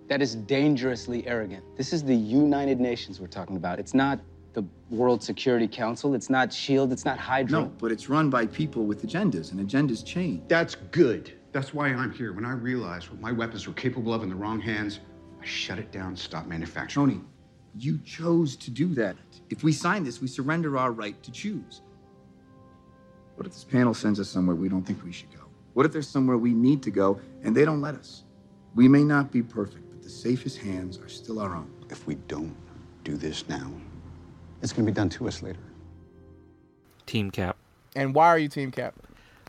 that 0.09 0.21
is 0.21 0.35
dangerously 0.35 1.27
arrogant. 1.27 1.65
This 1.77 1.93
is 1.93 2.03
the 2.03 2.17
United 2.17 2.81
Nations 2.81 3.21
we're 3.21 3.29
talking 3.29 3.57
about. 3.57 3.79
It's 3.79 3.95
not 3.95 4.21
the 4.53 4.65
World 4.91 5.23
Security 5.23 5.69
Council, 5.69 6.15
it's 6.15 6.29
not 6.29 6.53
SHIELD, 6.53 6.93
it's 6.93 7.05
not 7.05 7.19
Hydra. 7.19 7.61
No, 7.61 7.67
but 7.79 7.93
it's 7.93 8.09
run 8.09 8.29
by 8.29 8.47
people 8.47 8.85
with 8.85 9.07
agendas, 9.07 9.53
and 9.53 9.61
agendas 9.61 10.05
change. 10.05 10.43
That's 10.49 10.75
good. 10.75 11.33
That's 11.53 11.73
why 11.73 11.89
I'm 11.89 12.13
here. 12.13 12.33
When 12.33 12.45
I 12.45 12.53
realized 12.53 13.11
what 13.11 13.21
my 13.21 13.31
weapons 13.31 13.69
were 13.69 13.73
capable 13.75 14.13
of 14.13 14.25
in 14.25 14.29
the 14.29 14.35
wrong 14.35 14.61
hands, 14.61 14.99
I 15.41 15.45
shut 15.45 15.79
it 15.79 15.93
down, 15.93 16.17
stopped 16.17 16.49
manufacturing. 16.49 17.07
Tony, 17.07 17.21
you 17.77 17.99
chose 18.05 18.57
to 18.57 18.71
do 18.71 18.95
that. 18.95 19.17
If 19.49 19.63
we 19.63 19.73
sign 19.73 20.05
this, 20.05 20.21
we 20.21 20.29
surrender 20.29 20.77
our 20.77 20.93
right 20.93 21.21
to 21.23 21.31
choose. 21.31 21.83
What 23.37 23.47
if 23.47 23.53
this 23.53 23.65
panel 23.65 23.95
sends 23.95 24.21
us 24.21 24.29
somewhere 24.29 24.57
we 24.57 24.69
don't 24.69 24.83
think 24.83 25.03
we 25.05 25.13
should 25.13 25.31
go? 25.33 25.45
What 25.75 25.87
if 25.87 25.93
there's 25.93 26.09
somewhere 26.09 26.37
we 26.37 26.53
need 26.53 26.83
to 26.83 26.91
go 26.91 27.21
and 27.43 27.57
they 27.57 27.65
don't 27.65 27.81
let 27.81 27.95
us? 27.95 28.25
We 28.75 28.87
may 28.87 29.03
not 29.03 29.33
be 29.33 29.43
perfect, 29.43 29.89
but 29.91 30.03
the 30.03 30.11
safest 30.11 30.59
hands 30.59 30.99
are 30.99 31.09
still 31.09 31.41
our 31.41 31.55
own. 31.55 31.71
If 31.89 32.07
we 32.07 32.17
don't 32.29 32.55
do 33.05 33.17
this 33.17 33.49
now, 33.49 33.71
it's 34.63 34.73
going 34.73 34.85
to 34.85 34.93
be 34.93 34.95
done 34.95 35.09
to 35.11 35.27
us 35.27 35.43
later. 35.43 35.61
Team 37.07 37.31
Cap. 37.31 37.57
And 37.97 38.15
why 38.15 38.29
are 38.29 38.39
you 38.39 38.49
Team 38.49 38.71
Cap? 38.71 38.95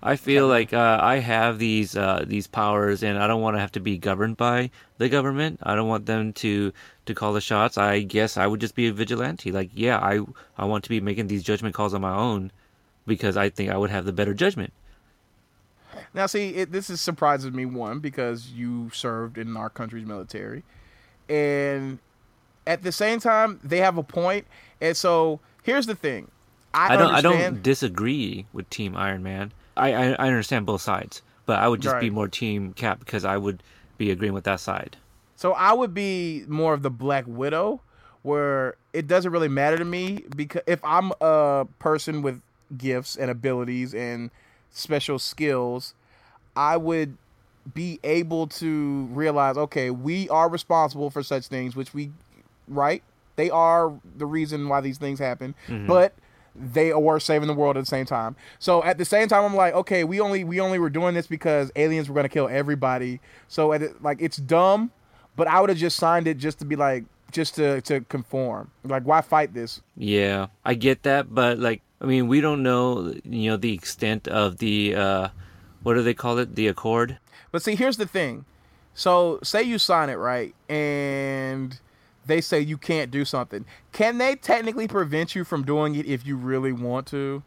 I 0.03 0.15
feel 0.15 0.47
like 0.47 0.73
uh, 0.73 0.99
I 1.01 1.17
have 1.17 1.59
these 1.59 1.95
uh, 1.95 2.25
these 2.25 2.47
powers, 2.47 3.03
and 3.03 3.19
I 3.19 3.27
don't 3.27 3.41
want 3.41 3.55
to 3.55 3.59
have 3.59 3.71
to 3.73 3.79
be 3.79 3.97
governed 3.97 4.35
by 4.35 4.71
the 4.97 5.09
government. 5.09 5.59
I 5.61 5.75
don't 5.75 5.87
want 5.87 6.07
them 6.07 6.33
to 6.33 6.73
to 7.05 7.13
call 7.13 7.33
the 7.33 7.41
shots. 7.41 7.77
I 7.77 8.01
guess 8.01 8.35
I 8.35 8.47
would 8.47 8.59
just 8.59 8.73
be 8.73 8.87
a 8.87 8.93
vigilante. 8.93 9.51
Like, 9.51 9.69
yeah, 9.73 9.99
I 9.99 10.21
I 10.57 10.65
want 10.65 10.83
to 10.85 10.89
be 10.89 10.99
making 11.01 11.27
these 11.27 11.43
judgment 11.43 11.75
calls 11.75 11.93
on 11.93 12.01
my 12.01 12.15
own 12.15 12.51
because 13.05 13.37
I 13.37 13.49
think 13.49 13.69
I 13.69 13.77
would 13.77 13.91
have 13.91 14.05
the 14.05 14.13
better 14.13 14.33
judgment. 14.33 14.73
Now, 16.13 16.25
see, 16.25 16.49
it, 16.49 16.71
this 16.71 16.89
is 16.89 16.99
surprises 16.99 17.51
me 17.51 17.65
one 17.65 17.99
because 17.99 18.51
you 18.51 18.89
served 18.91 19.37
in 19.37 19.55
our 19.55 19.69
country's 19.69 20.05
military, 20.05 20.63
and 21.29 21.99
at 22.65 22.81
the 22.81 22.91
same 22.91 23.19
time, 23.19 23.59
they 23.63 23.77
have 23.77 23.97
a 23.97 24.03
point. 24.03 24.47
And 24.81 24.97
so 24.97 25.39
here's 25.61 25.85
the 25.85 25.95
thing: 25.95 26.31
I, 26.73 26.95
I 26.95 26.97
don't 26.97 27.13
I 27.13 27.21
don't 27.21 27.61
disagree 27.61 28.47
with 28.51 28.67
Team 28.71 28.95
Iron 28.95 29.21
Man. 29.21 29.51
I, 29.81 29.93
I 29.93 30.11
I 30.13 30.27
understand 30.27 30.65
both 30.65 30.81
sides, 30.81 31.21
but 31.45 31.59
I 31.59 31.67
would 31.67 31.81
just 31.81 31.99
be 31.99 32.09
more 32.09 32.27
Team 32.27 32.73
Cap 32.73 32.99
because 32.99 33.25
I 33.25 33.37
would 33.37 33.61
be 33.97 34.11
agreeing 34.11 34.33
with 34.33 34.43
that 34.45 34.59
side. 34.59 34.97
So 35.35 35.53
I 35.53 35.73
would 35.73 35.93
be 35.93 36.43
more 36.47 36.73
of 36.73 36.81
the 36.83 36.89
Black 36.91 37.25
Widow, 37.27 37.81
where 38.21 38.75
it 38.93 39.07
doesn't 39.07 39.31
really 39.31 39.47
matter 39.47 39.77
to 39.77 39.85
me 39.85 40.23
because 40.35 40.61
if 40.67 40.79
I'm 40.83 41.11
a 41.21 41.65
person 41.79 42.21
with 42.21 42.41
gifts 42.77 43.15
and 43.17 43.31
abilities 43.31 43.93
and 43.95 44.29
special 44.69 45.17
skills, 45.19 45.93
I 46.55 46.77
would 46.77 47.17
be 47.73 47.99
able 48.03 48.47
to 48.47 49.05
realize, 49.11 49.57
okay, 49.57 49.89
we 49.89 50.29
are 50.29 50.47
responsible 50.49 51.09
for 51.09 51.21
such 51.23 51.47
things, 51.47 51.75
which 51.75 51.93
we, 51.93 52.11
right? 52.67 53.03
They 53.35 53.49
are 53.49 53.91
the 54.17 54.25
reason 54.25 54.67
why 54.69 54.81
these 54.81 54.97
things 54.97 55.19
happen, 55.19 55.53
Mhm. 55.67 55.87
but 55.87 56.13
they 56.55 56.93
were 56.93 57.19
saving 57.19 57.47
the 57.47 57.53
world 57.53 57.77
at 57.77 57.81
the 57.81 57.85
same 57.87 58.05
time. 58.05 58.35
So 58.59 58.83
at 58.83 58.97
the 58.97 59.05
same 59.05 59.27
time, 59.27 59.43
I'm 59.43 59.55
like, 59.55 59.73
okay, 59.73 60.03
we 60.03 60.19
only 60.19 60.43
we 60.43 60.59
only 60.59 60.79
were 60.79 60.89
doing 60.89 61.13
this 61.13 61.27
because 61.27 61.71
aliens 61.75 62.09
were 62.09 62.15
gonna 62.15 62.29
kill 62.29 62.47
everybody. 62.49 63.19
So 63.47 63.73
at 63.73 63.81
it, 63.81 64.03
like 64.03 64.21
it's 64.21 64.37
dumb, 64.37 64.91
but 65.35 65.47
I 65.47 65.59
would 65.61 65.69
have 65.69 65.79
just 65.79 65.97
signed 65.97 66.27
it 66.27 66.37
just 66.37 66.59
to 66.59 66.65
be 66.65 66.75
like 66.75 67.05
just 67.31 67.55
to 67.55 67.81
to 67.81 68.01
conform. 68.01 68.71
Like 68.83 69.03
why 69.03 69.21
fight 69.21 69.53
this? 69.53 69.81
Yeah, 69.95 70.47
I 70.65 70.73
get 70.73 71.03
that, 71.03 71.33
but 71.33 71.59
like, 71.59 71.81
I 72.01 72.05
mean, 72.05 72.27
we 72.27 72.41
don't 72.41 72.63
know, 72.63 73.13
you 73.23 73.51
know, 73.51 73.57
the 73.57 73.73
extent 73.73 74.27
of 74.27 74.57
the, 74.57 74.95
uh, 74.95 75.27
what 75.83 75.93
do 75.93 76.03
they 76.03 76.13
call 76.13 76.37
it, 76.39 76.55
the 76.55 76.67
accord? 76.67 77.17
But 77.51 77.61
see, 77.61 77.75
here's 77.75 77.97
the 77.97 78.07
thing. 78.07 78.45
So 78.93 79.39
say 79.43 79.63
you 79.63 79.77
sign 79.77 80.09
it 80.09 80.15
right, 80.15 80.53
and 80.67 81.79
they 82.25 82.41
say 82.41 82.59
you 82.59 82.77
can't 82.77 83.11
do 83.11 83.25
something. 83.25 83.65
Can 83.91 84.17
they 84.17 84.35
technically 84.35 84.87
prevent 84.87 85.35
you 85.35 85.43
from 85.43 85.63
doing 85.63 85.95
it 85.95 86.05
if 86.05 86.25
you 86.25 86.35
really 86.35 86.71
want 86.71 87.07
to? 87.07 87.43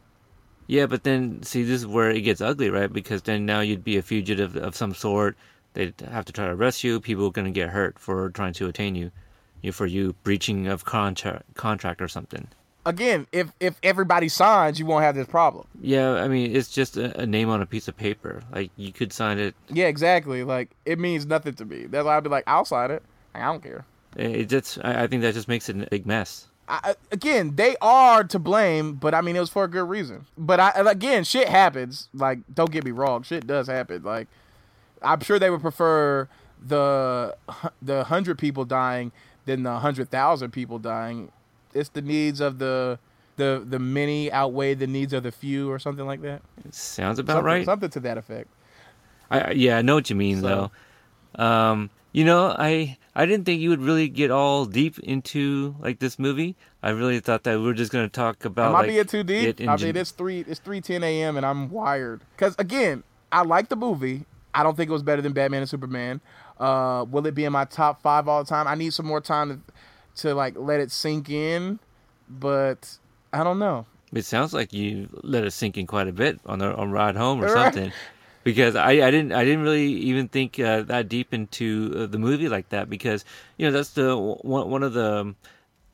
Yeah, 0.67 0.87
but 0.87 1.03
then 1.03 1.43
see, 1.43 1.63
this 1.63 1.81
is 1.81 1.87
where 1.87 2.09
it 2.09 2.21
gets 2.21 2.41
ugly, 2.41 2.69
right? 2.69 2.91
Because 2.91 3.21
then 3.21 3.45
now 3.45 3.59
you'd 3.59 3.83
be 3.83 3.97
a 3.97 4.01
fugitive 4.01 4.55
of 4.55 4.75
some 4.75 4.93
sort. 4.93 5.37
They'd 5.73 5.93
have 6.09 6.25
to 6.25 6.33
try 6.33 6.45
to 6.45 6.53
arrest 6.53 6.83
you. 6.83 6.99
People 6.99 7.27
are 7.27 7.31
going 7.31 7.45
to 7.45 7.51
get 7.51 7.69
hurt 7.69 7.99
for 7.99 8.29
trying 8.29 8.53
to 8.53 8.67
attain 8.67 8.95
you, 8.95 9.11
you 9.61 9.71
for 9.71 9.85
you 9.85 10.15
breaching 10.23 10.67
of 10.67 10.85
contract 10.85 11.53
contract 11.55 12.01
or 12.01 12.07
something. 12.07 12.47
Again, 12.87 13.27
if 13.31 13.51
if 13.59 13.79
everybody 13.83 14.29
signs, 14.29 14.79
you 14.79 14.85
won't 14.85 15.03
have 15.03 15.15
this 15.15 15.27
problem. 15.27 15.67
Yeah, 15.81 16.13
I 16.13 16.27
mean, 16.27 16.55
it's 16.55 16.69
just 16.69 16.97
a, 16.97 17.19
a 17.21 17.25
name 17.25 17.49
on 17.49 17.61
a 17.61 17.65
piece 17.65 17.87
of 17.87 17.97
paper. 17.97 18.41
Like 18.51 18.71
you 18.77 18.93
could 18.93 19.11
sign 19.11 19.37
it. 19.37 19.55
Yeah, 19.69 19.87
exactly. 19.87 20.43
Like 20.43 20.71
it 20.85 20.97
means 20.99 21.25
nothing 21.25 21.55
to 21.55 21.65
me. 21.65 21.85
That's 21.85 22.05
why 22.05 22.17
I'd 22.17 22.23
be 22.23 22.29
like, 22.29 22.45
I'll 22.47 22.65
sign 22.65 22.91
it. 22.91 23.03
I 23.33 23.41
don't 23.41 23.61
care. 23.61 23.85
It 24.15 24.45
just, 24.49 24.77
I 24.83 25.03
I 25.03 25.07
think 25.07 25.21
that 25.23 25.33
just 25.33 25.47
makes 25.47 25.67
it 25.69 25.75
a 25.81 25.87
big 25.89 26.05
mess. 26.05 26.47
I, 26.67 26.95
again, 27.11 27.55
they 27.55 27.75
are 27.79 28.23
to 28.23 28.39
blame, 28.39 28.93
but 28.95 29.13
I 29.13 29.21
mean 29.21 29.35
it 29.35 29.39
was 29.39 29.51
for 29.51 29.65
a 29.65 29.67
good 29.67 29.87
reason. 29.87 30.25
But 30.37 30.59
I 30.59 30.71
again, 30.89 31.23
shit 31.23 31.47
happens. 31.47 32.09
Like, 32.13 32.39
don't 32.53 32.71
get 32.71 32.83
me 32.83 32.91
wrong, 32.91 33.21
shit 33.23 33.45
does 33.45 33.67
happen. 33.67 34.01
Like, 34.03 34.27
I'm 35.01 35.19
sure 35.19 35.37
they 35.37 35.49
would 35.51 35.61
prefer 35.61 36.27
the 36.65 37.35
the 37.81 38.05
hundred 38.05 38.39
people 38.39 38.65
dying 38.65 39.11
than 39.45 39.61
the 39.63 39.77
hundred 39.79 40.09
thousand 40.09 40.51
people 40.51 40.79
dying. 40.79 41.31
It's 41.73 41.89
the 41.89 42.01
needs 42.01 42.39
of 42.39 42.57
the 42.57 42.97
the 43.35 43.63
the 43.67 43.77
many 43.77 44.31
outweigh 44.31 44.73
the 44.73 44.87
needs 44.87 45.13
of 45.13 45.21
the 45.23 45.31
few, 45.31 45.69
or 45.69 45.77
something 45.77 46.05
like 46.07 46.21
that. 46.23 46.41
Sounds 46.71 47.19
about 47.19 47.33
something, 47.33 47.45
right. 47.45 47.65
Something 47.65 47.89
to 47.91 47.99
that 47.99 48.17
effect. 48.17 48.47
I 49.29 49.39
I- 49.41 49.51
yeah, 49.51 49.77
I 49.77 49.81
know 49.83 49.93
what 49.95 50.09
you 50.09 50.15
mean 50.15 50.41
So- 50.41 50.71
though. 51.37 51.43
Um, 51.43 51.89
you 52.15 52.23
know, 52.23 52.55
I 52.57 52.97
I 53.13 53.25
didn't 53.25 53.45
think 53.45 53.59
you 53.61 53.69
would 53.71 53.81
really 53.81 54.07
get 54.07 54.31
all 54.31 54.65
deep 54.65 54.97
into 54.99 55.75
like 55.79 55.99
this 55.99 56.17
movie. 56.17 56.55
I 56.81 56.91
really 56.91 57.19
thought 57.19 57.43
that 57.43 57.57
we 57.59 57.65
were 57.65 57.73
just 57.73 57.91
going 57.91 58.05
to 58.05 58.11
talk 58.11 58.45
about. 58.45 58.69
Am 58.69 58.75
I 58.75 58.79
like, 58.79 58.89
being 58.89 59.05
too 59.05 59.23
deep? 59.23 59.47
it 59.49 59.59
in 59.59 59.67
I 59.67 59.75
gen- 59.75 59.89
mean, 59.89 59.97
it's 59.97 60.11
three 60.11 60.45
it's 60.47 60.61
three 60.61 60.79
ten 60.79 61.03
a.m. 61.03 61.35
and 61.35 61.45
I'm 61.45 61.69
wired. 61.69 62.21
Because 62.35 62.55
again, 62.57 63.03
I 63.33 63.41
like 63.41 63.67
the 63.67 63.75
movie. 63.75 64.23
I 64.53 64.63
don't 64.63 64.77
think 64.77 64.89
it 64.89 64.93
was 64.93 65.03
better 65.03 65.21
than 65.21 65.33
Batman 65.33 65.59
and 65.61 65.69
Superman. 65.69 66.21
Uh, 66.57 67.05
will 67.11 67.25
it 67.25 67.35
be 67.35 67.43
in 67.43 67.51
my 67.51 67.65
top 67.65 68.01
five 68.01 68.29
all 68.29 68.41
the 68.41 68.47
time? 68.47 68.65
I 68.65 68.75
need 68.75 68.93
some 68.93 69.05
more 69.05 69.19
time 69.19 69.49
to 70.15 70.21
to 70.23 70.33
like 70.35 70.53
let 70.57 70.79
it 70.79 70.91
sink 70.93 71.29
in, 71.29 71.79
but 72.29 72.97
I 73.33 73.43
don't 73.43 73.59
know. 73.59 73.85
It 74.13 74.23
sounds 74.23 74.53
like 74.53 74.71
you 74.71 75.09
let 75.21 75.43
it 75.43 75.51
sink 75.51 75.77
in 75.77 75.85
quite 75.85 76.07
a 76.07 76.13
bit 76.13 76.39
on 76.45 76.59
the 76.59 76.73
on 76.73 76.91
ride 76.91 77.17
home 77.17 77.43
or 77.43 77.47
Right. 77.53 77.73
something. 77.73 77.91
Because 78.45 78.75
I, 78.75 78.91
I 78.91 79.11
didn't 79.11 79.33
I 79.33 79.43
didn't 79.43 79.63
really 79.63 79.87
even 79.87 80.29
think 80.29 80.59
uh, 80.59 80.83
that 80.83 81.09
deep 81.09 81.33
into 81.33 81.91
uh, 81.97 82.05
the 82.05 82.19
movie 82.19 82.47
like 82.47 82.69
that 82.69 82.89
because 82.89 83.25
you 83.57 83.65
know 83.65 83.71
that's 83.71 83.89
the 83.89 84.15
one 84.15 84.69
one 84.69 84.83
of 84.83 84.93
the 84.93 85.13
um, 85.21 85.35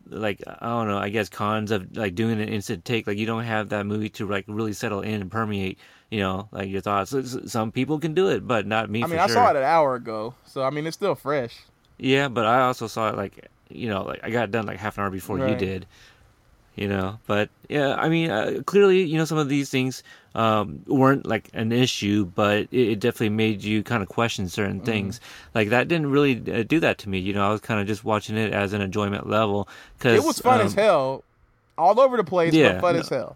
like 0.09 0.43
I 0.45 0.67
don't 0.67 0.89
know 0.89 0.97
I 0.97 1.07
guess 1.07 1.29
cons 1.29 1.71
of 1.71 1.95
like 1.95 2.13
doing 2.13 2.41
an 2.41 2.49
instant 2.49 2.83
take 2.83 3.07
like 3.07 3.17
you 3.17 3.25
don't 3.25 3.45
have 3.45 3.69
that 3.69 3.85
movie 3.85 4.09
to 4.09 4.27
like 4.27 4.43
really 4.49 4.73
settle 4.73 4.99
in 4.99 5.21
and 5.21 5.31
permeate 5.31 5.79
you 6.09 6.19
know 6.19 6.49
like 6.51 6.67
your 6.69 6.81
thoughts. 6.81 7.15
Some 7.49 7.71
people 7.71 7.99
can 7.99 8.13
do 8.13 8.27
it, 8.27 8.45
but 8.45 8.67
not 8.67 8.89
me. 8.89 9.01
I 9.01 9.07
mean, 9.07 9.19
I 9.19 9.27
sure. 9.27 9.35
saw 9.35 9.49
it 9.51 9.55
an 9.55 9.63
hour 9.63 9.95
ago, 9.95 10.33
so 10.45 10.63
I 10.63 10.71
mean, 10.71 10.85
it's 10.85 10.97
still 10.97 11.15
fresh. 11.15 11.55
Yeah, 11.97 12.27
but 12.27 12.45
I 12.45 12.61
also 12.63 12.87
saw 12.87 13.09
it 13.09 13.15
like 13.15 13.47
you 13.69 13.87
know 13.87 14.03
like 14.03 14.19
I 14.23 14.29
got 14.29 14.43
it 14.43 14.51
done 14.51 14.65
like 14.65 14.77
half 14.77 14.97
an 14.97 15.05
hour 15.05 15.09
before 15.09 15.39
you 15.39 15.55
did. 15.55 15.87
you 16.75 16.87
know. 16.87 17.19
But 17.27 17.49
yeah, 17.69 17.95
I 17.95 18.09
mean, 18.09 18.29
uh, 18.29 18.61
clearly, 18.65 19.03
you 19.03 19.17
know, 19.17 19.25
some 19.25 19.37
of 19.37 19.49
these 19.49 19.69
things 19.69 20.03
um, 20.33 20.81
weren't 20.87 21.25
like 21.25 21.49
an 21.53 21.71
issue, 21.71 22.25
but 22.25 22.67
it, 22.71 22.89
it 22.91 22.99
definitely 22.99 23.29
made 23.29 23.63
you 23.63 23.83
kind 23.83 24.01
of 24.03 24.09
question 24.09 24.47
certain 24.49 24.77
Mm-hmm. 24.77 24.85
things. 24.85 25.19
Like 25.53 25.69
that 25.69 25.87
didn't 25.87 26.09
really 26.11 26.37
uh, 26.51 26.63
do 26.63 26.79
that 26.79 26.97
to 26.99 27.09
me. 27.09 27.19
You 27.19 27.33
know, 27.33 27.45
I 27.47 27.51
was 27.51 27.61
kind 27.61 27.79
of 27.81 27.87
just 27.87 28.03
watching 28.03 28.37
it 28.37 28.53
as 28.53 28.73
an 28.73 28.81
enjoyment 28.81 29.27
level. 29.29 29.67
Cause, 29.99 30.13
It 30.13 30.23
was 30.23 30.39
fun 30.39 30.61
as 30.61 30.71
um, 30.73 30.77
hell, 30.77 31.23
all 31.77 31.99
over 31.99 32.15
the 32.17 32.23
place, 32.23 32.53
Yeah, 32.53 32.73
but 32.73 32.81
fun 32.81 32.95
no. 32.95 33.01
as 33.01 33.09
hell. 33.09 33.35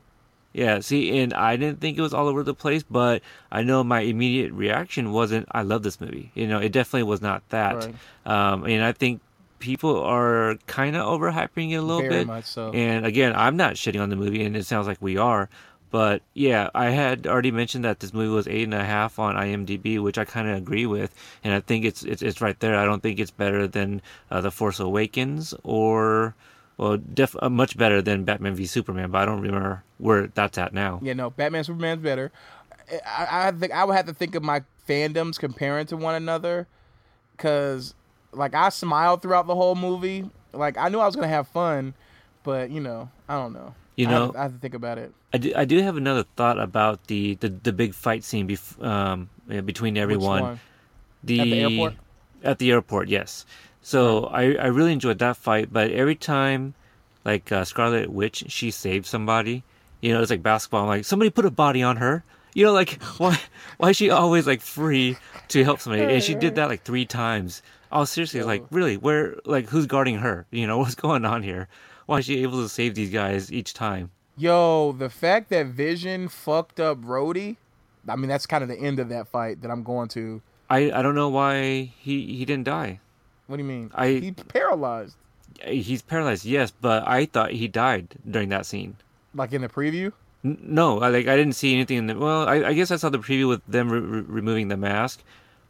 Yeah, 0.54 0.80
see, 0.80 1.20
and 1.20 1.34
I 1.34 1.58
didn't 1.58 1.82
think 1.82 1.98
it 1.98 2.02
was 2.02 2.14
all 2.14 2.30
over 2.30 2.42
the 2.42 2.54
place, 2.54 2.82
but 2.82 3.22
I 3.52 3.62
know 3.62 3.84
my 3.84 4.00
immediate 4.00 4.54
reaction 4.54 5.12
wasn't, 5.12 5.48
I 5.52 5.64
love 5.64 5.84
this 5.84 6.00
movie. 6.00 6.32
You 6.34 6.48
know, 6.48 6.60
it 6.60 6.72
definitely 6.72 7.04
was 7.04 7.22
not 7.22 7.44
that. 7.50 7.76
Right. 7.76 7.96
Um, 8.26 8.64
and 8.64 8.82
I 8.82 8.94
think 8.94 9.20
people 9.60 10.02
are 10.02 10.56
kind 10.66 10.96
of 10.96 11.06
overhyping 11.06 11.72
it 11.72 11.76
a 11.76 11.82
little 11.82 12.02
Very 12.04 12.20
bit. 12.20 12.28
much 12.28 12.46
so. 12.46 12.72
And 12.72 13.06
again, 13.06 13.34
I'm 13.36 13.58
not 13.58 13.74
shitting 13.74 14.02
on 14.02 14.08
the 14.10 14.16
movie, 14.16 14.46
and 14.46 14.56
it 14.56 14.66
sounds 14.66 14.88
like 14.88 15.02
we 15.02 15.18
are. 15.18 15.50
But 15.96 16.24
yeah, 16.34 16.70
I 16.76 16.90
had 16.90 17.26
already 17.26 17.52
mentioned 17.52 17.86
that 17.86 18.02
this 18.02 18.14
movie 18.14 18.28
was 18.28 18.50
eight 18.50 18.64
and 18.64 18.74
a 18.74 18.84
half 18.84 19.18
on 19.18 19.36
IMDb, 19.36 19.98
which 20.04 20.18
I 20.18 20.26
kind 20.26 20.46
of 20.50 20.58
agree 20.58 20.86
with, 20.86 21.16
and 21.42 21.54
I 21.54 21.62
think 21.62 21.86
it's 21.86 22.04
it's 22.04 22.22
it's 22.22 22.42
right 22.42 22.60
there. 22.60 22.76
I 22.76 22.84
don't 22.84 23.02
think 23.02 23.18
it's 23.18 23.32
better 23.32 23.66
than 23.66 24.02
uh, 24.30 24.42
The 24.42 24.52
Force 24.52 24.82
Awakens 24.82 25.54
or 25.64 26.36
well, 26.76 26.98
def- 26.98 27.42
uh, 27.42 27.48
much 27.50 27.78
better 27.78 28.02
than 28.02 28.26
Batman 28.26 28.56
v 28.56 28.66
Superman, 28.66 29.10
but 29.10 29.20
I 29.20 29.26
don't 29.26 29.40
remember 29.40 29.86
where 29.98 30.28
that's 30.28 30.58
at 30.58 30.74
now. 30.74 31.00
Yeah, 31.02 31.14
no, 31.14 31.30
Batman 31.30 31.64
Superman's 31.64 32.04
better. 32.04 32.30
I, 33.06 33.48
I 33.48 33.52
think 33.54 33.72
I 33.72 33.86
would 33.86 33.96
have 33.96 34.08
to 34.08 34.14
think 34.14 34.36
of 34.36 34.44
my 34.44 34.64
fandoms 34.90 35.40
comparing 35.40 35.86
to 35.86 35.96
one 35.96 36.16
another, 36.16 36.68
cause 37.38 37.94
like 38.34 38.54
I 38.54 38.68
smiled 38.68 39.22
throughout 39.22 39.48
the 39.48 39.56
whole 39.56 39.76
movie. 39.76 40.30
Like 40.52 40.78
I 40.78 40.90
knew 40.90 41.00
I 41.00 41.06
was 41.06 41.16
gonna 41.16 41.30
have 41.30 41.48
fun, 41.48 41.94
but 42.44 42.70
you 42.70 42.82
know, 42.82 43.10
I 43.30 43.38
don't 43.38 43.54
know. 43.54 43.74
You 43.96 44.08
I 44.08 44.12
have 44.12 44.20
know- 44.22 44.32
to- 44.32 44.40
I 44.40 44.42
have 44.44 44.54
to 44.54 44.60
think 44.60 44.74
about 44.74 44.98
it. 44.98 45.14
I 45.34 45.38
do, 45.38 45.54
I 45.56 45.66
do 45.66 45.82
have 45.82 45.98
another 45.98 46.24
thought 46.36 46.60
about 46.60 47.08
the, 47.08 47.36
the, 47.36 47.50
the 47.50 47.74
big 47.74 47.94
fight 47.94 48.24
scene 48.24 48.48
bef- 48.48 48.82
um, 48.84 49.30
between 49.66 49.98
everyone. 49.98 50.42
one? 50.42 50.60
The, 51.24 51.40
At 51.42 51.46
the 51.46 51.60
airport? 51.62 51.94
At 52.44 52.60
the 52.60 52.72
airport, 52.72 53.10
yes. 53.10 53.46
So 53.82 54.26
I, 54.26 54.54
I 54.56 54.68
really 54.68 54.94
enjoyed 54.94 55.20
that 55.20 55.38
fight, 55.38 55.72
but 55.72 55.92
every 55.92 56.16
time, 56.16 56.74
like 57.26 57.52
uh, 57.52 57.66
Scarlet 57.66 58.10
Witch, 58.10 58.46
she 58.48 58.72
saved 58.72 59.06
somebody. 59.06 59.64
You 60.02 60.14
know, 60.14 60.22
it's 60.22 60.32
like 60.32 60.44
basketball. 60.44 60.84
I'm 60.84 60.88
like, 60.88 61.06
somebody 61.06 61.30
put 61.32 61.46
a 61.46 61.52
body 61.52 61.82
on 61.84 61.98
her. 61.98 62.24
You 62.54 62.66
know, 62.66 62.74
like 62.74 63.02
why 63.18 63.38
why 63.78 63.90
is 63.90 63.98
she 63.98 64.10
always 64.10 64.48
like 64.48 64.62
free 64.62 65.18
to 65.50 65.64
help 65.64 65.80
somebody? 65.82 66.04
And 66.04 66.24
she 66.24 66.36
did 66.36 66.56
that 66.56 66.70
like 66.70 66.84
three 66.84 67.06
times. 67.06 67.62
Oh, 67.92 68.06
seriously, 68.06 68.42
like 68.44 68.64
really, 68.72 68.98
where 68.98 69.36
like 69.46 69.68
who's 69.68 69.86
guarding 69.86 70.18
her? 70.20 70.46
You 70.52 70.66
know, 70.68 70.78
what's 70.82 70.96
going 70.96 71.26
on 71.26 71.44
here? 71.44 71.68
Why 72.06 72.20
is 72.20 72.26
she 72.26 72.44
able 72.44 72.62
to 72.62 72.70
save 72.70 72.96
these 72.96 73.10
guys 73.12 73.52
each 73.52 73.74
time? 73.74 74.12
Yo, 74.38 74.92
the 74.92 75.10
fact 75.10 75.50
that 75.50 75.68
Vision 75.68 76.28
fucked 76.28 76.80
up 76.80 77.00
Rhodey, 77.02 77.58
I 78.08 78.16
mean 78.16 78.30
that's 78.30 78.46
kind 78.46 78.62
of 78.64 78.70
the 78.70 78.78
end 78.78 79.00
of 79.00 79.10
that 79.10 79.28
fight 79.28 79.62
that 79.62 79.72
I'm 79.72 79.84
going 79.84 80.10
to. 80.10 80.42
I, 80.70 80.92
I 80.92 81.02
don't 81.02 81.16
know 81.16 81.30
why 81.30 81.92
he, 82.00 82.36
he 82.36 82.44
didn't 82.46 82.66
die. 82.66 83.00
What 83.48 83.58
do 83.58 83.64
you 83.64 83.68
mean? 83.70 83.92
I 83.94 84.08
he 84.10 84.32
paralyzed. 84.32 85.16
He's 85.64 86.02
paralyzed, 86.02 86.44
yes, 86.46 86.72
but 86.72 87.08
I 87.08 87.26
thought 87.26 87.52
he 87.52 87.68
died 87.68 88.16
during 88.30 88.50
that 88.50 88.66
scene. 88.66 88.98
Like 89.34 89.54
in 89.54 89.62
the 89.62 89.70
preview? 89.70 90.12
N- 90.44 90.58
No, 90.62 91.00
I, 91.02 91.10
like 91.10 91.28
I 91.28 91.36
didn't 91.38 91.54
see 91.56 91.74
anything 91.74 91.98
in 91.98 92.08
the. 92.08 92.18
Well, 92.18 92.48
I, 92.48 92.56
I 92.70 92.74
guess 92.74 92.92
I 92.92 92.98
saw 92.98 93.10
the 93.10 93.20
preview 93.20 93.48
with 93.48 93.62
them 93.68 93.90
re- 93.90 94.00
re- 94.00 94.22
removing 94.28 94.68
the 94.68 94.78
mask, 94.78 95.24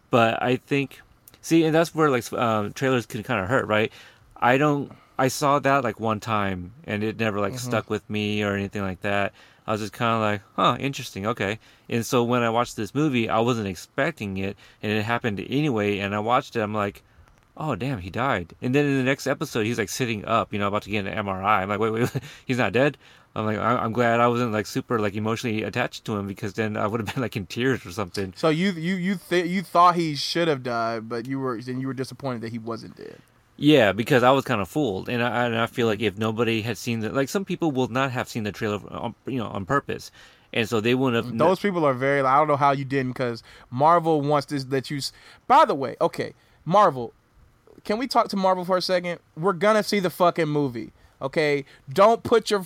but 0.10 0.42
I 0.42 0.56
think, 0.56 1.02
see, 1.42 1.64
and 1.66 1.76
that's 1.76 1.94
where 1.94 2.10
like 2.10 2.32
um, 2.34 2.74
trailers 2.74 3.06
can 3.06 3.22
kind 3.24 3.42
of 3.42 3.48
hurt, 3.48 3.68
right? 3.68 3.92
I 4.38 4.58
don't. 4.58 4.92
I 5.18 5.28
saw 5.30 5.59
that 5.59 5.84
like 5.84 5.99
one 5.99 6.20
time, 6.20 6.74
and 6.86 7.03
it 7.03 7.18
never 7.20 7.39
like 7.39 7.53
Mhm. 7.53 7.59
stuck 7.59 7.89
with 7.89 8.07
me 8.09 8.43
or 8.43 8.53
anything 8.55 8.82
like 8.82 9.01
that. 9.01 9.34
I 9.68 9.72
was 9.72 9.82
just 9.82 9.93
kind 9.93 10.13
of 10.13 10.22
like, 10.22 10.41
huh, 10.55 10.78
interesting, 10.80 11.26
okay. 11.26 11.57
And 11.89 12.05
so 12.05 12.24
when 12.24 12.43
I 12.43 12.49
watched 12.49 12.76
this 12.76 12.93
movie, 12.93 13.30
I 13.30 13.39
wasn't 13.39 13.68
expecting 13.68 14.38
it, 14.38 14.55
and 14.84 14.91
it 14.91 15.03
happened 15.03 15.39
anyway. 15.39 15.97
And 15.99 16.13
I 16.13 16.20
watched 16.20 16.55
it, 16.55 16.59
I'm 16.61 16.74
like, 16.74 17.01
oh 17.57 17.74
damn, 17.76 17.99
he 17.99 18.09
died. 18.09 18.53
And 18.61 18.76
then 18.76 18.86
in 18.86 18.97
the 18.97 19.03
next 19.03 19.26
episode, 19.26 19.66
he's 19.66 19.78
like 19.80 19.89
sitting 19.89 20.26
up, 20.26 20.51
you 20.53 20.59
know, 20.59 20.68
about 20.68 20.84
to 20.84 20.89
get 20.91 21.07
an 21.07 21.13
MRI. 21.18 21.61
I'm 21.63 21.70
like, 21.70 21.80
wait, 21.80 21.91
wait, 21.93 22.13
wait. 22.13 22.24
he's 22.45 22.57
not 22.57 22.74
dead. 22.74 22.97
I'm 23.38 23.45
like, 23.45 23.57
I'm 23.57 23.91
glad 23.91 24.20
I 24.22 24.28
wasn't 24.28 24.51
like 24.53 24.66
super 24.66 24.97
like 24.99 25.13
emotionally 25.16 25.63
attached 25.63 26.05
to 26.05 26.16
him 26.16 26.26
because 26.28 26.53
then 26.53 26.78
I 26.78 26.88
would 26.88 27.01
have 27.01 27.13
been 27.13 27.22
like 27.22 27.36
in 27.36 27.45
tears 27.47 27.86
or 27.86 27.91
something. 27.91 28.34
So 28.38 28.47
you 28.49 28.72
you 28.72 28.95
you 28.95 29.16
th- 29.30 29.45
you 29.47 29.61
thought 29.61 29.95
he 29.95 30.16
should 30.16 30.47
have 30.47 30.63
died, 30.63 31.09
but 31.09 31.26
you 31.28 31.39
were 31.39 31.59
then 31.61 31.80
you 31.82 31.88
were 31.88 31.93
disappointed 31.93 32.41
that 32.41 32.51
he 32.51 32.59
wasn't 32.59 32.95
dead. 32.95 33.18
Yeah, 33.58 33.93
because 33.93 34.24
I 34.24 34.32
was 34.32 34.43
kind 34.43 34.62
of 34.62 34.68
fooled, 34.68 35.08
and 35.08 35.24
I, 35.24 35.45
and 35.45 35.56
I 35.58 35.66
feel 35.68 35.88
like 35.88 36.01
if 36.01 36.18
nobody 36.18 36.62
had 36.62 36.78
seen 36.78 36.99
the 36.99 37.10
like, 37.10 37.30
some 37.30 37.45
people 37.45 37.72
will 37.72 37.88
not 37.88 38.12
have 38.12 38.28
seen 38.28 38.43
the 38.43 38.51
trailer, 38.51 38.80
on, 38.91 39.16
you 39.26 39.38
know, 39.38 39.47
on 39.47 39.66
purpose, 39.66 40.12
and 40.51 40.68
so 40.68 40.82
they 40.82 40.93
wouldn't 40.93 41.26
have. 41.26 41.38
Those 41.38 41.60
people 41.60 41.86
are 41.86 41.93
very. 41.93 42.20
I 42.22 42.38
don't 42.38 42.47
know 42.47 42.58
how 42.58 42.72
you 42.72 42.84
didn't, 42.84 43.14
because 43.14 43.43
Marvel 43.72 44.22
wants 44.22 44.47
this 44.47 44.66
that 44.66 44.91
you. 44.91 44.99
By 45.47 45.64
the 45.64 45.76
way, 45.76 45.95
okay, 46.01 46.34
Marvel, 46.66 47.14
can 47.86 47.97
we 47.97 48.08
talk 48.08 48.28
to 48.30 48.36
Marvel 48.36 48.66
for 48.66 48.76
a 48.78 48.82
second? 48.82 49.20
We're 49.38 49.53
gonna 49.53 49.84
see 49.84 49.99
the 49.99 50.10
fucking 50.10 50.49
movie. 50.49 50.91
Okay, 51.22 51.64
don't 51.91 52.24
put 52.24 52.49
your. 52.49 52.66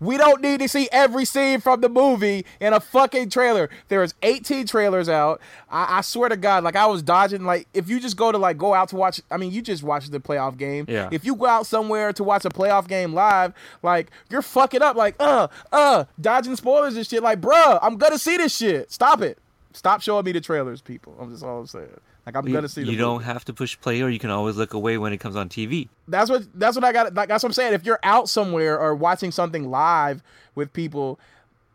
We 0.00 0.16
don't 0.16 0.40
need 0.40 0.60
to 0.60 0.68
see 0.68 0.88
every 0.92 1.24
scene 1.24 1.60
from 1.60 1.80
the 1.80 1.88
movie 1.88 2.44
in 2.60 2.72
a 2.72 2.80
fucking 2.80 3.30
trailer. 3.30 3.68
There 3.88 4.02
is 4.02 4.14
18 4.22 4.66
trailers 4.66 5.08
out. 5.08 5.40
I, 5.70 5.98
I 5.98 6.00
swear 6.02 6.28
to 6.28 6.36
God, 6.36 6.64
like 6.64 6.76
I 6.76 6.86
was 6.86 7.02
dodging. 7.02 7.44
Like 7.44 7.66
if 7.74 7.88
you 7.88 7.98
just 8.00 8.16
go 8.16 8.30
to 8.30 8.38
like 8.38 8.58
go 8.58 8.74
out 8.74 8.88
to 8.90 8.96
watch. 8.96 9.20
I 9.30 9.36
mean, 9.36 9.52
you 9.52 9.62
just 9.62 9.82
watch 9.82 10.08
the 10.08 10.20
playoff 10.20 10.56
game. 10.56 10.84
Yeah. 10.88 11.08
If 11.10 11.24
you 11.24 11.34
go 11.34 11.46
out 11.46 11.66
somewhere 11.66 12.12
to 12.12 12.24
watch 12.24 12.44
a 12.44 12.50
playoff 12.50 12.86
game 12.86 13.12
live, 13.12 13.52
like 13.82 14.10
you're 14.30 14.42
fucking 14.42 14.82
up. 14.82 14.96
Like 14.96 15.16
uh 15.18 15.48
uh 15.72 16.04
dodging 16.20 16.56
spoilers 16.56 16.96
and 16.96 17.06
shit. 17.06 17.22
Like 17.22 17.40
bruh, 17.40 17.78
I'm 17.82 17.96
gonna 17.96 18.18
see 18.18 18.36
this 18.36 18.56
shit. 18.56 18.92
Stop 18.92 19.22
it. 19.22 19.38
Stop 19.72 20.00
showing 20.00 20.24
me 20.24 20.32
the 20.32 20.40
trailers, 20.40 20.80
people. 20.80 21.16
I'm 21.20 21.30
just 21.30 21.44
all 21.44 21.60
I'm 21.60 21.66
saying. 21.66 22.00
Like 22.28 22.36
I'm 22.36 22.46
You, 22.46 22.52
gonna 22.52 22.68
see. 22.68 22.82
The 22.82 22.88
you 22.88 22.92
movie. 22.92 23.02
don't 23.02 23.22
have 23.22 23.42
to 23.46 23.54
push 23.54 23.80
play, 23.80 24.02
or 24.02 24.10
you 24.10 24.18
can 24.18 24.28
always 24.28 24.56
look 24.56 24.74
away 24.74 24.98
when 24.98 25.14
it 25.14 25.16
comes 25.18 25.34
on 25.34 25.48
TV. 25.48 25.88
That's 26.06 26.28
what 26.28 26.42
that's 26.54 26.76
what 26.76 26.84
I 26.84 26.92
got. 26.92 27.14
Like 27.14 27.28
that's 27.30 27.42
what 27.42 27.48
I'm 27.48 27.52
saying. 27.54 27.72
If 27.72 27.86
you're 27.86 28.00
out 28.02 28.28
somewhere 28.28 28.78
or 28.78 28.94
watching 28.94 29.30
something 29.32 29.70
live 29.70 30.22
with 30.54 30.70
people, 30.74 31.18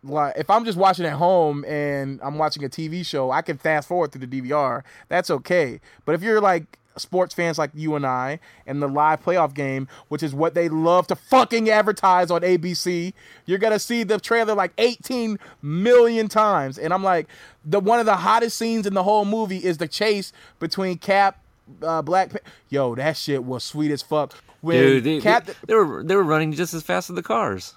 like 0.04 0.36
if 0.38 0.52
I'm 0.52 0.64
just 0.64 0.78
watching 0.78 1.08
at 1.08 1.14
home 1.14 1.66
and 1.66 2.20
I'm 2.22 2.38
watching 2.38 2.64
a 2.64 2.70
TV 2.70 3.04
show, 3.04 3.32
I 3.32 3.42
can 3.42 3.58
fast 3.58 3.88
forward 3.88 4.12
through 4.12 4.28
the 4.28 4.42
DVR. 4.42 4.84
That's 5.10 5.32
okay. 5.32 5.82
But 6.06 6.14
if 6.14 6.22
you're 6.22 6.40
like 6.40 6.78
sports 6.98 7.34
fans 7.34 7.58
like 7.58 7.72
you 7.74 7.96
and 7.96 8.06
I 8.06 8.40
and 8.66 8.82
the 8.82 8.88
live 8.88 9.24
playoff 9.24 9.54
game, 9.54 9.88
which 10.08 10.24
is 10.24 10.34
what 10.34 10.54
they 10.54 10.70
love 10.70 11.08
to 11.08 11.16
fucking 11.16 11.70
advertise 11.70 12.32
on 12.32 12.42
ABC, 12.42 13.14
you're 13.46 13.60
gonna 13.60 13.80
see 13.80 14.04
the 14.04 14.20
trailer 14.20 14.56
like 14.56 14.74
18 14.78 15.38
million 15.62 16.28
times. 16.28 16.78
And 16.78 16.94
I'm 16.94 17.04
like, 17.04 17.28
the 17.66 17.80
one 17.80 18.00
of 18.00 18.06
the 18.06 18.16
hottest 18.18 18.58
scenes 18.58 18.86
in 18.86 18.94
the 18.94 19.04
whole 19.04 19.26
movie 19.26 19.58
is 19.58 19.78
the 19.78 19.88
chase 19.88 20.34
between 20.60 20.98
Cap 20.98 21.40
uh, 21.82 22.02
Black. 22.02 22.32
Pa- 22.32 22.40
Yo, 22.70 22.96
that 22.96 23.18
shit 23.18 23.44
was 23.44 23.64
sweet 23.64 23.92
as 23.92 24.02
fuck. 24.02 24.34
When 24.62 24.78
Dude, 24.78 25.04
they, 25.04 25.20
Cap, 25.20 25.46
they, 25.46 25.54
they 25.68 25.76
were 25.76 26.04
they 26.04 26.16
were 26.16 26.24
running 26.24 26.54
just 26.54 26.74
as 26.74 26.84
fast 26.84 27.10
as 27.10 27.16
the 27.16 27.24
cars. 27.24 27.76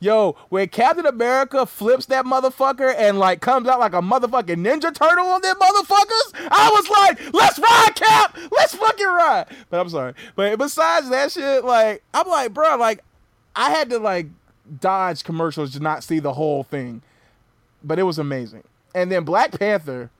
Yo, 0.00 0.36
when 0.48 0.68
Captain 0.68 1.06
America 1.06 1.66
flips 1.66 2.06
that 2.06 2.24
motherfucker 2.24 2.94
and 2.96 3.18
like 3.18 3.40
comes 3.40 3.68
out 3.68 3.80
like 3.80 3.92
a 3.92 4.00
motherfucking 4.00 4.56
Ninja 4.56 4.94
Turtle 4.94 5.26
on 5.26 5.40
them 5.42 5.56
motherfuckers, 5.56 6.48
I 6.50 6.70
was 6.72 6.88
like, 6.88 7.34
let's 7.34 7.58
ride, 7.58 7.92
Cap, 7.94 8.38
let's 8.52 8.74
fucking 8.74 9.06
ride. 9.06 9.46
But 9.70 9.80
I'm 9.80 9.88
sorry. 9.88 10.14
But 10.36 10.58
besides 10.58 11.10
that 11.10 11.32
shit, 11.32 11.64
like, 11.64 12.02
I'm 12.12 12.28
like, 12.28 12.52
bro, 12.52 12.76
like, 12.76 13.02
I 13.56 13.70
had 13.70 13.90
to 13.90 13.98
like 13.98 14.26
dodge 14.80 15.24
commercials 15.24 15.72
to 15.72 15.80
not 15.80 16.04
see 16.04 16.18
the 16.18 16.34
whole 16.34 16.64
thing, 16.64 17.02
but 17.82 17.98
it 17.98 18.04
was 18.04 18.18
amazing. 18.18 18.64
And 18.94 19.10
then 19.10 19.24
Black 19.24 19.58
Panther. 19.58 20.10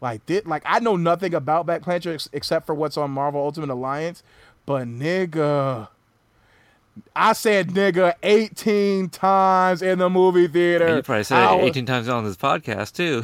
Like 0.00 0.26
did 0.26 0.46
like 0.48 0.64
I 0.66 0.80
know 0.80 0.96
nothing 0.96 1.32
about 1.32 1.66
Black 1.66 1.82
Panther 1.82 2.12
ex- 2.12 2.28
except 2.32 2.66
for 2.66 2.74
what's 2.74 2.96
on 2.96 3.12
Marvel 3.12 3.40
Ultimate 3.40 3.70
Alliance, 3.70 4.24
but 4.66 4.88
nigga, 4.88 5.86
I 7.16 7.32
said 7.32 7.68
nigga 7.68 8.14
18 8.22 9.08
times 9.10 9.82
in 9.82 9.98
the 9.98 10.10
movie 10.10 10.46
theater. 10.48 10.86
And 10.86 10.96
you 10.96 11.02
probably 11.02 11.24
said 11.24 11.38
I 11.38 11.54
it 11.54 11.60
was, 11.62 11.70
18 11.70 11.86
times 11.86 12.08
on 12.08 12.24
this 12.24 12.36
podcast 12.36 12.92
too. 12.94 13.22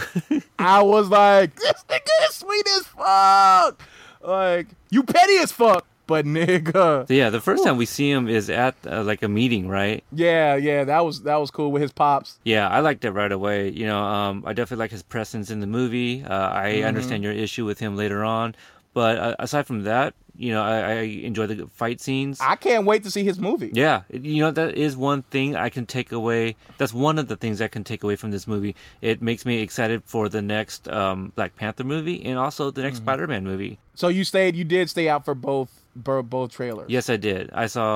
I 0.58 0.82
was 0.82 1.08
like, 1.08 1.54
this 1.56 1.84
nigga 1.88 2.28
is 2.28 2.34
sweet 2.36 2.66
as 2.76 2.86
fuck. 2.86 3.82
Like, 4.22 4.68
you 4.90 5.02
petty 5.02 5.36
as 5.38 5.52
fuck, 5.52 5.86
but 6.06 6.24
nigga. 6.24 7.06
So 7.08 7.14
yeah, 7.14 7.30
the 7.30 7.40
first 7.40 7.64
time 7.64 7.76
we 7.76 7.86
see 7.86 8.10
him 8.10 8.28
is 8.28 8.50
at 8.50 8.74
uh, 8.86 9.02
like 9.04 9.22
a 9.22 9.28
meeting, 9.28 9.68
right? 9.68 10.02
Yeah, 10.12 10.56
yeah, 10.56 10.84
that 10.84 11.04
was 11.04 11.22
that 11.22 11.36
was 11.36 11.50
cool 11.50 11.70
with 11.70 11.82
his 11.82 11.92
pops. 11.92 12.38
Yeah, 12.44 12.68
I 12.68 12.80
liked 12.80 13.04
it 13.04 13.12
right 13.12 13.30
away. 13.32 13.68
You 13.70 13.86
know, 13.86 13.98
um, 14.02 14.42
I 14.46 14.52
definitely 14.54 14.82
like 14.84 14.90
his 14.90 15.02
presence 15.02 15.50
in 15.50 15.60
the 15.60 15.66
movie. 15.66 16.24
Uh, 16.24 16.50
I 16.50 16.68
Mhm. 16.82 16.86
understand 16.88 17.22
your 17.22 17.32
issue 17.32 17.64
with 17.64 17.78
him 17.78 17.96
later 17.96 18.24
on, 18.24 18.54
but 18.98 19.14
uh, 19.18 19.36
aside 19.38 19.64
from 19.70 19.84
that, 19.84 20.14
you 20.36 20.50
know, 20.54 20.62
I, 20.62 20.76
I 20.78 21.00
enjoy 21.30 21.46
the 21.46 21.66
fight 21.80 22.00
scenes. 22.00 22.40
I 22.40 22.56
can't 22.56 22.84
wait 22.90 23.02
to 23.04 23.10
see 23.10 23.22
his 23.22 23.38
movie. 23.38 23.70
Yeah, 23.72 24.02
you 24.10 24.40
know 24.42 24.50
that 24.50 24.74
is 24.76 24.96
one 24.96 25.22
thing 25.34 25.54
I 25.54 25.68
can 25.68 25.86
take 25.86 26.10
away. 26.10 26.56
That's 26.78 26.92
one 27.08 27.16
of 27.22 27.26
the 27.28 27.36
things 27.36 27.60
I 27.60 27.68
can 27.68 27.84
take 27.84 28.02
away 28.02 28.16
from 28.16 28.30
this 28.32 28.46
movie. 28.46 28.74
It 29.00 29.22
makes 29.22 29.46
me 29.46 29.54
excited 29.66 30.02
for 30.04 30.28
the 30.28 30.42
next 30.42 30.88
um, 30.88 31.32
Black 31.36 31.54
Panther 31.60 31.84
movie 31.84 32.18
and 32.28 32.36
also 32.44 32.70
the 32.72 32.82
next 32.82 32.98
Mhm. 32.98 33.02
Spider-Man 33.04 33.44
movie. 33.44 33.78
So 33.94 34.08
you 34.08 34.24
stayed, 34.24 34.56
you 34.56 34.64
did 34.64 34.90
stay 34.90 35.08
out 35.08 35.24
for 35.24 35.34
both 35.34 35.70
both 35.94 36.50
trailers? 36.58 36.88
Yes, 36.96 37.10
I 37.10 37.16
did. 37.16 37.50
I 37.52 37.66
saw. 37.66 37.90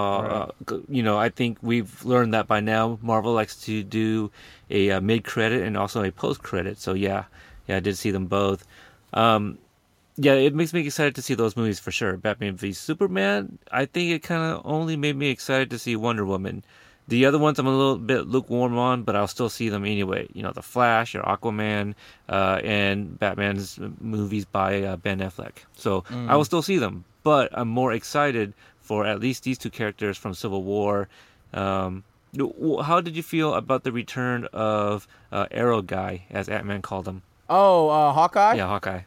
Uh, 0.70 0.76
you 0.88 1.02
know, 1.06 1.16
I 1.26 1.28
think 1.38 1.58
we've 1.62 1.92
learned 2.04 2.32
that 2.34 2.46
by 2.46 2.60
now. 2.60 2.98
Marvel 3.02 3.32
likes 3.32 3.56
to 3.66 3.82
do 3.82 4.30
a 4.70 4.90
uh, 4.90 5.00
mid-credit 5.00 5.62
and 5.66 5.76
also 5.76 6.02
a 6.02 6.10
post-credit. 6.10 6.78
So 6.78 6.94
yeah, 6.94 7.24
yeah, 7.68 7.76
I 7.78 7.80
did 7.80 7.96
see 7.96 8.10
them 8.10 8.26
both. 8.26 8.66
Um, 9.14 9.58
yeah, 10.16 10.34
it 10.34 10.54
makes 10.54 10.72
me 10.72 10.80
excited 10.86 11.14
to 11.16 11.22
see 11.22 11.34
those 11.34 11.56
movies 11.56 11.80
for 11.80 11.90
sure. 11.90 12.16
Batman 12.16 12.56
v 12.56 12.72
Superman. 12.72 13.58
I 13.70 13.86
think 13.86 14.10
it 14.10 14.22
kind 14.22 14.42
of 14.52 14.62
only 14.64 14.96
made 14.96 15.16
me 15.16 15.28
excited 15.30 15.70
to 15.70 15.78
see 15.78 15.96
Wonder 15.96 16.24
Woman. 16.24 16.64
The 17.08 17.26
other 17.26 17.38
ones 17.38 17.58
I'm 17.58 17.66
a 17.66 17.70
little 17.76 17.98
bit 17.98 18.28
lukewarm 18.28 18.78
on, 18.78 19.02
but 19.02 19.16
I'll 19.16 19.26
still 19.26 19.48
see 19.48 19.68
them 19.68 19.84
anyway. 19.84 20.28
You 20.34 20.42
know, 20.42 20.52
The 20.52 20.62
Flash 20.62 21.14
or 21.16 21.22
Aquaman, 21.22 21.94
uh, 22.28 22.60
and 22.62 23.18
Batman's 23.18 23.78
movies 24.00 24.44
by 24.44 24.82
uh, 24.82 24.96
Ben 24.96 25.18
Affleck. 25.18 25.64
So 25.74 26.02
Mm. 26.02 26.28
I 26.30 26.36
will 26.36 26.44
still 26.44 26.62
see 26.62 26.78
them, 26.78 27.04
but 27.24 27.50
I'm 27.52 27.68
more 27.68 27.92
excited 27.92 28.54
for 28.80 29.04
at 29.04 29.18
least 29.20 29.42
these 29.44 29.58
two 29.58 29.70
characters 29.70 30.16
from 30.16 30.32
Civil 30.34 30.62
War. 30.62 31.08
Um, 31.54 32.04
how 32.82 33.00
did 33.00 33.16
you 33.16 33.22
feel 33.22 33.54
about 33.54 33.84
the 33.84 33.92
return 33.92 34.46
of 34.52 35.06
uh, 35.32 35.46
Arrow 35.50 35.82
Guy, 35.82 36.24
as 36.30 36.48
Ant 36.48 36.66
Man 36.66 36.82
called 36.82 37.06
him? 37.08 37.22
Oh, 37.50 37.88
uh, 37.88 38.12
Hawkeye. 38.12 38.54
Yeah, 38.54 38.68
Hawkeye. 38.68 39.00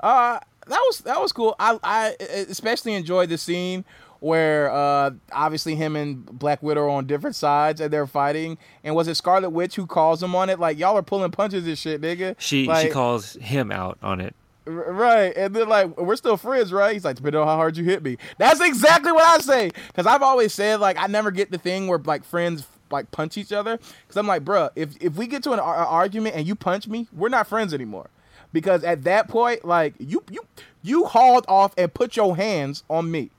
Uh, 0.00 0.38
that 0.66 0.80
was 0.86 0.98
that 1.00 1.20
was 1.20 1.32
cool. 1.32 1.56
I 1.58 1.78
I 1.82 2.16
especially 2.20 2.94
enjoyed 2.94 3.28
the 3.28 3.38
scene 3.38 3.84
where 4.20 4.70
uh 4.70 5.10
obviously 5.32 5.76
him 5.76 5.94
and 5.94 6.26
Black 6.26 6.62
Widow 6.62 6.82
are 6.82 6.88
on 6.88 7.06
different 7.06 7.36
sides 7.36 7.80
and 7.80 7.92
they're 7.92 8.06
fighting. 8.06 8.58
And 8.84 8.94
was 8.94 9.08
it 9.08 9.14
Scarlet 9.14 9.50
Witch 9.50 9.76
who 9.76 9.86
calls 9.86 10.22
him 10.22 10.34
on 10.34 10.50
it? 10.50 10.58
Like 10.58 10.78
y'all 10.78 10.96
are 10.96 11.02
pulling 11.02 11.30
punches 11.30 11.66
and 11.66 11.78
shit, 11.78 12.00
nigga. 12.00 12.34
She 12.38 12.66
she 12.82 12.90
calls 12.90 13.34
him 13.34 13.72
out 13.72 13.98
on 14.02 14.20
it. 14.20 14.34
Right, 14.66 15.34
and 15.34 15.56
then 15.56 15.66
like 15.66 15.96
we're 15.96 16.16
still 16.16 16.36
friends, 16.36 16.74
right? 16.74 16.92
He's 16.92 17.02
like, 17.02 17.16
depending 17.16 17.40
on 17.40 17.46
how 17.46 17.56
hard 17.56 17.78
you 17.78 17.84
hit 17.84 18.02
me. 18.02 18.18
That's 18.36 18.60
exactly 18.60 19.12
what 19.12 19.24
I 19.24 19.38
say, 19.38 19.70
because 19.86 20.06
I've 20.06 20.20
always 20.20 20.52
said 20.52 20.78
like 20.78 20.98
I 20.98 21.06
never 21.06 21.30
get 21.30 21.50
the 21.50 21.56
thing 21.56 21.86
where 21.86 21.98
like 21.98 22.22
friends 22.22 22.66
like 22.90 23.10
punch 23.10 23.38
each 23.38 23.50
other, 23.50 23.78
because 23.78 24.16
I'm 24.18 24.26
like, 24.26 24.44
bruh, 24.44 24.68
if 24.76 24.90
if 25.00 25.14
we 25.14 25.26
get 25.26 25.42
to 25.44 25.52
an 25.52 25.58
ar- 25.58 25.74
argument 25.74 26.36
and 26.36 26.46
you 26.46 26.54
punch 26.54 26.86
me, 26.86 27.08
we're 27.14 27.30
not 27.30 27.46
friends 27.46 27.72
anymore, 27.72 28.10
because 28.52 28.84
at 28.84 29.04
that 29.04 29.28
point, 29.28 29.64
like 29.64 29.94
you 29.98 30.22
you 30.30 30.46
you 30.82 31.04
hauled 31.04 31.44
off 31.48 31.74
and 31.76 31.92
put 31.92 32.16
your 32.16 32.36
hands 32.36 32.84
on 32.88 33.10
me, 33.10 33.30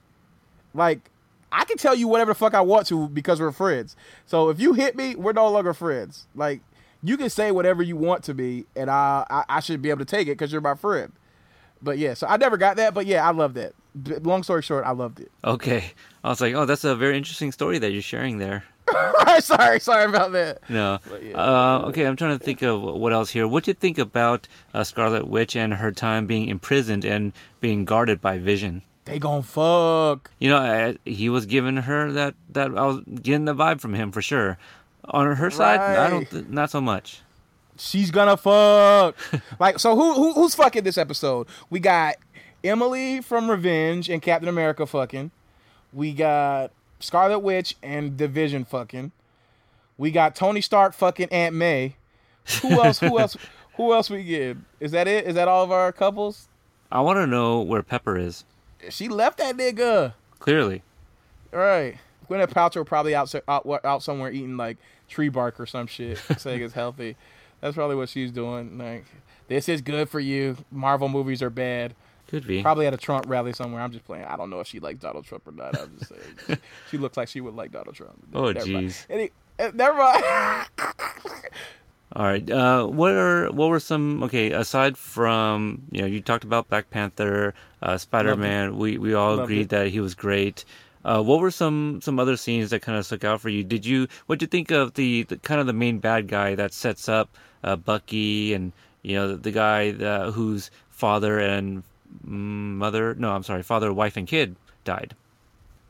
like. 0.74 1.00
I 1.52 1.66
can 1.66 1.78
tell 1.78 1.96
you 1.96 2.08
whatever 2.08 2.30
the 2.30 2.36
fuck 2.36 2.54
I 2.54 2.62
want 2.62 2.86
to 2.90 3.10
because 3.10 3.40
we're 3.42 3.52
friends. 3.52 3.96
So 4.28 4.50
if 4.50 4.60
you 4.60 4.74
hit 4.74 4.96
me, 4.96 5.16
we're 5.16 5.34
no 5.34 5.50
longer 5.50 5.74
friends. 5.74 6.28
Like 6.36 6.62
you 7.02 7.18
can 7.18 7.32
say 7.32 7.52
whatever 7.52 7.82
you 7.82 7.96
want 7.96 8.24
to 8.26 8.36
me, 8.36 8.66
and 8.76 8.88
I 8.88 9.26
I, 9.28 9.46
I 9.50 9.60
should 9.60 9.82
be 9.82 9.90
able 9.90 10.06
to 10.06 10.06
take 10.06 10.28
it 10.28 10.38
because 10.38 10.52
you're 10.52 10.62
my 10.62 10.76
friend. 10.76 11.12
But 11.82 11.98
yeah, 11.98 12.14
so 12.14 12.28
I 12.28 12.38
never 12.38 12.56
got 12.56 12.76
that, 12.76 12.94
but 12.94 13.08
yeah, 13.08 13.28
I 13.28 13.32
love 13.32 13.56
that. 13.56 13.74
Long 14.24 14.44
story 14.44 14.62
short, 14.62 14.86
I 14.86 14.92
loved 14.92 15.22
it. 15.22 15.32
Okay. 15.44 15.86
I 16.24 16.30
was 16.30 16.40
like, 16.40 16.54
oh, 16.54 16.66
that's 16.66 16.84
a 16.84 16.96
very 16.96 17.18
interesting 17.18 17.52
story 17.52 17.80
that 17.80 17.92
you're 17.92 18.04
sharing 18.04 18.38
there. 18.38 18.64
sorry, 19.40 19.80
sorry 19.80 20.06
about 20.06 20.32
that. 20.34 20.60
No. 20.70 21.00
Uh, 21.34 21.86
okay, 21.88 22.06
I'm 22.06 22.16
trying 22.16 22.38
to 22.38 22.44
think 22.44 22.62
of 22.62 22.82
what 22.82 23.14
else 23.14 23.30
here. 23.30 23.48
What 23.48 23.64
do 23.64 23.72
you 23.72 23.76
think 23.76 23.98
about 23.98 24.48
uh, 24.74 24.84
Scarlet 24.84 25.28
Witch 25.28 25.56
and 25.56 25.74
her 25.74 25.92
time 25.92 26.26
being 26.26 26.48
imprisoned 26.48 27.06
and 27.06 27.34
being 27.62 27.86
guarded 27.86 28.22
by 28.22 28.38
Vision? 28.38 28.82
They 29.06 29.18
gon' 29.18 29.42
fuck. 29.42 30.30
You 30.40 30.50
know, 30.50 30.58
I, 30.58 30.98
he 31.04 31.30
was 31.30 31.48
giving 31.48 31.78
her 31.78 32.12
that 32.12 32.36
that 32.50 32.78
I 32.78 32.86
was 32.86 33.02
getting 33.22 33.46
the 33.46 33.56
vibe 33.56 33.82
from 33.82 33.96
him 33.96 34.12
for 34.12 34.22
sure. 34.22 34.58
On 35.06 35.36
her 35.36 35.50
side, 35.50 35.80
I 35.80 36.10
don't, 36.10 36.30
th- 36.30 36.46
not 36.48 36.70
so 36.70 36.80
much. 36.80 37.22
She's 37.78 38.12
gonna 38.12 38.38
fuck. 38.38 39.16
like, 39.60 39.80
so 39.80 39.96
who, 39.96 40.14
who 40.14 40.34
who's 40.34 40.54
fucking 40.54 40.84
this 40.84 40.98
episode? 40.98 41.48
We 41.72 41.80
got 41.80 42.18
Emily 42.64 43.22
from 43.22 43.50
Revenge 43.50 44.10
and 44.10 44.22
Captain 44.22 44.50
America 44.50 44.86
fucking. 44.86 45.32
We 45.92 46.14
got 46.14 46.72
Scarlet 47.00 47.40
Witch 47.40 47.76
and 47.82 48.18
Division 48.18 48.66
fucking. 48.66 49.12
We 49.98 50.12
got 50.12 50.36
Tony 50.36 50.62
Stark 50.62 50.94
fucking 50.94 51.30
Aunt 51.32 51.56
May. 51.56 51.96
Who 52.62 52.82
else? 52.82 53.00
Who 53.00 53.20
else? 53.20 53.38
Who 53.76 53.94
else 53.94 54.10
we 54.10 54.24
get? 54.24 54.58
Is 54.82 54.92
that 54.92 55.08
it? 55.08 55.26
Is 55.26 55.36
that 55.36 55.48
all 55.48 55.64
of 55.64 55.72
our 55.72 55.94
couples? 55.94 56.50
I 56.92 57.00
want 57.02 57.18
to 57.18 57.28
know 57.28 57.62
where 57.62 57.82
Pepper 57.82 58.18
is. 58.18 58.44
She 58.90 59.08
left 59.08 59.38
that 59.38 59.56
nigga. 59.56 60.14
Clearly. 60.40 60.84
All 61.54 61.60
right. 61.60 61.98
Gwyneth 62.30 62.52
Paltrow 62.52 62.86
probably 62.86 63.16
out, 63.16 63.34
out 63.48 63.86
out 63.86 64.04
somewhere 64.04 64.32
eating 64.32 64.58
like 64.58 64.78
tree 65.08 65.30
bark 65.30 65.60
or 65.60 65.66
some 65.66 65.88
shit, 65.88 66.18
saying 66.38 66.62
it's 66.62 66.74
healthy. 66.74 67.16
That's 67.62 67.76
probably 67.76 67.96
what 67.96 68.10
she's 68.10 68.32
doing. 68.32 68.78
Like, 68.78 69.06
this 69.48 69.68
is 69.68 69.82
good 69.82 70.10
for 70.10 70.20
you. 70.20 70.58
Marvel 70.72 71.10
movies 71.10 71.42
are 71.42 71.50
bad. 71.50 71.96
Could 72.30 72.46
be. 72.46 72.62
Probably 72.62 72.86
at 72.86 72.94
a 72.94 72.98
Trump 72.98 73.26
rally 73.28 73.54
somewhere. 73.54 73.82
I'm 73.82 73.92
just 73.92 74.06
playing. 74.06 74.26
I 74.26 74.36
don't 74.38 74.52
know 74.52 74.60
if 74.60 74.68
she 74.68 74.80
likes 74.80 75.00
Donald 75.00 75.26
Trump 75.26 75.48
or 75.48 75.52
not. 75.52 75.80
I'm 75.80 75.98
just 75.98 76.12
saying. 76.12 76.60
she 76.92 76.98
looks 77.00 77.18
like 77.18 77.28
she 77.28 77.42
would 77.42 77.56
like 77.56 77.72
Donald 77.72 77.96
Trump. 77.96 78.24
Oh, 78.34 78.54
jeez. 78.54 79.06
Any, 79.10 79.32
uh, 79.58 79.72
never 79.74 79.98
mind. 79.98 80.68
All 82.16 82.26
right. 82.26 82.50
Uh, 82.50 82.86
what 82.86 83.12
are 83.14 83.52
what 83.52 83.70
were 83.70 83.80
some 83.80 84.24
okay 84.24 84.52
aside 84.52 84.98
from 84.98 85.82
you 85.92 86.02
know 86.02 86.08
you 86.08 86.22
talked 86.22 86.44
about 86.44 86.70
Black 86.70 86.90
Panther, 86.90 87.54
uh, 87.82 87.98
Spider 87.98 88.36
Man. 88.36 88.78
We 88.78 88.98
we 88.98 89.14
all 89.14 89.36
Loved 89.36 89.44
agreed 89.44 89.62
it. 89.62 89.70
that 89.70 89.88
he 89.88 90.00
was 90.00 90.16
great. 90.16 90.66
Uh, 91.06 91.24
what 91.24 91.40
were 91.40 91.52
some 91.52 92.00
some 92.02 92.20
other 92.20 92.36
scenes 92.36 92.72
that 92.72 92.82
kind 92.82 92.98
of 92.98 93.06
stuck 93.06 93.24
out 93.24 93.42
for 93.42 93.50
you? 93.50 93.64
Did 93.64 93.86
you 93.86 94.08
what 94.26 94.40
did 94.40 94.46
you 94.46 94.50
think 94.50 94.72
of 94.72 94.94
the, 94.96 95.24
the 95.24 95.38
kind 95.38 95.60
of 95.62 95.68
the 95.68 95.74
main 95.74 96.00
bad 96.00 96.28
guy 96.28 96.56
that 96.56 96.74
sets 96.74 97.08
up 97.08 97.38
uh, 97.64 97.76
Bucky 97.76 98.54
and 98.54 98.72
you 99.02 99.16
know 99.16 99.30
the, 99.30 99.38
the 99.38 99.52
guy 99.52 99.92
that, 99.92 100.32
whose 100.34 100.72
father 100.90 101.40
and 101.40 101.84
mother 102.24 103.16
no 103.16 103.32
I'm 103.32 103.44
sorry 103.44 103.64
father 103.64 103.92
wife 103.94 104.18
and 104.18 104.28
kid 104.28 104.56
died. 104.84 105.16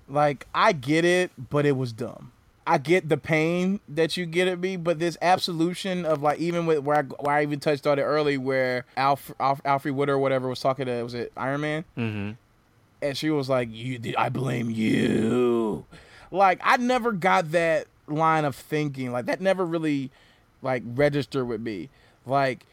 like 0.08 0.48
I 0.54 0.72
get 0.74 1.06
it, 1.06 1.32
but 1.50 1.66
it 1.66 1.74
was 1.78 1.94
dumb. 1.94 2.32
I 2.68 2.78
get 2.78 3.10
the 3.10 3.18
pain 3.18 3.80
that 3.90 4.16
you 4.16 4.26
get 4.28 4.48
at 4.48 4.60
me, 4.60 4.76
but 4.78 5.00
this 5.00 5.18
absolution 5.24 6.06
of 6.06 6.22
like 6.22 6.38
even 6.40 6.66
with 6.68 6.80
where 6.80 6.98
I, 6.98 7.02
where 7.02 7.36
I 7.38 7.42
even 7.44 7.60
touched 7.60 7.88
on 7.88 7.98
it 7.98 8.04
early, 8.04 8.38
where 8.38 8.86
Alf, 8.96 9.32
Alf 9.40 9.60
Alfred 9.66 9.96
Wood 9.96 10.08
or 10.10 10.20
whatever 10.20 10.48
was 10.48 10.60
talking 10.60 10.86
to 10.86 11.02
was 11.04 11.14
it 11.16 11.32
Iron 11.36 11.62
Man, 11.62 11.86
Mm-hmm. 11.98 12.32
and 13.02 13.18
she 13.18 13.30
was 13.32 13.50
like, 13.50 13.70
"You, 13.72 14.14
I 14.18 14.30
blame 14.30 14.70
you." 14.70 15.86
Like 16.32 16.60
I 16.64 16.78
never 16.78 17.12
got 17.12 17.52
that 17.54 17.88
line 18.08 18.46
of 18.46 18.56
thinking. 18.56 19.12
Like 19.12 19.26
that 19.26 19.42
never 19.42 19.66
really 19.66 20.12
like 20.62 20.84
registered 20.86 21.48
with 21.48 21.62
me. 21.62 21.90
Like 22.28 22.66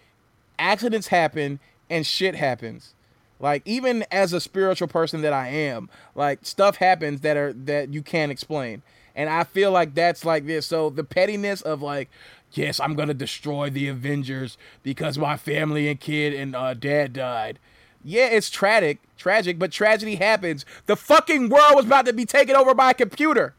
accidents 0.59 1.07
happen 1.09 1.59
and 1.89 2.07
shit 2.07 2.35
happens. 2.35 2.93
Like 3.39 3.63
even 3.65 4.05
as 4.11 4.33
a 4.33 4.41
spiritual 4.41 4.89
person 4.89 5.23
that 5.23 5.33
I 5.33 5.49
am, 5.49 5.91
like 6.15 6.41
stuff 6.43 6.77
happens 6.77 7.21
that 7.21 7.37
are 7.37 7.53
that 7.53 7.93
you 7.93 8.03
can't 8.03 8.33
explain. 8.33 8.83
And 9.15 9.31
I 9.31 9.45
feel 9.45 9.73
like 9.73 9.95
that's 9.95 10.25
like 10.25 10.47
this. 10.47 10.67
So 10.67 10.91
the 10.91 11.05
pettiness 11.05 11.63
of 11.63 11.83
like, 11.83 12.11
yes, 12.53 12.81
I'm 12.81 12.95
gonna 12.95 13.15
destroy 13.15 13.71
the 13.71 13.89
Avengers 13.89 14.57
because 14.83 15.19
my 15.19 15.37
family 15.37 15.89
and 15.89 16.01
kid 16.01 16.35
and 16.35 16.57
uh, 16.57 16.75
dad 16.75 17.13
died. 17.13 17.59
Yeah, 18.05 18.27
it's 18.27 18.51
tragic, 18.51 19.01
tragic, 19.17 19.59
but 19.59 19.73
tragedy 19.73 20.15
happens. 20.15 20.65
The 20.87 20.97
fucking 20.97 21.49
world 21.49 21.75
was 21.75 21.87
about 21.87 22.07
to 22.07 22.13
be 22.13 22.25
taken 22.25 22.55
over 22.55 22.73
by 22.73 22.93
a 22.93 22.95
computer. 22.95 23.55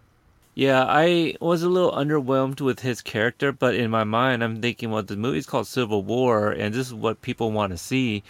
Yeah, 0.56 0.86
I 0.88 1.36
was 1.40 1.62
a 1.62 1.70
little 1.70 1.92
underwhelmed 1.92 2.62
with 2.62 2.80
his 2.80 3.02
character, 3.02 3.52
but 3.52 3.76
in 3.76 3.92
my 3.92 4.04
mind, 4.04 4.44
I'm 4.44 4.60
thinking, 4.60 4.90
well, 4.90 5.04
the 5.04 5.16
movie's 5.16 5.46
called 5.46 5.68
Civil 5.68 6.02
War, 6.02 6.50
and 6.50 6.74
this 6.74 6.88
is 6.88 6.94
what 6.96 7.22
people 7.22 7.52
want 7.52 7.74
to 7.74 7.78
see. 7.78 8.24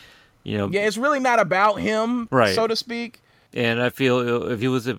You 0.47 0.57
know, 0.57 0.69
Yeah, 0.71 0.87
it's 0.87 0.97
really 0.97 1.19
not 1.19 1.39
about 1.41 1.75
him, 1.81 2.29
Right. 2.31 2.55
so 2.55 2.67
to 2.67 2.75
speak. 2.75 3.19
And 3.53 3.81
I 3.81 3.89
feel 3.89 4.49
if 4.49 4.61
he 4.61 4.69
was 4.69 4.87
a 4.87 4.97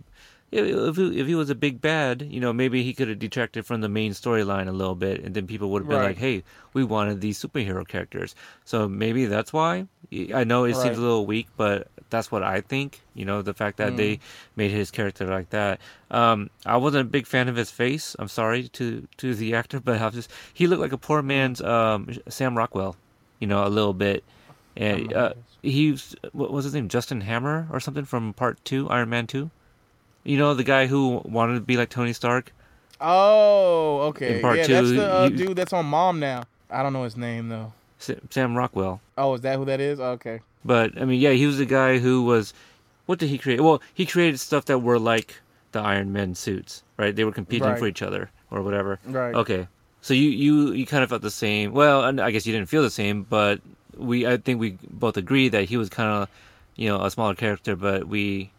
if 0.51 0.96
he, 0.96 1.20
if 1.20 1.26
he 1.26 1.34
was 1.34 1.51
a 1.51 1.55
big 1.55 1.80
bad, 1.82 2.22
you 2.22 2.40
know, 2.40 2.55
maybe 2.55 2.82
he 2.82 2.94
could 2.94 3.09
have 3.09 3.18
detracted 3.18 3.66
from 3.66 3.82
the 3.82 3.88
main 3.88 4.12
storyline 4.12 4.66
a 4.66 4.72
little 4.72 4.94
bit, 4.94 5.22
and 5.22 5.34
then 5.34 5.46
people 5.46 5.68
would 5.70 5.82
have 5.82 5.88
been 5.88 5.99
Right. 5.99 6.09
like, 6.09 6.16
"Hey, 6.18 6.42
we 6.72 6.84
wanted 6.84 7.20
these 7.20 7.38
superhero 7.42 7.86
characters." 7.86 8.34
So 8.64 8.88
maybe 8.88 9.26
that's 9.26 9.53
why. 9.53 9.86
I 10.34 10.44
know 10.44 10.64
it 10.64 10.72
Right. 10.74 10.82
seems 10.82 10.96
a 10.99 11.03
little 11.03 11.26
weak, 11.26 11.49
but 11.59 11.88
that's 12.09 12.30
what 12.32 12.42
I 12.42 12.62
think. 12.62 13.01
You 13.14 13.26
know, 13.26 13.42
the 13.42 13.53
fact 13.55 13.76
that 13.76 13.92
Mm. 13.92 13.96
they 13.96 14.20
made 14.57 14.70
his 14.70 14.90
character 14.90 15.26
like 15.26 15.51
that. 15.51 15.80
Um, 16.11 16.49
I 16.64 16.76
wasn't 16.78 17.03
a 17.09 17.11
big 17.11 17.26
fan 17.26 17.49
of 17.49 17.57
his 17.57 17.70
face. 17.70 18.16
I'm 18.18 18.28
sorry 18.28 18.68
to 18.68 19.07
to 19.18 19.34
the 19.34 19.55
actor, 19.55 19.80
but 19.80 19.99
just 20.12 20.30
he 20.53 20.66
looked 20.66 20.80
like 20.82 20.92
a 20.92 20.99
poor 20.99 21.20
man's 21.22 21.61
um, 21.61 22.09
Sam 22.28 22.57
Rockwell. 22.57 22.96
You 23.38 23.46
know, 23.46 23.66
a 23.66 23.68
little 23.68 23.94
bit. 23.94 24.24
And 24.79 25.12
uh, 25.12 25.35
he's 25.61 26.14
what 26.33 26.53
was 26.53 26.64
his 26.64 26.72
name? 26.72 26.89
Justin 26.89 27.20
Hammer 27.22 27.66
or 27.72 27.81
something 27.81 28.05
from 28.05 28.33
Part 28.33 28.64
Two, 28.64 28.89
Iron 28.89 29.11
Man 29.11 29.26
Two. 29.26 29.51
You 30.24 30.39
know, 30.39 30.55
the 30.55 30.64
guy 30.64 30.87
who 30.87 31.20
wanted 31.24 31.55
to 31.55 31.61
be 31.61 31.76
like 31.76 31.91
Tony 31.91 32.12
Stark. 32.12 32.53
Oh, 33.01 34.01
okay. 34.09 34.37
In 34.37 34.43
part 34.43 34.59
yeah, 34.59 34.66
that's 34.66 34.91
the 34.91 35.14
uh, 35.20 35.29
you- 35.29 35.37
dude 35.37 35.57
that's 35.57 35.72
on 35.72 35.87
Mom 35.87 36.20
now. 36.20 36.45
I 36.70 36.83
don't 36.83 36.93
know 36.93 37.05
his 37.05 37.16
name 37.16 37.49
though. 37.49 37.72
Sam 37.99 38.57
Rockwell. 38.57 39.01
Oh, 39.16 39.35
is 39.35 39.41
that 39.41 39.57
who 39.59 39.64
that 39.64 39.81
is? 39.81 39.99
Okay. 39.99 40.41
But 40.64 41.01
I 41.01 41.05
mean, 41.05 41.20
yeah, 41.20 41.33
he 41.33 41.47
was 41.47 41.59
the 41.59 41.66
guy 41.66 41.99
who 41.99 42.22
was. 42.24 42.55
What 43.07 43.18
did 43.18 43.31
he 43.31 43.39
create? 43.39 43.61
Well, 43.61 43.81
he 43.95 44.05
created 44.07 44.39
stuff 44.39 44.66
that 44.66 44.79
were 44.81 44.99
like 44.99 45.41
the 45.72 45.81
Iron 45.81 46.12
Man 46.12 46.35
suits, 46.35 46.83
right? 46.99 47.14
They 47.16 47.24
were 47.24 47.33
competing 47.33 47.66
Right. 47.68 47.79
for 47.79 47.87
each 47.87 48.03
other 48.03 48.31
or 48.51 48.62
whatever. 48.62 48.99
Right. 49.07 49.35
Okay. 49.35 49.66
So 50.03 50.14
you 50.14 50.29
you 50.31 50.72
you 50.72 50.87
kind 50.87 51.03
of 51.03 51.09
felt 51.11 51.22
the 51.22 51.31
same. 51.31 51.72
Well, 51.72 52.20
I 52.20 52.31
guess 52.31 52.47
you 52.47 52.53
didn't 52.53 52.68
feel 52.68 52.83
the 52.83 52.91
same, 52.91 53.22
but 53.24 53.61
we 53.99 54.26
I 54.26 54.36
think 54.36 54.61
we 54.61 54.78
both 54.90 55.16
agree 55.16 55.49
that 55.49 55.64
he 55.64 55.76
was 55.76 55.88
kind 55.88 56.11
of, 56.11 56.28
you 56.76 56.88
know, 56.88 57.05
a 57.05 57.11
smaller 57.11 57.34
character, 57.34 57.76
but 57.76 58.09
we 58.09 58.51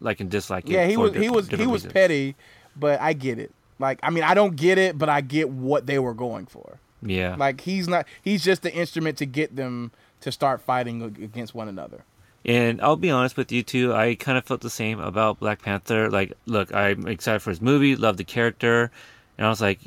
like 0.00 0.20
and 0.20 0.30
dislike 0.30 0.64
it. 0.68 0.72
Yeah, 0.72 0.86
he 0.86 0.96
was 0.96 1.12
di- 1.12 1.20
he 1.20 1.30
was 1.30 1.46
he 1.46 1.50
different 1.50 1.70
was 1.70 1.86
petty, 1.86 2.34
but 2.74 3.00
I 3.00 3.12
get 3.12 3.38
it. 3.38 3.52
Like 3.78 4.00
I 4.02 4.10
mean, 4.10 4.24
I 4.24 4.34
don't 4.34 4.56
get 4.56 4.78
it, 4.78 4.98
but 4.98 5.08
I 5.08 5.20
get 5.20 5.50
what 5.50 5.86
they 5.86 5.98
were 5.98 6.14
going 6.14 6.46
for. 6.46 6.78
Yeah. 7.02 7.36
Like 7.36 7.60
he's 7.60 7.88
not 7.88 8.06
he's 8.22 8.42
just 8.42 8.62
the 8.62 8.72
instrument 8.72 9.18
to 9.18 9.26
get 9.26 9.56
them 9.56 9.92
to 10.20 10.32
start 10.32 10.60
fighting 10.60 11.02
against 11.02 11.54
one 11.54 11.68
another. 11.68 12.04
And 12.44 12.80
I'll 12.80 12.96
be 12.96 13.10
honest 13.10 13.36
with 13.36 13.50
you 13.50 13.62
too. 13.62 13.92
I 13.92 14.14
kind 14.14 14.38
of 14.38 14.44
felt 14.44 14.60
the 14.60 14.70
same 14.70 15.00
about 15.00 15.40
Black 15.40 15.62
Panther. 15.62 16.08
Like, 16.10 16.32
look, 16.46 16.72
I'm 16.72 17.06
excited 17.08 17.40
for 17.40 17.50
his 17.50 17.60
movie, 17.60 17.96
love 17.96 18.18
the 18.18 18.24
character, 18.24 18.90
and 19.36 19.46
I 19.46 19.50
was 19.50 19.60
like, 19.60 19.80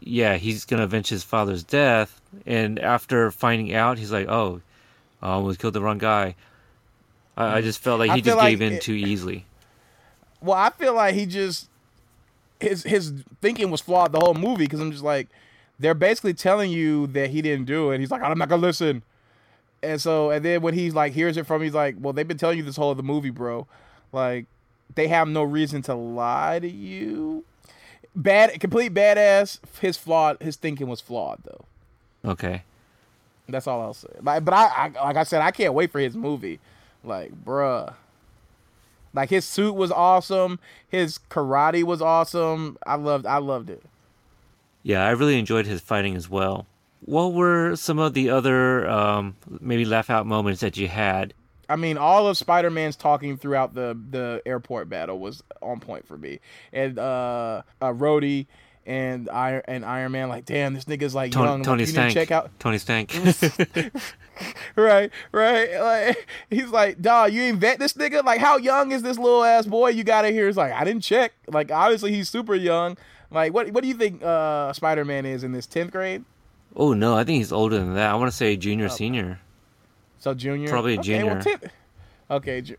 yeah, 0.00 0.36
he's 0.36 0.64
gonna 0.64 0.84
avenge 0.84 1.08
his 1.08 1.22
father's 1.24 1.62
death. 1.64 2.20
And 2.46 2.78
after 2.78 3.30
finding 3.30 3.74
out, 3.74 3.98
he's 3.98 4.12
like, 4.12 4.28
oh, 4.28 4.60
I 5.22 5.30
almost 5.32 5.58
killed 5.60 5.74
the 5.74 5.80
wrong 5.82 5.98
guy. 5.98 6.34
I, 7.36 7.58
I 7.58 7.60
just 7.60 7.78
felt 7.80 7.98
like 8.00 8.10
he 8.12 8.20
just 8.20 8.38
gave 8.40 8.60
in 8.60 8.74
it- 8.74 8.82
too 8.82 8.94
easily. 8.94 9.44
Well, 10.40 10.56
I 10.56 10.70
feel 10.70 10.94
like 10.94 11.16
he 11.16 11.26
just 11.26 11.68
his 12.60 12.84
his 12.84 13.12
thinking 13.40 13.72
was 13.72 13.80
flawed 13.80 14.12
the 14.12 14.20
whole 14.20 14.34
movie 14.34 14.66
because 14.66 14.78
I'm 14.78 14.92
just 14.92 15.02
like 15.02 15.26
they're 15.80 15.94
basically 15.94 16.32
telling 16.32 16.70
you 16.70 17.08
that 17.08 17.30
he 17.30 17.42
didn't 17.42 17.64
do 17.66 17.90
it. 17.90 17.98
He's 17.98 18.12
like, 18.12 18.22
I'm 18.22 18.38
not 18.38 18.48
gonna 18.48 18.62
listen. 18.62 19.02
And 19.82 20.00
so, 20.00 20.30
and 20.30 20.44
then 20.44 20.62
when 20.62 20.74
he's 20.74 20.94
like 20.94 21.12
hears 21.12 21.36
it 21.36 21.44
from, 21.44 21.60
he's 21.62 21.74
like, 21.74 21.96
well, 21.98 22.12
they've 22.12 22.26
been 22.26 22.38
telling 22.38 22.56
you 22.56 22.62
this 22.62 22.76
whole 22.76 22.92
other 22.92 23.02
movie, 23.02 23.30
bro. 23.30 23.66
Like, 24.12 24.46
they 24.94 25.08
have 25.08 25.26
no 25.26 25.42
reason 25.42 25.82
to 25.82 25.94
lie 25.96 26.60
to 26.60 26.68
you. 26.68 27.44
Bad, 28.14 28.58
complete 28.60 28.94
badass. 28.94 29.60
His 29.80 29.96
flawed, 29.96 30.40
his 30.40 30.56
thinking 30.56 30.88
was 30.88 31.00
flawed 31.00 31.40
though. 31.44 31.64
Okay. 32.24 32.62
That's 33.48 33.66
all 33.66 33.80
I'll 33.80 33.94
say. 33.94 34.08
Like, 34.20 34.44
but 34.44 34.54
I, 34.54 34.92
I, 34.96 35.04
like 35.04 35.16
I 35.16 35.22
said, 35.22 35.40
I 35.40 35.50
can't 35.50 35.72
wait 35.74 35.90
for 35.90 36.00
his 36.00 36.14
movie. 36.14 36.60
Like, 37.02 37.32
bruh. 37.44 37.94
Like 39.14 39.30
his 39.30 39.44
suit 39.44 39.74
was 39.74 39.90
awesome. 39.90 40.58
His 40.88 41.18
karate 41.30 41.82
was 41.82 42.02
awesome. 42.02 42.76
I 42.86 42.96
loved, 42.96 43.24
I 43.24 43.38
loved 43.38 43.70
it. 43.70 43.82
Yeah, 44.82 45.04
I 45.04 45.10
really 45.10 45.38
enjoyed 45.38 45.66
his 45.66 45.80
fighting 45.80 46.14
as 46.14 46.28
well. 46.28 46.66
What 47.04 47.32
were 47.32 47.76
some 47.76 47.98
of 47.98 48.14
the 48.14 48.30
other 48.30 48.88
um, 48.88 49.36
maybe 49.60 49.84
laugh 49.84 50.10
out 50.10 50.26
moments 50.26 50.60
that 50.60 50.76
you 50.76 50.88
had? 50.88 51.32
I 51.68 51.76
mean, 51.76 51.98
all 51.98 52.26
of 52.26 52.36
Spider 52.36 52.70
Man's 52.70 52.96
talking 52.96 53.36
throughout 53.36 53.74
the 53.74 53.98
the 54.10 54.42
airport 54.46 54.88
battle 54.88 55.18
was 55.18 55.42
on 55.60 55.80
point 55.80 56.06
for 56.06 56.16
me. 56.16 56.40
And 56.72 56.98
uh, 56.98 57.62
uh 57.80 57.92
Rhodey 57.92 58.46
and 58.86 59.28
Iron 59.28 59.62
and 59.68 59.84
Iron 59.84 60.12
Man, 60.12 60.28
like, 60.28 60.46
damn, 60.46 60.72
this 60.72 60.86
nigga's 60.86 61.14
like 61.14 61.30
Tony, 61.30 61.48
young. 61.48 61.62
Tony 61.62 61.84
like, 61.84 61.90
Stank. 61.90 62.14
check 62.14 62.30
out. 62.30 62.50
Tony 62.58 62.78
Stank. 62.78 63.14
right, 64.76 65.10
right. 65.30 65.80
Like 65.80 66.28
he's 66.48 66.70
like, 66.70 67.02
dog, 67.02 67.32
you 67.32 67.42
ain't 67.42 67.58
vet 67.58 67.78
this 67.78 67.92
nigga. 67.92 68.24
Like, 68.24 68.40
how 68.40 68.56
young 68.56 68.92
is 68.92 69.02
this 69.02 69.18
little 69.18 69.44
ass 69.44 69.66
boy 69.66 69.90
you 69.90 70.04
got 70.04 70.24
in 70.24 70.32
here? 70.32 70.48
It's 70.48 70.56
like, 70.56 70.72
I 70.72 70.84
didn't 70.84 71.02
check. 71.02 71.34
Like, 71.46 71.70
obviously 71.70 72.12
he's 72.14 72.30
super 72.30 72.54
young. 72.54 72.96
Like, 73.30 73.52
what 73.52 73.70
what 73.72 73.82
do 73.82 73.88
you 73.88 73.94
think 73.94 74.22
uh 74.22 74.72
Spider 74.72 75.04
Man 75.04 75.26
is 75.26 75.44
in 75.44 75.52
this 75.52 75.66
tenth 75.66 75.92
grade? 75.92 76.24
oh 76.76 76.94
no, 76.94 77.16
I 77.16 77.24
think 77.24 77.38
he's 77.38 77.52
older 77.52 77.78
than 77.78 77.94
that. 77.94 78.10
I 78.10 78.14
want 78.14 78.30
to 78.30 78.36
say 78.36 78.56
junior, 78.56 78.88
senior. 78.88 79.38
So 80.18 80.34
junior, 80.34 80.68
Probably 80.68 80.96
a 80.96 80.98
Okay, 81.00 81.22
well, 81.24 81.40
junior. 81.40 81.70
okay, 82.30 82.60
ju- 82.60 82.76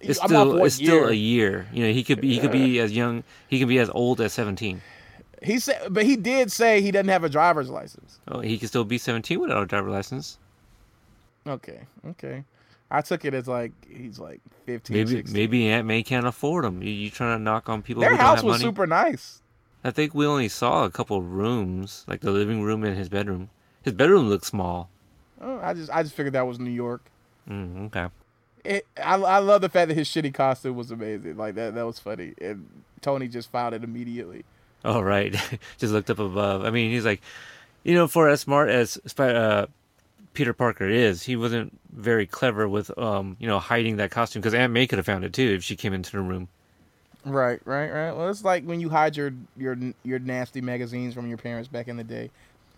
It's 0.00 0.20
I'm 0.20 0.28
still 0.28 0.64
it's 0.64 0.74
still 0.76 1.08
a 1.08 1.12
year. 1.12 1.66
You 1.72 1.84
know, 1.86 1.92
he 1.92 2.04
could 2.04 2.20
be 2.20 2.28
he 2.34 2.38
could 2.40 2.52
be 2.52 2.78
as 2.80 2.92
young. 2.92 3.24
He 3.48 3.58
could 3.58 3.68
be 3.68 3.78
as 3.78 3.90
old 3.90 4.20
as 4.20 4.32
seventeen. 4.32 4.82
He 5.42 5.58
said, 5.58 5.88
but 5.90 6.04
he 6.04 6.16
did 6.16 6.50
say 6.52 6.80
he 6.80 6.90
doesn't 6.90 7.08
have 7.08 7.24
a 7.24 7.28
driver's 7.28 7.68
license. 7.68 8.18
Oh, 8.28 8.40
he 8.40 8.56
can 8.58 8.68
still 8.68 8.84
be 8.84 8.98
seventeen 8.98 9.40
without 9.40 9.62
a 9.62 9.66
driver's 9.66 9.92
license. 9.92 10.38
Okay, 11.46 11.80
okay. 12.10 12.44
I 12.90 13.00
took 13.00 13.24
it 13.24 13.34
as 13.34 13.48
like 13.48 13.72
he's 13.88 14.18
like 14.18 14.40
15, 14.66 14.94
Maybe 14.96 15.10
16. 15.16 15.32
maybe 15.34 15.68
Aunt 15.68 15.86
May 15.86 16.02
can't 16.02 16.26
afford 16.26 16.64
him. 16.64 16.82
You, 16.82 16.90
you 16.90 17.10
trying 17.10 17.36
to 17.38 17.42
knock 17.42 17.68
on 17.68 17.82
people 17.82 18.00
Their 18.02 18.10
who 18.12 18.16
don't 18.16 18.24
house 18.26 18.42
was 18.42 18.52
money? 18.54 18.62
super 18.64 18.86
nice. 18.86 19.42
I 19.82 19.90
think 19.90 20.14
we 20.14 20.26
only 20.26 20.48
saw 20.48 20.84
a 20.84 20.90
couple 20.90 21.20
rooms, 21.20 22.04
like 22.06 22.20
the 22.20 22.30
living 22.30 22.62
room 22.62 22.84
and 22.84 22.96
his 22.96 23.08
bedroom. 23.08 23.50
His 23.82 23.92
bedroom 23.94 24.28
looked 24.28 24.46
small. 24.46 24.88
Oh, 25.40 25.58
I 25.62 25.74
just 25.74 25.90
I 25.90 26.02
just 26.02 26.14
figured 26.14 26.34
that 26.34 26.46
was 26.46 26.58
New 26.58 26.70
York. 26.70 27.02
Mm, 27.48 27.86
okay. 27.86 28.08
It, 28.64 28.86
I 28.96 29.14
I 29.16 29.38
love 29.38 29.60
the 29.60 29.68
fact 29.68 29.88
that 29.88 29.94
his 29.94 30.08
shitty 30.08 30.32
costume 30.32 30.76
was 30.76 30.90
amazing. 30.90 31.36
Like 31.36 31.54
that 31.56 31.74
that 31.74 31.84
was 31.84 31.98
funny, 31.98 32.34
and 32.40 32.68
Tony 33.00 33.28
just 33.28 33.50
found 33.50 33.74
it 33.74 33.84
immediately. 33.84 34.44
Oh 34.84 35.00
right, 35.00 35.32
just 35.78 35.92
looked 35.92 36.10
up 36.10 36.18
above. 36.18 36.64
I 36.64 36.70
mean, 36.70 36.90
he's 36.90 37.04
like, 37.04 37.20
you 37.82 37.94
know, 37.94 38.06
for 38.06 38.28
as 38.28 38.40
smart 38.40 38.70
as 38.70 38.98
uh, 39.18 39.66
Peter 40.32 40.52
Parker 40.52 40.88
is, 40.88 41.22
he 41.22 41.36
wasn't 41.36 41.78
very 41.92 42.26
clever 42.26 42.68
with, 42.68 42.96
um, 42.98 43.36
you 43.38 43.46
know, 43.46 43.58
hiding 43.58 43.96
that 43.96 44.10
costume 44.10 44.40
because 44.40 44.54
Aunt 44.54 44.72
May 44.72 44.86
could 44.86 44.98
have 44.98 45.06
found 45.06 45.24
it 45.24 45.32
too 45.32 45.54
if 45.56 45.62
she 45.64 45.76
came 45.76 45.92
into 45.92 46.10
the 46.10 46.20
room. 46.20 46.48
Right, 47.24 47.60
right, 47.64 47.90
right. 47.90 48.12
Well, 48.12 48.28
it's 48.28 48.44
like 48.44 48.64
when 48.64 48.80
you 48.80 48.90
hide 48.90 49.16
your 49.16 49.32
your 49.56 49.76
your 50.02 50.18
nasty 50.18 50.60
magazines 50.60 51.14
from 51.14 51.28
your 51.28 51.38
parents 51.38 51.68
back 51.68 51.88
in 51.88 51.96
the 51.96 52.04
day. 52.04 52.30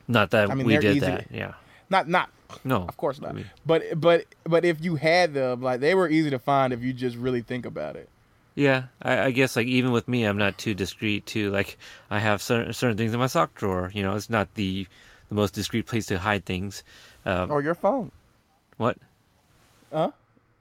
Not 0.06 0.30
that 0.30 0.50
I 0.50 0.54
mean, 0.54 0.66
we 0.66 0.76
did 0.76 0.96
easy 0.96 1.00
that. 1.00 1.26
Yeah. 1.32 1.54
Not 1.90 2.08
not 2.08 2.30
No, 2.64 2.84
of 2.88 2.96
course 2.96 3.20
not. 3.20 3.30
I 3.30 3.34
mean- 3.34 3.50
But 3.64 4.00
but 4.00 4.24
but 4.44 4.64
if 4.64 4.82
you 4.84 4.96
had 4.96 5.34
them, 5.34 5.62
like 5.62 5.80
they 5.80 5.94
were 5.94 6.08
easy 6.08 6.30
to 6.30 6.38
find 6.38 6.72
if 6.72 6.82
you 6.82 6.92
just 6.92 7.16
really 7.16 7.42
think 7.42 7.66
about 7.66 7.96
it. 7.96 8.08
Yeah, 8.54 8.84
I, 9.02 9.18
I 9.24 9.30
guess 9.32 9.54
like 9.56 9.66
even 9.66 9.92
with 9.92 10.08
me, 10.08 10.24
I'm 10.24 10.38
not 10.38 10.56
too 10.56 10.72
discreet. 10.74 11.26
Too 11.26 11.50
like 11.50 11.76
I 12.10 12.18
have 12.20 12.40
certain 12.40 12.72
certain 12.72 12.96
things 12.96 13.12
in 13.12 13.18
my 13.20 13.26
sock 13.26 13.54
drawer. 13.54 13.90
You 13.94 14.02
know, 14.02 14.16
it's 14.16 14.30
not 14.30 14.54
the 14.54 14.86
the 15.28 15.34
most 15.34 15.52
discreet 15.54 15.86
place 15.86 16.06
to 16.06 16.18
hide 16.18 16.44
things. 16.46 16.82
Um, 17.26 17.50
Or 17.50 17.60
your 17.60 17.74
phone. 17.74 18.12
what? 18.76 18.96
Huh? 19.92 20.12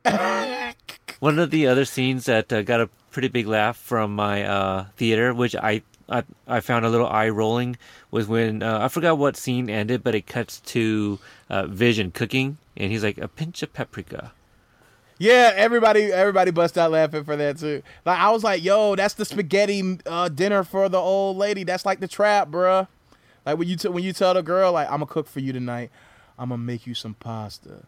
One 1.19 1.39
of 1.39 1.51
the 1.51 1.67
other 1.67 1.85
scenes 1.85 2.25
that 2.25 2.51
uh, 2.51 2.61
got 2.63 2.81
a 2.81 2.89
pretty 3.11 3.27
big 3.29 3.47
laugh 3.47 3.77
from 3.77 4.15
my 4.15 4.43
uh, 4.43 4.85
theater, 4.97 5.33
which 5.33 5.55
I, 5.55 5.81
I 6.09 6.23
I 6.47 6.59
found 6.59 6.85
a 6.85 6.89
little 6.89 7.07
eye 7.07 7.29
rolling, 7.29 7.77
was 8.11 8.27
when 8.27 8.61
uh, 8.61 8.79
I 8.81 8.87
forgot 8.87 9.17
what 9.17 9.37
scene 9.37 9.69
ended, 9.69 10.03
but 10.03 10.15
it 10.15 10.27
cuts 10.27 10.59
to 10.61 11.19
uh, 11.49 11.65
Vision 11.67 12.11
cooking, 12.11 12.57
and 12.77 12.91
he's 12.91 13.03
like 13.03 13.17
a 13.17 13.27
pinch 13.27 13.63
of 13.63 13.73
paprika. 13.73 14.31
Yeah, 15.17 15.53
everybody 15.55 16.11
everybody 16.11 16.51
bust 16.51 16.77
out 16.77 16.91
laughing 16.91 17.23
for 17.23 17.35
that 17.35 17.57
too. 17.57 17.81
Like 18.05 18.19
I 18.19 18.29
was 18.31 18.43
like, 18.43 18.63
"Yo, 18.63 18.95
that's 18.95 19.13
the 19.13 19.25
spaghetti 19.25 19.99
uh, 20.05 20.29
dinner 20.29 20.63
for 20.63 20.89
the 20.89 20.97
old 20.97 21.37
lady. 21.37 21.63
That's 21.63 21.85
like 21.85 21.99
the 21.99 22.07
trap, 22.07 22.49
bruh." 22.49 22.87
Like 23.45 23.57
when 23.57 23.67
you 23.67 23.77
t- 23.77 23.87
when 23.87 24.03
you 24.03 24.13
tell 24.13 24.33
the 24.33 24.43
girl 24.43 24.73
like, 24.73 24.87
"I'm 24.87 24.95
gonna 24.95 25.05
cook 25.07 25.27
for 25.27 25.39
you 25.39 25.53
tonight. 25.53 25.89
I'm 26.37 26.49
gonna 26.49 26.61
make 26.61 26.85
you 26.85 26.93
some 26.93 27.13
pasta," 27.13 27.85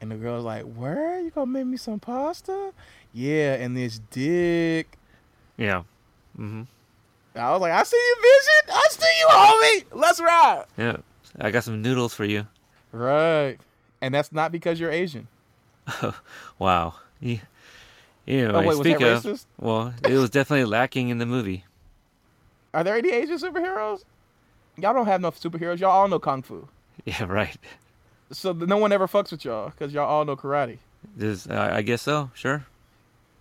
and 0.00 0.10
the 0.10 0.16
girl's 0.16 0.44
like, 0.44 0.62
"Where 0.64 1.20
you 1.20 1.30
gonna 1.30 1.46
make 1.46 1.66
me 1.66 1.76
some 1.76 1.98
pasta?" 1.98 2.72
Yeah, 3.12 3.54
and 3.54 3.76
this 3.76 4.00
dick. 4.10 4.96
Yeah. 5.56 5.82
Mm-hmm. 7.38 7.48
I 7.48 7.52
was 7.52 7.60
like, 7.60 7.72
"I 7.72 7.82
see 7.84 7.96
you, 7.96 8.16
Vision. 8.22 8.74
I 8.74 8.86
see 8.90 9.18
you, 9.20 9.26
homie. 9.94 10.00
Let's 10.00 10.20
ride." 10.20 10.64
Yeah. 10.76 10.96
I 11.40 11.50
got 11.50 11.62
some 11.64 11.82
noodles 11.82 12.14
for 12.14 12.24
you. 12.24 12.46
Right, 12.90 13.58
and 14.00 14.12
that's 14.14 14.32
not 14.32 14.50
because 14.50 14.80
you're 14.80 14.90
Asian. 14.90 15.28
wow. 16.58 16.94
You, 17.20 17.40
you 18.26 18.48
know, 18.48 18.54
Oh, 18.54 18.58
wait, 18.60 18.66
was 18.68 18.78
speak 18.78 18.98
that 18.98 19.12
of, 19.18 19.22
racist? 19.24 19.46
well, 19.58 19.92
it 20.08 20.16
was 20.16 20.30
definitely 20.30 20.64
lacking 20.64 21.08
in 21.10 21.18
the 21.18 21.26
movie. 21.26 21.64
Are 22.74 22.82
there 22.84 22.96
any 22.96 23.10
Asian 23.10 23.38
superheroes? 23.38 24.04
Y'all 24.76 24.94
don't 24.94 25.06
have 25.06 25.20
enough 25.20 25.40
superheroes. 25.40 25.80
Y'all 25.80 25.90
all 25.90 26.08
know 26.08 26.18
kung 26.18 26.42
fu. 26.42 26.66
Yeah, 27.04 27.24
right. 27.28 27.56
So 28.32 28.52
no 28.52 28.76
one 28.78 28.92
ever 28.92 29.06
fucks 29.06 29.30
with 29.30 29.44
y'all 29.44 29.70
because 29.70 29.92
y'all 29.92 30.06
all 30.08 30.24
know 30.24 30.36
karate. 30.36 30.78
There's, 31.16 31.46
uh, 31.46 31.70
I 31.72 31.82
guess 31.82 32.02
so. 32.02 32.30
Sure. 32.34 32.66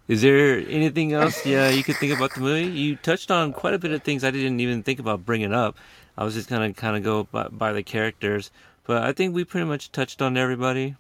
Is 0.08 0.22
there 0.22 0.60
anything 0.70 1.12
else? 1.12 1.46
Yeah, 1.46 1.70
you 1.70 1.84
could 1.84 1.98
think 1.98 2.16
about 2.16 2.34
the 2.34 2.40
movie. 2.40 2.66
You 2.66 2.96
touched 2.96 3.30
on 3.30 3.52
quite 3.52 3.74
a 3.74 3.80
bit 3.80 3.92
of 3.92 4.04
things 4.04 4.24
I 4.24 4.32
didn't 4.32 4.60
even 4.62 4.82
think 4.82 5.00
about 5.00 5.26
bringing 5.26 5.54
up. 5.54 5.78
I 6.18 6.24
was 6.24 6.34
just 6.34 6.50
gonna 6.50 6.74
kind 6.74 6.96
of 6.96 7.04
go 7.04 7.26
by, 7.26 7.50
by 7.50 7.74
the 7.74 7.84
characters, 7.84 8.50
but 8.86 9.04
I 9.04 9.12
think 9.12 9.36
we 9.36 9.44
pretty 9.44 9.66
much 9.66 9.92
touched 9.92 10.22
on 10.22 10.38
everybody. 10.38 10.96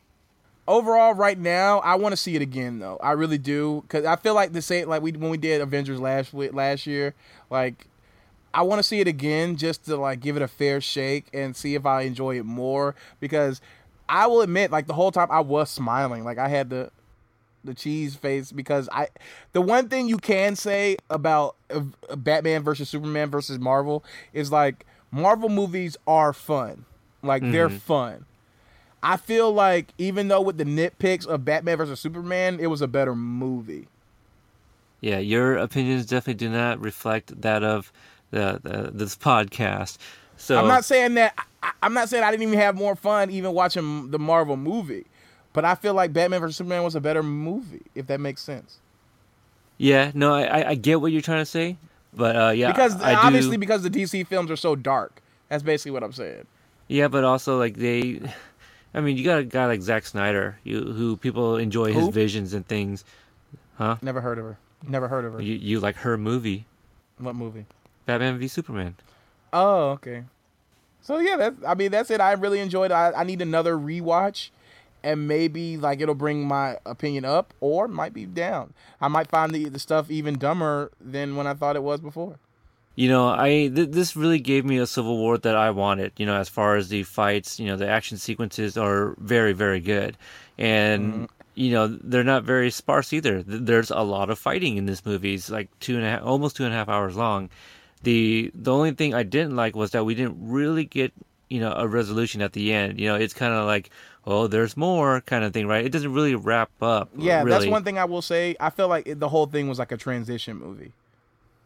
Overall, 0.67 1.13
right 1.13 1.39
now, 1.39 1.79
I 1.79 1.95
want 1.95 2.11
to 2.11 2.17
see 2.17 2.35
it 2.35 2.41
again 2.41 2.79
though. 2.79 2.97
I 3.01 3.13
really 3.13 3.37
do 3.37 3.81
because 3.83 4.05
I 4.05 4.17
feel 4.17 4.33
like 4.33 4.51
the 4.51 4.61
same 4.61 4.89
like 4.89 5.01
we 5.01 5.13
when 5.13 5.31
we 5.31 5.37
did 5.37 5.61
Avengers 5.61 6.01
last 6.01 6.33
last 6.33 6.85
year. 6.85 7.15
Like 7.49 7.87
I 8.53 8.63
want 8.63 8.79
to 8.79 8.83
see 8.83 8.99
it 8.99 9.07
again 9.07 9.55
just 9.55 9.85
to 9.85 9.95
like 9.95 10.19
give 10.19 10.35
it 10.35 10.41
a 10.41 10.47
fair 10.49 10.81
shake 10.81 11.27
and 11.33 11.55
see 11.55 11.75
if 11.75 11.85
I 11.85 12.01
enjoy 12.01 12.37
it 12.37 12.45
more 12.45 12.95
because 13.21 13.61
I 14.09 14.27
will 14.27 14.41
admit 14.41 14.69
like 14.69 14.87
the 14.87 14.93
whole 14.93 15.11
time 15.11 15.29
I 15.31 15.39
was 15.39 15.69
smiling 15.69 16.25
like 16.25 16.37
I 16.37 16.49
had 16.49 16.69
the 16.69 16.91
the 17.63 17.73
cheese 17.73 18.15
face 18.15 18.51
because 18.51 18.87
I 18.91 19.07
the 19.53 19.61
one 19.61 19.89
thing 19.89 20.07
you 20.07 20.17
can 20.17 20.55
say 20.55 20.97
about 21.09 21.55
uh, 21.69 21.81
Batman 22.15 22.63
versus 22.63 22.89
Superman 22.89 23.29
versus 23.29 23.59
Marvel 23.59 24.03
is 24.33 24.51
like 24.51 24.85
Marvel 25.11 25.49
movies 25.49 25.97
are 26.07 26.33
fun. 26.33 26.85
Like 27.21 27.41
they're 27.41 27.69
Mhm. 27.69 27.79
fun. 27.79 28.25
I 29.03 29.17
feel 29.17 29.51
like 29.51 29.93
even 29.97 30.27
though 30.27 30.41
with 30.41 30.57
the 30.57 30.63
nitpicks 30.65 31.25
of 31.25 31.45
Batman 31.45 31.77
versus 31.77 31.99
Superman, 31.99 32.59
it 32.59 32.67
was 32.67 32.81
a 32.81 32.87
better 32.87 33.15
movie. 33.15 33.87
Yeah, 35.01 35.19
your 35.19 35.57
opinions 35.57 36.05
definitely 36.05 36.33
do 36.35 36.49
not 36.49 36.79
reflect 36.79 37.41
that 37.41 37.63
of 37.63 37.91
the, 38.31 38.59
the 38.63 38.91
this 38.93 39.15
podcast. 39.15 39.97
So 40.37 40.57
I'm 40.59 40.67
not 40.67 40.85
saying 40.85 41.13
that 41.15 41.33
I, 41.61 41.71
I'm 41.83 41.93
not 41.93 42.09
saying 42.09 42.23
I 42.23 42.31
didn't 42.31 42.43
even 42.43 42.59
have 42.59 42.75
more 42.75 42.95
fun 42.95 43.29
even 43.29 43.53
watching 43.53 44.11
the 44.11 44.19
Marvel 44.19 44.57
movie, 44.57 45.05
but 45.57 45.65
I 45.65 45.73
feel 45.73 45.95
like 45.95 46.13
Batman 46.13 46.39
versus 46.39 46.55
Superman 46.57 46.83
was 46.83 46.93
a 46.93 47.01
better 47.01 47.23
movie 47.23 47.81
if 47.95 48.05
that 48.07 48.19
makes 48.19 48.41
sense. 48.43 48.77
Yeah, 49.79 50.11
no, 50.13 50.31
I, 50.33 50.43
I- 50.61 50.69
I 50.69 50.75
get 50.75 51.01
what 51.01 51.11
you're 51.11 51.21
trying 51.23 51.41
to 51.41 51.45
say, 51.49 51.77
but 52.13 52.35
uh, 52.35 52.49
yeah, 52.51 52.71
because 52.71 53.01
I, 53.01 53.13
I 53.13 53.15
obviously 53.15 53.57
do, 53.57 53.59
because 53.59 53.81
the 53.81 53.89
DC 53.89 54.27
films 54.27 54.51
are 54.51 54.55
so 54.55 54.75
dark. 54.75 55.21
That's 55.49 55.63
basically 55.63 55.91
what 55.91 56.03
I'm 56.03 56.13
saying. 56.13 56.45
yeah, 56.87 57.07
but 57.07 57.23
also 57.23 57.57
like 57.57 57.75
they, 57.75 58.21
I 58.93 59.01
mean, 59.01 59.17
you 59.17 59.23
got 59.23 59.39
a 59.39 59.43
guy 59.43 59.65
like 59.65 59.81
Zack 59.81 60.05
Snyder, 60.05 60.59
you, 60.63 60.81
who 60.93 61.17
people 61.17 61.57
enjoy 61.57 61.91
his 61.91 62.05
Who? 62.05 62.11
visions 62.11 62.53
and 62.53 62.67
things, 62.67 63.03
huh? 63.77 63.97
Never 64.03 64.21
heard 64.21 64.37
of 64.37 64.45
her. 64.45 64.57
Never 64.87 65.07
heard 65.07 65.25
of 65.25 65.33
her. 65.33 65.41
You 65.41 65.55
you 65.55 65.79
like 65.79 65.95
her 65.97 66.17
movie, 66.17 66.65
What 67.17 67.35
movie? 67.35 67.65
Batman 68.05 68.37
v 68.37 68.47
Superman? 68.47 68.95
Oh, 69.51 69.89
okay. 69.97 70.23
So 71.01 71.19
yeah, 71.19 71.37
that's 71.37 71.57
I 71.65 71.73
mean 71.75 71.91
that's 71.91 72.11
it. 72.11 72.19
I 72.21 72.33
really 72.33 72.59
enjoyed 72.59 72.91
it. 72.91 72.93
I, 72.93 73.11
I 73.13 73.23
need 73.23 73.41
another 73.41 73.75
rewatch, 73.77 74.49
and 75.07 75.25
maybe 75.25 75.77
like 75.77 76.01
it'll 76.01 76.15
bring 76.15 76.45
my 76.45 76.77
opinion 76.85 77.23
up 77.23 77.53
or 77.61 77.87
might 77.87 78.13
be 78.13 78.25
down. 78.25 78.73
I 78.99 79.07
might 79.07 79.29
find 79.29 79.53
the 79.53 79.69
the 79.69 79.79
stuff 79.79 80.11
even 80.11 80.37
dumber 80.37 80.91
than 80.99 81.37
when 81.37 81.47
I 81.47 81.53
thought 81.53 81.77
it 81.77 81.83
was 81.83 82.01
before. 82.01 82.37
You 82.95 83.07
know, 83.07 83.29
I 83.29 83.71
th- 83.73 83.91
this 83.91 84.17
really 84.17 84.39
gave 84.39 84.65
me 84.65 84.79
a 84.79 84.87
Civil 84.87 85.17
War 85.17 85.37
that 85.37 85.55
I 85.55 85.69
wanted. 85.69 86.11
You 86.17 86.25
know, 86.25 86.35
as 86.35 86.49
far 86.49 86.75
as 86.75 86.89
the 86.89 87.03
fights, 87.03 87.57
you 87.57 87.67
know, 87.67 87.77
the 87.77 87.87
action 87.87 88.17
sequences 88.17 88.75
are 88.75 89.15
very, 89.19 89.53
very 89.53 89.79
good, 89.79 90.17
and 90.57 91.13
mm-hmm. 91.13 91.25
you 91.55 91.71
know 91.71 91.87
they're 91.87 92.25
not 92.25 92.43
very 92.43 92.69
sparse 92.69 93.13
either. 93.13 93.43
There's 93.43 93.91
a 93.91 94.01
lot 94.01 94.29
of 94.29 94.37
fighting 94.37 94.75
in 94.75 94.87
this 94.87 95.05
movie. 95.05 95.35
It's 95.35 95.49
like 95.49 95.69
two 95.79 95.95
and 95.95 96.05
a 96.05 96.09
half, 96.09 96.23
almost 96.23 96.57
two 96.57 96.65
and 96.65 96.73
a 96.73 96.75
half 96.75 96.89
hours 96.89 97.15
long. 97.15 97.49
The 98.03 98.51
the 98.53 98.73
only 98.73 98.91
thing 98.91 99.13
I 99.13 99.23
didn't 99.23 99.55
like 99.55 99.73
was 99.73 99.91
that 99.91 100.03
we 100.03 100.15
didn't 100.15 100.37
really 100.41 100.83
get 100.83 101.13
you 101.49 101.61
know 101.61 101.73
a 101.77 101.87
resolution 101.87 102.41
at 102.41 102.51
the 102.51 102.73
end. 102.73 102.99
You 102.99 103.07
know, 103.07 103.15
it's 103.15 103.33
kind 103.33 103.53
of 103.53 103.65
like 103.65 103.89
oh, 104.27 104.45
there's 104.45 104.75
more 104.75 105.21
kind 105.21 105.43
of 105.45 105.53
thing, 105.53 105.67
right? 105.67 105.85
It 105.85 105.91
doesn't 105.91 106.13
really 106.13 106.35
wrap 106.35 106.69
up. 106.81 107.09
Yeah, 107.17 107.39
really. 107.39 107.49
that's 107.51 107.65
one 107.65 107.83
thing 107.83 107.97
I 107.97 108.05
will 108.05 108.21
say. 108.21 108.55
I 108.59 108.69
feel 108.69 108.89
like 108.89 109.07
it, 109.07 109.19
the 109.19 109.29
whole 109.29 109.47
thing 109.47 109.69
was 109.69 109.79
like 109.79 109.93
a 109.93 109.97
transition 109.97 110.57
movie. 110.57 110.91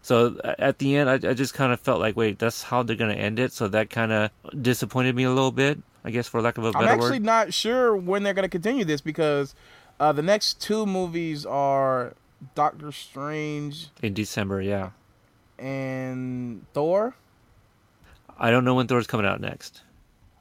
So 0.03 0.39
at 0.43 0.77
the 0.77 0.95
end, 0.95 1.09
I, 1.09 1.13
I 1.13 1.33
just 1.33 1.53
kind 1.53 1.73
of 1.73 1.79
felt 1.79 1.99
like, 1.99 2.15
wait, 2.15 2.39
that's 2.39 2.63
how 2.63 2.83
they're 2.83 2.95
gonna 2.95 3.13
end 3.13 3.39
it. 3.39 3.51
So 3.51 3.67
that 3.69 3.89
kind 3.89 4.11
of 4.11 4.31
disappointed 4.61 5.15
me 5.15 5.23
a 5.23 5.29
little 5.29 5.51
bit, 5.51 5.79
I 6.03 6.11
guess, 6.11 6.27
for 6.27 6.41
lack 6.41 6.57
of 6.57 6.63
a 6.63 6.67
I'm 6.67 6.73
better 6.73 6.87
actually 6.87 7.11
word. 7.13 7.23
not 7.23 7.53
sure 7.53 7.95
when 7.95 8.23
they're 8.23 8.33
going 8.33 8.43
to 8.43 8.49
continue 8.49 8.85
this 8.85 9.01
because 9.01 9.55
uh, 9.99 10.11
the 10.11 10.23
next 10.23 10.61
two 10.61 10.85
movies 10.85 11.45
are 11.45 12.13
Doctor 12.55 12.91
Strange 12.91 13.89
In 14.01 14.13
December, 14.13 14.61
yeah. 14.61 14.91
and 15.59 16.65
Thor. 16.73 17.15
I 18.39 18.49
don't 18.49 18.65
know 18.65 18.73
when 18.73 18.87
Thor's 18.87 19.05
coming 19.05 19.27
out 19.27 19.39
next. 19.39 19.81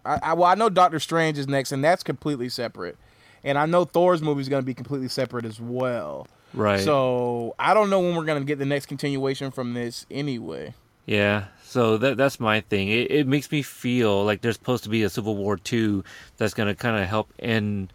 I, 0.05 0.19
I 0.23 0.33
well, 0.35 0.49
I 0.49 0.55
know 0.55 0.69
Doctor 0.69 1.01
Strange 1.01 1.39
is 1.39 1.49
next, 1.49 1.73
and 1.73 1.83
that's 1.83 2.03
completely 2.03 2.49
separate. 2.49 2.97
And 3.43 3.57
I 3.57 3.67
know 3.67 3.85
Thor's 3.85 4.21
movie 4.21 4.43
is 4.43 4.49
going 4.49 4.63
to 4.63 4.67
be 4.67 4.75
completely 4.75 5.09
separate 5.09 5.45
as 5.45 5.61
well. 5.61 6.27
Right. 6.53 6.81
So 6.81 7.55
I 7.59 7.75
don't 7.75 7.91
know 7.91 8.01
when 8.01 8.15
we're 8.17 8.25
going 8.25 8.41
to 8.41 8.47
get 8.47 8.59
the 8.59 8.67
next 8.67 8.87
continuation 8.87 9.51
from 9.51 9.75
this 9.75 10.05
anyway. 10.11 10.75
Yeah. 11.07 11.47
So 11.65 11.99
that 11.99 12.17
that's 12.17 12.41
my 12.41 12.61
thing. 12.63 12.89
It, 12.89 13.11
it 13.11 13.27
makes 13.27 13.51
me 13.51 13.63
feel 13.63 14.25
like 14.25 14.41
there's 14.41 14.57
supposed 14.57 14.85
to 14.85 14.91
be 14.91 15.03
a 15.03 15.09
Civil 15.09 15.37
War 15.37 15.57
two 15.57 16.05
that's 16.37 16.55
gonna 16.55 16.75
kind 16.75 17.01
of 17.01 17.09
help 17.09 17.33
end 17.39 17.93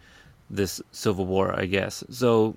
this 0.48 0.80
Civil 0.92 1.26
War, 1.26 1.54
I 1.54 1.66
guess. 1.66 2.02
So 2.10 2.56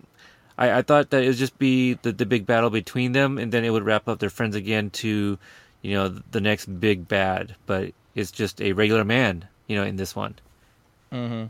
I, 0.57 0.79
I 0.79 0.81
thought 0.81 1.09
that 1.09 1.23
it 1.23 1.27
would 1.27 1.37
just 1.37 1.59
be 1.59 1.95
the, 1.95 2.11
the 2.11 2.25
big 2.25 2.45
battle 2.45 2.69
between 2.69 3.11
them, 3.11 3.37
and 3.37 3.51
then 3.51 3.65
it 3.65 3.69
would 3.71 3.83
wrap 3.83 4.07
up 4.07 4.19
their 4.19 4.29
friends 4.29 4.55
again 4.55 4.89
to, 4.91 5.37
you 5.81 5.93
know, 5.93 6.07
the 6.07 6.41
next 6.41 6.65
big 6.79 7.07
bad. 7.07 7.55
But 7.65 7.93
it's 8.20 8.32
just 8.32 8.59
a 8.61 8.74
regular 8.74 9.05
man, 9.05 9.47
you 9.67 9.76
know, 9.78 9.84
in 9.88 9.95
this 9.95 10.15
one. 10.15 10.36
Mm-hmm. 11.11 11.47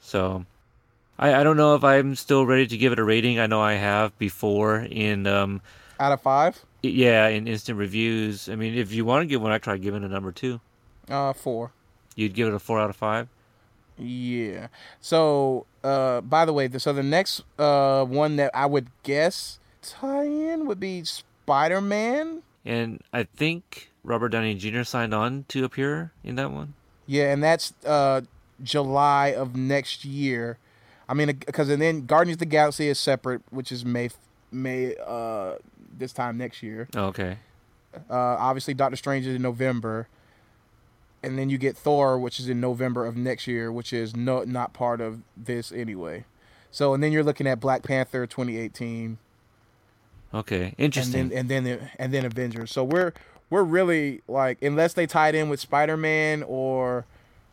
So 0.00 0.44
I, 1.18 1.34
I 1.34 1.42
don't 1.42 1.56
know 1.56 1.74
if 1.74 1.82
I'm 1.84 2.14
still 2.14 2.46
ready 2.46 2.66
to 2.66 2.76
give 2.78 2.92
it 2.92 2.98
a 2.98 3.04
rating. 3.04 3.38
I 3.40 3.46
know 3.46 3.60
I 3.60 3.74
have 3.74 4.16
before 4.18 4.86
in 4.88 5.26
um 5.26 5.60
Out 5.98 6.12
of 6.12 6.20
five, 6.22 6.62
yeah 6.82 7.26
in 7.28 7.48
instant 7.48 7.78
reviews. 7.78 8.48
I 8.48 8.54
mean, 8.56 8.74
if 8.76 8.92
you 8.92 9.04
want 9.04 9.22
to 9.22 9.26
give 9.26 9.42
one, 9.42 9.52
I 9.52 9.58
try 9.58 9.76
giving 9.76 10.04
a 10.04 10.08
number 10.08 10.32
two. 10.32 10.60
uh, 11.10 11.32
four. 11.32 11.72
You'd 12.14 12.34
give 12.34 12.48
it 12.48 12.54
a 12.54 12.58
four 12.58 12.78
out 12.80 12.90
of 12.90 12.96
five. 12.96 13.28
Yeah. 13.98 14.68
So, 15.00 15.66
uh, 15.82 16.20
by 16.20 16.44
the 16.44 16.52
way, 16.52 16.66
the, 16.68 16.78
so 16.80 16.92
the 16.92 17.02
next 17.02 17.42
uh 17.58 18.04
one 18.04 18.36
that 18.36 18.50
I 18.54 18.66
would 18.66 18.88
guess 19.02 19.58
tie-in 19.82 20.66
would 20.66 20.80
be 20.80 21.04
Spider-Man. 21.04 22.42
And 22.64 23.00
I 23.12 23.22
think 23.24 23.90
Robert 24.06 24.28
Downey 24.30 24.54
Jr. 24.54 24.84
signed 24.84 25.12
on 25.12 25.44
to 25.48 25.64
appear 25.64 26.12
in 26.24 26.36
that 26.36 26.50
one. 26.52 26.74
Yeah, 27.06 27.32
and 27.32 27.42
that's 27.42 27.74
uh 27.84 28.22
July 28.62 29.28
of 29.36 29.54
next 29.54 30.04
year. 30.04 30.58
I 31.08 31.14
mean, 31.14 31.26
because 31.46 31.68
and 31.68 31.82
then 31.82 32.06
Guardians 32.06 32.36
of 32.36 32.40
the 32.40 32.46
Galaxy 32.46 32.88
is 32.88 32.98
separate, 32.98 33.42
which 33.50 33.70
is 33.70 33.84
May 33.84 34.10
May 34.50 34.94
uh 35.04 35.56
this 35.98 36.12
time 36.12 36.38
next 36.38 36.62
year. 36.62 36.88
Oh, 36.96 37.06
okay. 37.06 37.38
Uh, 38.10 38.14
obviously, 38.14 38.74
Doctor 38.74 38.96
Strange 38.96 39.26
is 39.26 39.36
in 39.36 39.42
November, 39.42 40.06
and 41.22 41.38
then 41.38 41.48
you 41.48 41.56
get 41.58 41.76
Thor, 41.76 42.18
which 42.18 42.38
is 42.38 42.48
in 42.48 42.60
November 42.60 43.06
of 43.06 43.16
next 43.16 43.46
year, 43.46 43.72
which 43.72 43.92
is 43.92 44.14
no 44.14 44.44
not 44.44 44.72
part 44.74 45.00
of 45.00 45.20
this 45.36 45.72
anyway. 45.72 46.24
So, 46.70 46.92
and 46.92 47.02
then 47.02 47.10
you're 47.12 47.24
looking 47.24 47.46
at 47.46 47.58
Black 47.58 47.82
Panther 47.82 48.26
2018, 48.26 49.16
Okay. 50.34 50.74
Interesting. 50.76 51.20
and 51.20 51.30
then 51.30 51.38
and 51.38 51.48
then 51.48 51.64
the, 51.64 51.80
and 51.98 52.12
then 52.12 52.24
Avengers. 52.26 52.70
So 52.70 52.84
we're 52.84 53.14
we're 53.50 53.62
really 53.62 54.22
like 54.28 54.62
unless 54.62 54.94
they 54.94 55.06
tied 55.06 55.34
in 55.34 55.48
with 55.48 55.60
Spider 55.60 55.96
Man 55.96 56.42
or 56.42 57.04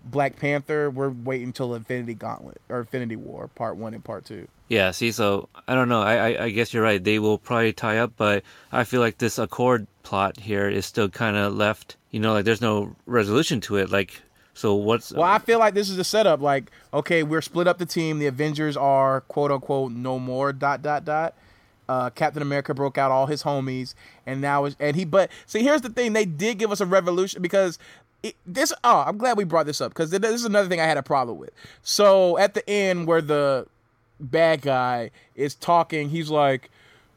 Black 0.05 0.37
Panther, 0.37 0.89
we're 0.89 1.09
waiting 1.09 1.47
until 1.47 1.75
Infinity 1.75 2.13
Gauntlet 2.13 2.61
or 2.69 2.81
Infinity 2.81 3.15
War 3.15 3.49
Part 3.55 3.77
One 3.77 3.93
and 3.93 4.03
Part 4.03 4.25
Two. 4.25 4.47
Yeah, 4.67 4.91
see, 4.91 5.11
so 5.11 5.49
I 5.67 5.75
don't 5.75 5.89
know. 5.89 6.01
I, 6.01 6.15
I 6.15 6.43
I 6.45 6.49
guess 6.49 6.73
you're 6.73 6.83
right. 6.83 7.03
They 7.03 7.19
will 7.19 7.37
probably 7.37 7.73
tie 7.73 7.99
up, 7.99 8.13
but 8.17 8.43
I 8.71 8.83
feel 8.83 9.01
like 9.01 9.17
this 9.17 9.37
Accord 9.37 9.87
plot 10.03 10.39
here 10.39 10.67
is 10.67 10.85
still 10.85 11.09
kind 11.09 11.37
of 11.37 11.53
left. 11.55 11.95
You 12.11 12.19
know, 12.19 12.33
like 12.33 12.45
there's 12.45 12.61
no 12.61 12.95
resolution 13.05 13.61
to 13.61 13.77
it. 13.77 13.89
Like, 13.91 14.21
so 14.53 14.75
what's 14.75 15.11
Well, 15.11 15.23
I 15.23 15.39
feel 15.39 15.59
like 15.59 15.73
this 15.73 15.89
is 15.89 15.97
a 15.97 16.03
setup. 16.03 16.41
Like, 16.41 16.71
okay, 16.93 17.23
we're 17.23 17.41
split 17.41 17.67
up 17.67 17.77
the 17.77 17.85
team. 17.85 18.19
The 18.19 18.27
Avengers 18.27 18.75
are 18.75 19.21
quote 19.21 19.51
unquote 19.51 19.91
no 19.91 20.19
more. 20.19 20.51
Dot 20.53 20.81
dot 20.81 21.05
dot. 21.05 21.35
Uh, 21.89 22.09
Captain 22.09 22.41
America 22.41 22.73
broke 22.73 22.97
out 22.97 23.11
all 23.11 23.25
his 23.25 23.43
homies, 23.43 23.93
and 24.25 24.41
now 24.41 24.65
is 24.65 24.75
and 24.79 24.95
he. 24.95 25.05
But 25.05 25.29
see, 25.45 25.63
here's 25.63 25.81
the 25.81 25.89
thing: 25.89 26.13
they 26.13 26.25
did 26.25 26.57
give 26.57 26.71
us 26.71 26.81
a 26.81 26.85
revolution 26.85 27.41
because 27.41 27.77
it, 28.21 28.35
this. 28.45 28.73
Oh, 28.83 29.03
I'm 29.05 29.17
glad 29.17 29.37
we 29.37 29.43
brought 29.43 29.65
this 29.65 29.81
up 29.81 29.91
because 29.91 30.09
this 30.11 30.33
is 30.33 30.45
another 30.45 30.69
thing 30.69 30.79
I 30.79 30.85
had 30.85 30.97
a 30.97 31.03
problem 31.03 31.37
with. 31.37 31.51
So 31.81 32.37
at 32.37 32.53
the 32.53 32.67
end, 32.69 33.07
where 33.07 33.21
the 33.21 33.67
bad 34.19 34.61
guy 34.61 35.11
is 35.35 35.55
talking, 35.55 36.09
he's 36.09 36.29
like, 36.29 36.69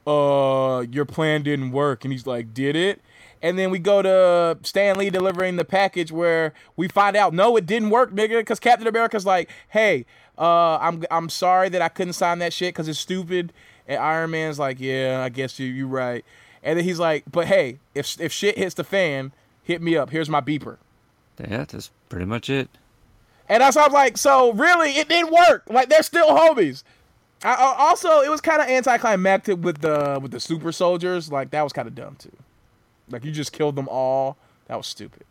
"Uh, 0.06 0.84
your 0.90 1.04
plan 1.04 1.42
didn't 1.42 1.72
work," 1.72 2.04
and 2.04 2.12
he's 2.12 2.26
like, 2.26 2.52
"Did 2.52 2.76
it?" 2.76 3.00
And 3.42 3.58
then 3.58 3.70
we 3.70 3.78
go 3.78 4.02
to 4.02 4.58
Stan 4.62 4.96
Lee 4.96 5.10
delivering 5.10 5.56
the 5.56 5.64
package 5.64 6.10
where 6.10 6.52
we 6.74 6.88
find 6.88 7.16
out, 7.16 7.34
no, 7.34 7.56
it 7.56 7.66
didn't 7.66 7.90
work, 7.90 8.10
nigga, 8.12 8.38
because 8.38 8.58
Captain 8.58 8.86
America's 8.86 9.26
like, 9.26 9.50
hey, 9.68 10.06
uh, 10.38 10.78
I'm 10.78 11.04
I'm 11.10 11.28
sorry 11.28 11.68
that 11.70 11.82
I 11.82 11.88
couldn't 11.88 12.14
sign 12.14 12.38
that 12.40 12.52
shit 12.52 12.74
because 12.74 12.88
it's 12.88 12.98
stupid. 12.98 13.52
And 13.88 13.98
Iron 13.98 14.30
Man's 14.30 14.58
like, 14.58 14.78
yeah, 14.80 15.22
I 15.24 15.28
guess 15.28 15.58
you 15.58 15.66
you 15.66 15.86
right. 15.86 16.24
And 16.62 16.78
then 16.78 16.84
he's 16.84 16.98
like, 16.98 17.24
but 17.30 17.46
hey, 17.46 17.78
if 17.94 18.20
if 18.20 18.32
shit 18.32 18.58
hits 18.58 18.74
the 18.74 18.84
fan, 18.84 19.32
hit 19.62 19.80
me 19.80 19.96
up. 19.96 20.10
Here's 20.10 20.28
my 20.28 20.40
beeper. 20.40 20.78
Yeah, 21.38 21.64
that's 21.64 21.90
pretty 22.08 22.24
much 22.26 22.48
it. 22.50 22.68
And 23.48 23.60
that's 23.60 23.76
I'm 23.76 23.92
like, 23.92 24.18
so 24.18 24.52
really, 24.52 24.90
it 24.90 25.08
didn't 25.08 25.32
work. 25.32 25.62
Like 25.68 25.88
they're 25.88 26.02
still 26.02 26.28
homies. 26.30 26.82
I, 27.44 27.54
I- 27.54 27.76
also, 27.78 28.20
it 28.22 28.30
was 28.30 28.40
kind 28.40 28.60
of 28.62 28.68
anticlimactic 28.68 29.58
with 29.62 29.78
the 29.82 30.18
with 30.20 30.32
the 30.32 30.40
super 30.40 30.72
soldiers. 30.72 31.30
Like 31.30 31.50
that 31.50 31.62
was 31.62 31.72
kind 31.72 31.86
of 31.86 31.94
dumb 31.94 32.16
too. 32.16 32.32
Like 33.08 33.24
you 33.24 33.30
just 33.30 33.52
killed 33.52 33.76
them 33.76 33.88
all. 33.88 34.36
That 34.66 34.76
was 34.76 34.86
stupid. 34.88 35.22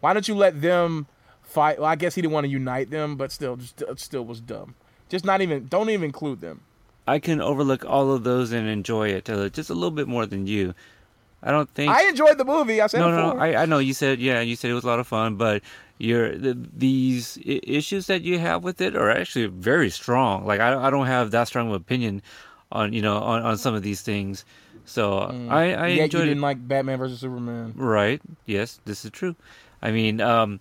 Why 0.00 0.12
don't 0.14 0.26
you 0.26 0.34
let 0.34 0.60
them 0.62 1.06
fight? 1.42 1.78
Well, 1.78 1.86
I 1.88 1.94
guess 1.94 2.16
he 2.16 2.22
didn't 2.22 2.32
want 2.32 2.44
to 2.46 2.48
unite 2.50 2.90
them, 2.90 3.14
but 3.16 3.30
still, 3.30 3.56
just 3.56 3.80
still 3.98 4.24
was 4.24 4.40
dumb. 4.40 4.74
Just 5.08 5.24
not 5.24 5.40
even. 5.42 5.66
Don't 5.68 5.90
even 5.90 6.04
include 6.06 6.40
them. 6.40 6.62
I 7.10 7.18
can 7.18 7.40
overlook 7.40 7.84
all 7.84 8.12
of 8.12 8.22
those 8.24 8.52
and 8.52 8.68
enjoy 8.68 9.08
it 9.08 9.24
just 9.52 9.70
a 9.70 9.74
little 9.74 9.90
bit 9.90 10.06
more 10.06 10.26
than 10.26 10.46
you. 10.46 10.74
I 11.42 11.50
don't 11.50 11.68
think. 11.70 11.90
I 11.90 12.08
enjoyed 12.08 12.38
the 12.38 12.44
movie. 12.44 12.80
I 12.80 12.86
said 12.86 13.00
no, 13.00 13.08
it 13.08 13.12
no. 13.12 13.38
I, 13.38 13.62
I 13.62 13.66
know 13.66 13.78
you 13.78 13.94
said 13.94 14.20
yeah, 14.20 14.40
you 14.40 14.56
said 14.56 14.70
it 14.70 14.74
was 14.74 14.84
a 14.84 14.86
lot 14.86 15.00
of 15.00 15.06
fun, 15.06 15.36
but 15.36 15.62
your 15.98 16.36
the, 16.36 16.56
these 16.76 17.38
I- 17.38 17.60
issues 17.64 18.06
that 18.06 18.22
you 18.22 18.38
have 18.38 18.62
with 18.62 18.80
it 18.80 18.94
are 18.94 19.10
actually 19.10 19.46
very 19.46 19.90
strong. 19.90 20.46
Like 20.46 20.60
I, 20.60 20.86
I 20.86 20.90
don't 20.90 21.06
have 21.06 21.30
that 21.32 21.48
strong 21.48 21.68
of 21.68 21.72
an 21.74 21.80
opinion 21.80 22.22
on 22.70 22.92
you 22.92 23.02
know 23.02 23.16
on, 23.18 23.42
on 23.42 23.58
some 23.58 23.74
of 23.74 23.82
these 23.82 24.02
things. 24.02 24.44
So 24.84 25.18
I, 25.48 25.72
I 25.72 25.86
Yet 25.88 25.96
you 25.96 26.02
enjoyed 26.04 26.22
it. 26.22 26.26
didn't 26.26 26.42
like 26.42 26.68
Batman 26.68 26.98
versus 26.98 27.20
Superman. 27.20 27.72
Right. 27.76 28.20
Yes, 28.46 28.80
this 28.84 29.04
is 29.04 29.10
true. 29.10 29.34
I 29.82 29.92
mean, 29.92 30.20
um, 30.20 30.60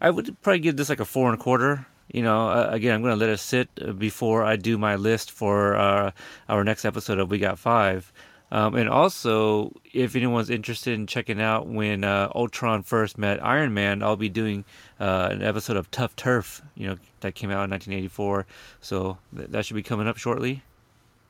I 0.00 0.10
would 0.10 0.36
probably 0.42 0.60
give 0.60 0.76
this 0.76 0.88
like 0.88 1.00
a 1.00 1.04
four 1.04 1.30
and 1.30 1.40
a 1.40 1.42
quarter. 1.42 1.86
You 2.12 2.22
know, 2.22 2.48
uh, 2.48 2.68
again, 2.70 2.94
I'm 2.94 3.02
going 3.02 3.12
to 3.12 3.24
let 3.24 3.30
it 3.30 3.38
sit 3.38 3.68
uh, 3.80 3.92
before 3.92 4.44
I 4.44 4.56
do 4.56 4.76
my 4.78 4.96
list 4.96 5.30
for 5.30 5.76
uh, 5.76 6.10
our 6.48 6.64
next 6.64 6.84
episode 6.84 7.18
of 7.18 7.30
We 7.30 7.38
Got 7.38 7.58
Five. 7.58 8.12
Um, 8.52 8.74
and 8.74 8.88
also, 8.88 9.72
if 9.92 10.16
anyone's 10.16 10.50
interested 10.50 10.94
in 10.94 11.06
checking 11.06 11.40
out 11.40 11.68
when 11.68 12.02
uh, 12.02 12.30
Ultron 12.34 12.82
first 12.82 13.16
met 13.16 13.44
Iron 13.44 13.72
Man, 13.74 14.02
I'll 14.02 14.16
be 14.16 14.28
doing 14.28 14.64
uh, 14.98 15.28
an 15.30 15.42
episode 15.42 15.76
of 15.76 15.88
Tuff 15.92 16.16
Turf. 16.16 16.60
You 16.74 16.88
know, 16.88 16.96
that 17.20 17.36
came 17.36 17.50
out 17.50 17.64
in 17.64 17.70
1984, 17.70 18.46
so 18.80 19.18
th- 19.36 19.50
that 19.50 19.64
should 19.64 19.76
be 19.76 19.84
coming 19.84 20.08
up 20.08 20.16
shortly. 20.16 20.62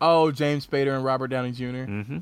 Oh, 0.01 0.31
James 0.31 0.67
Spader 0.67 0.95
and 0.95 1.05
Robert 1.05 1.29
Downey 1.29 1.53
Jr. 1.53 1.85
Mm-hmm. 1.85 2.19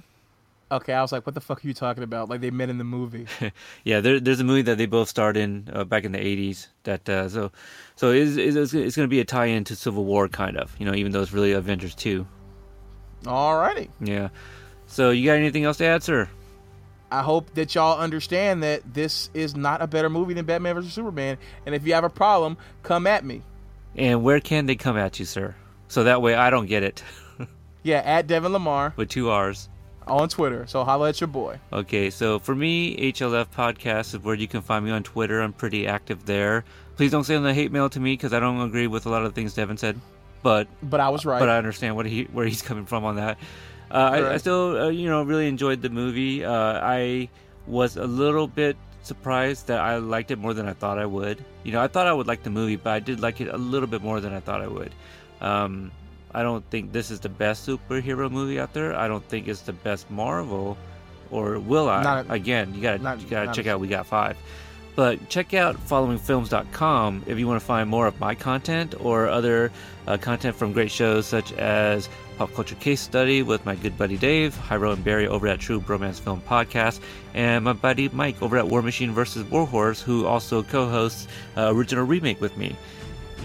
Okay, 0.70 0.92
I 0.92 1.00
was 1.00 1.12
like, 1.12 1.24
what 1.24 1.34
the 1.34 1.40
fuck 1.40 1.64
are 1.64 1.68
you 1.68 1.72
talking 1.72 2.02
about? 2.02 2.28
Like 2.28 2.42
they 2.42 2.50
met 2.50 2.68
in 2.68 2.76
the 2.76 2.84
movie. 2.84 3.26
yeah, 3.84 4.00
there, 4.00 4.20
there's 4.20 4.40
a 4.40 4.44
movie 4.44 4.62
that 4.62 4.76
they 4.76 4.84
both 4.84 5.08
starred 5.08 5.36
in 5.36 5.68
uh, 5.72 5.84
back 5.84 6.04
in 6.04 6.12
the 6.12 6.18
'80s. 6.18 6.66
That 6.82 7.08
uh, 7.08 7.28
so 7.30 7.52
so 7.96 8.10
it's, 8.12 8.36
it's, 8.36 8.74
it's 8.74 8.96
going 8.96 9.08
to 9.08 9.10
be 9.10 9.20
a 9.20 9.24
tie-in 9.24 9.64
to 9.64 9.76
Civil 9.76 10.04
War, 10.04 10.28
kind 10.28 10.58
of. 10.58 10.76
You 10.78 10.84
know, 10.84 10.94
even 10.94 11.12
though 11.12 11.22
it's 11.22 11.32
really 11.32 11.52
Avengers 11.52 11.94
2. 11.94 12.26
Alrighty. 13.24 13.88
Yeah. 14.00 14.28
So 14.86 15.10
you 15.10 15.26
got 15.26 15.34
anything 15.34 15.64
else 15.64 15.78
to 15.78 15.86
add, 15.86 16.02
sir? 16.02 16.28
I 17.10 17.22
hope 17.22 17.54
that 17.54 17.74
y'all 17.74 17.98
understand 17.98 18.62
that 18.62 18.82
this 18.92 19.30
is 19.32 19.56
not 19.56 19.80
a 19.80 19.86
better 19.86 20.10
movie 20.10 20.34
than 20.34 20.44
Batman 20.44 20.74
vs 20.74 20.92
Superman. 20.92 21.38
And 21.64 21.74
if 21.74 21.86
you 21.86 21.94
have 21.94 22.04
a 22.04 22.10
problem, 22.10 22.58
come 22.82 23.06
at 23.06 23.24
me. 23.24 23.42
And 23.96 24.22
where 24.22 24.40
can 24.40 24.66
they 24.66 24.76
come 24.76 24.96
at 24.96 25.18
you, 25.18 25.24
sir? 25.24 25.54
So 25.88 26.04
that 26.04 26.20
way 26.20 26.34
I 26.34 26.50
don't 26.50 26.66
get 26.66 26.82
it. 26.82 27.02
yeah, 27.82 27.98
at 27.98 28.26
Devin 28.26 28.52
Lamarr. 28.52 28.94
With 28.96 29.08
two 29.08 29.30
R's. 29.30 29.68
On 30.10 30.28
Twitter. 30.28 30.66
So 30.66 30.84
holla 30.84 31.10
at 31.10 31.20
your 31.20 31.28
boy. 31.28 31.58
Okay, 31.72 32.10
so 32.10 32.38
for 32.38 32.54
me, 32.54 32.96
HLF 33.12 33.46
Podcast 33.46 34.14
is 34.14 34.18
where 34.18 34.34
you 34.34 34.48
can 34.48 34.62
find 34.62 34.84
me 34.84 34.90
on 34.90 35.02
Twitter. 35.02 35.40
I'm 35.40 35.52
pretty 35.52 35.86
active 35.86 36.24
there. 36.26 36.64
Please 36.96 37.10
don't 37.10 37.24
send 37.24 37.44
the 37.44 37.54
hate 37.54 37.70
mail 37.70 37.88
to 37.90 38.00
me 38.00 38.14
because 38.14 38.32
I 38.32 38.40
don't 38.40 38.60
agree 38.60 38.86
with 38.86 39.06
a 39.06 39.08
lot 39.10 39.24
of 39.24 39.32
the 39.32 39.34
things 39.34 39.54
Devin 39.54 39.76
said. 39.76 40.00
But 40.42 40.68
but 40.82 41.00
I 41.00 41.08
was 41.08 41.24
right. 41.24 41.38
But 41.38 41.48
I 41.48 41.58
understand 41.58 41.96
what 41.96 42.06
he 42.06 42.24
where 42.24 42.46
he's 42.46 42.62
coming 42.62 42.86
from 42.86 43.04
on 43.04 43.16
that. 43.16 43.38
Uh, 43.90 43.94
I, 43.94 44.34
I, 44.34 44.36
still, 44.36 44.76
uh, 44.76 44.88
you 44.88 45.08
know, 45.08 45.22
really 45.22 45.48
enjoyed 45.48 45.80
the 45.80 45.88
movie. 45.88 46.44
Uh, 46.44 46.52
I 46.82 47.30
was 47.66 47.96
a 47.96 48.04
little 48.04 48.46
bit 48.46 48.76
surprised 49.02 49.66
that 49.68 49.80
I 49.80 49.96
liked 49.96 50.30
it 50.30 50.38
more 50.38 50.52
than 50.52 50.68
I 50.68 50.74
thought 50.74 50.98
I 50.98 51.06
would. 51.06 51.42
You 51.64 51.72
know, 51.72 51.80
I 51.80 51.88
thought 51.88 52.06
I 52.06 52.12
would 52.12 52.26
like 52.26 52.42
the 52.42 52.50
movie, 52.50 52.76
but 52.76 52.90
I 52.90 53.00
did 53.00 53.20
like 53.20 53.40
it 53.40 53.48
a 53.48 53.56
little 53.56 53.88
bit 53.88 54.02
more 54.02 54.20
than 54.20 54.34
I 54.34 54.40
thought 54.40 54.60
I 54.60 54.68
would. 54.68 54.92
Um, 55.40 55.90
I 56.34 56.42
don't 56.42 56.64
think 56.70 56.92
this 56.92 57.10
is 57.10 57.20
the 57.20 57.28
best 57.28 57.66
superhero 57.66 58.30
movie 58.30 58.60
out 58.60 58.72
there. 58.72 58.94
I 58.94 59.08
don't 59.08 59.24
think 59.28 59.48
it's 59.48 59.62
the 59.62 59.72
best 59.72 60.10
Marvel, 60.10 60.76
or 61.30 61.58
will 61.58 61.88
I? 61.88 62.02
Not, 62.02 62.26
Again, 62.30 62.74
you 62.74 62.82
gotta 62.82 63.02
not, 63.02 63.20
you 63.20 63.28
gotta 63.28 63.52
check 63.52 63.66
out. 63.66 63.80
We 63.80 63.88
got 63.88 64.06
five. 64.06 64.36
But 64.94 65.28
check 65.28 65.54
out 65.54 65.76
followingfilms.com 65.76 67.24
if 67.26 67.38
you 67.38 67.46
want 67.46 67.60
to 67.60 67.64
find 67.64 67.88
more 67.88 68.08
of 68.08 68.18
my 68.18 68.34
content 68.34 68.94
or 69.00 69.28
other 69.28 69.70
uh, 70.08 70.16
content 70.16 70.56
from 70.56 70.72
great 70.72 70.90
shows 70.90 71.24
such 71.24 71.52
as 71.52 72.08
Pop 72.36 72.52
Culture 72.54 72.74
Case 72.76 73.00
Study 73.00 73.42
with 73.42 73.64
my 73.64 73.76
good 73.76 73.96
buddy 73.96 74.16
Dave, 74.16 74.56
Hyro 74.56 74.92
and 74.92 75.04
Barry 75.04 75.28
over 75.28 75.46
at 75.46 75.60
True 75.60 75.80
Bromance 75.80 76.18
Film 76.20 76.40
Podcast, 76.40 77.00
and 77.34 77.64
my 77.64 77.72
buddy 77.74 78.08
Mike 78.08 78.42
over 78.42 78.58
at 78.58 78.66
War 78.66 78.82
Machine 78.82 79.12
vs. 79.12 79.44
Warhorse, 79.44 80.02
who 80.02 80.26
also 80.26 80.64
co 80.64 80.88
hosts 80.88 81.28
uh, 81.56 81.72
Original 81.72 82.04
Remake 82.04 82.40
with 82.40 82.56
me. 82.56 82.74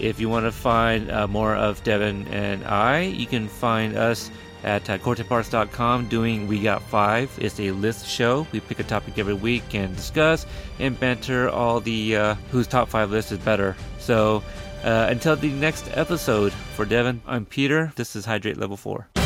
If 0.00 0.20
you 0.20 0.28
want 0.28 0.46
to 0.46 0.52
find 0.52 1.10
uh, 1.10 1.26
more 1.26 1.54
of 1.54 1.82
Devin 1.84 2.28
and 2.28 2.64
I, 2.64 3.02
you 3.02 3.26
can 3.26 3.48
find 3.48 3.96
us 3.96 4.30
at 4.64 4.88
uh, 4.88 6.02
doing 6.08 6.48
We 6.48 6.62
Got 6.62 6.82
Five. 6.82 7.30
It's 7.38 7.60
a 7.60 7.70
list 7.70 8.06
show. 8.06 8.46
We 8.52 8.60
pick 8.60 8.80
a 8.80 8.84
topic 8.84 9.18
every 9.18 9.34
week 9.34 9.74
and 9.74 9.94
discuss 9.94 10.46
and 10.78 10.98
banter 10.98 11.48
all 11.48 11.80
the 11.80 12.16
uh, 12.16 12.34
whose 12.50 12.66
top 12.66 12.88
five 12.88 13.10
list 13.10 13.30
is 13.30 13.38
better. 13.38 13.76
So 13.98 14.42
uh, 14.82 15.06
until 15.10 15.36
the 15.36 15.50
next 15.50 15.88
episode, 15.94 16.52
for 16.74 16.84
Devin, 16.84 17.22
I'm 17.26 17.46
Peter. 17.46 17.92
This 17.96 18.16
is 18.16 18.24
Hydrate 18.24 18.56
Level 18.56 18.76
4. 18.76 19.23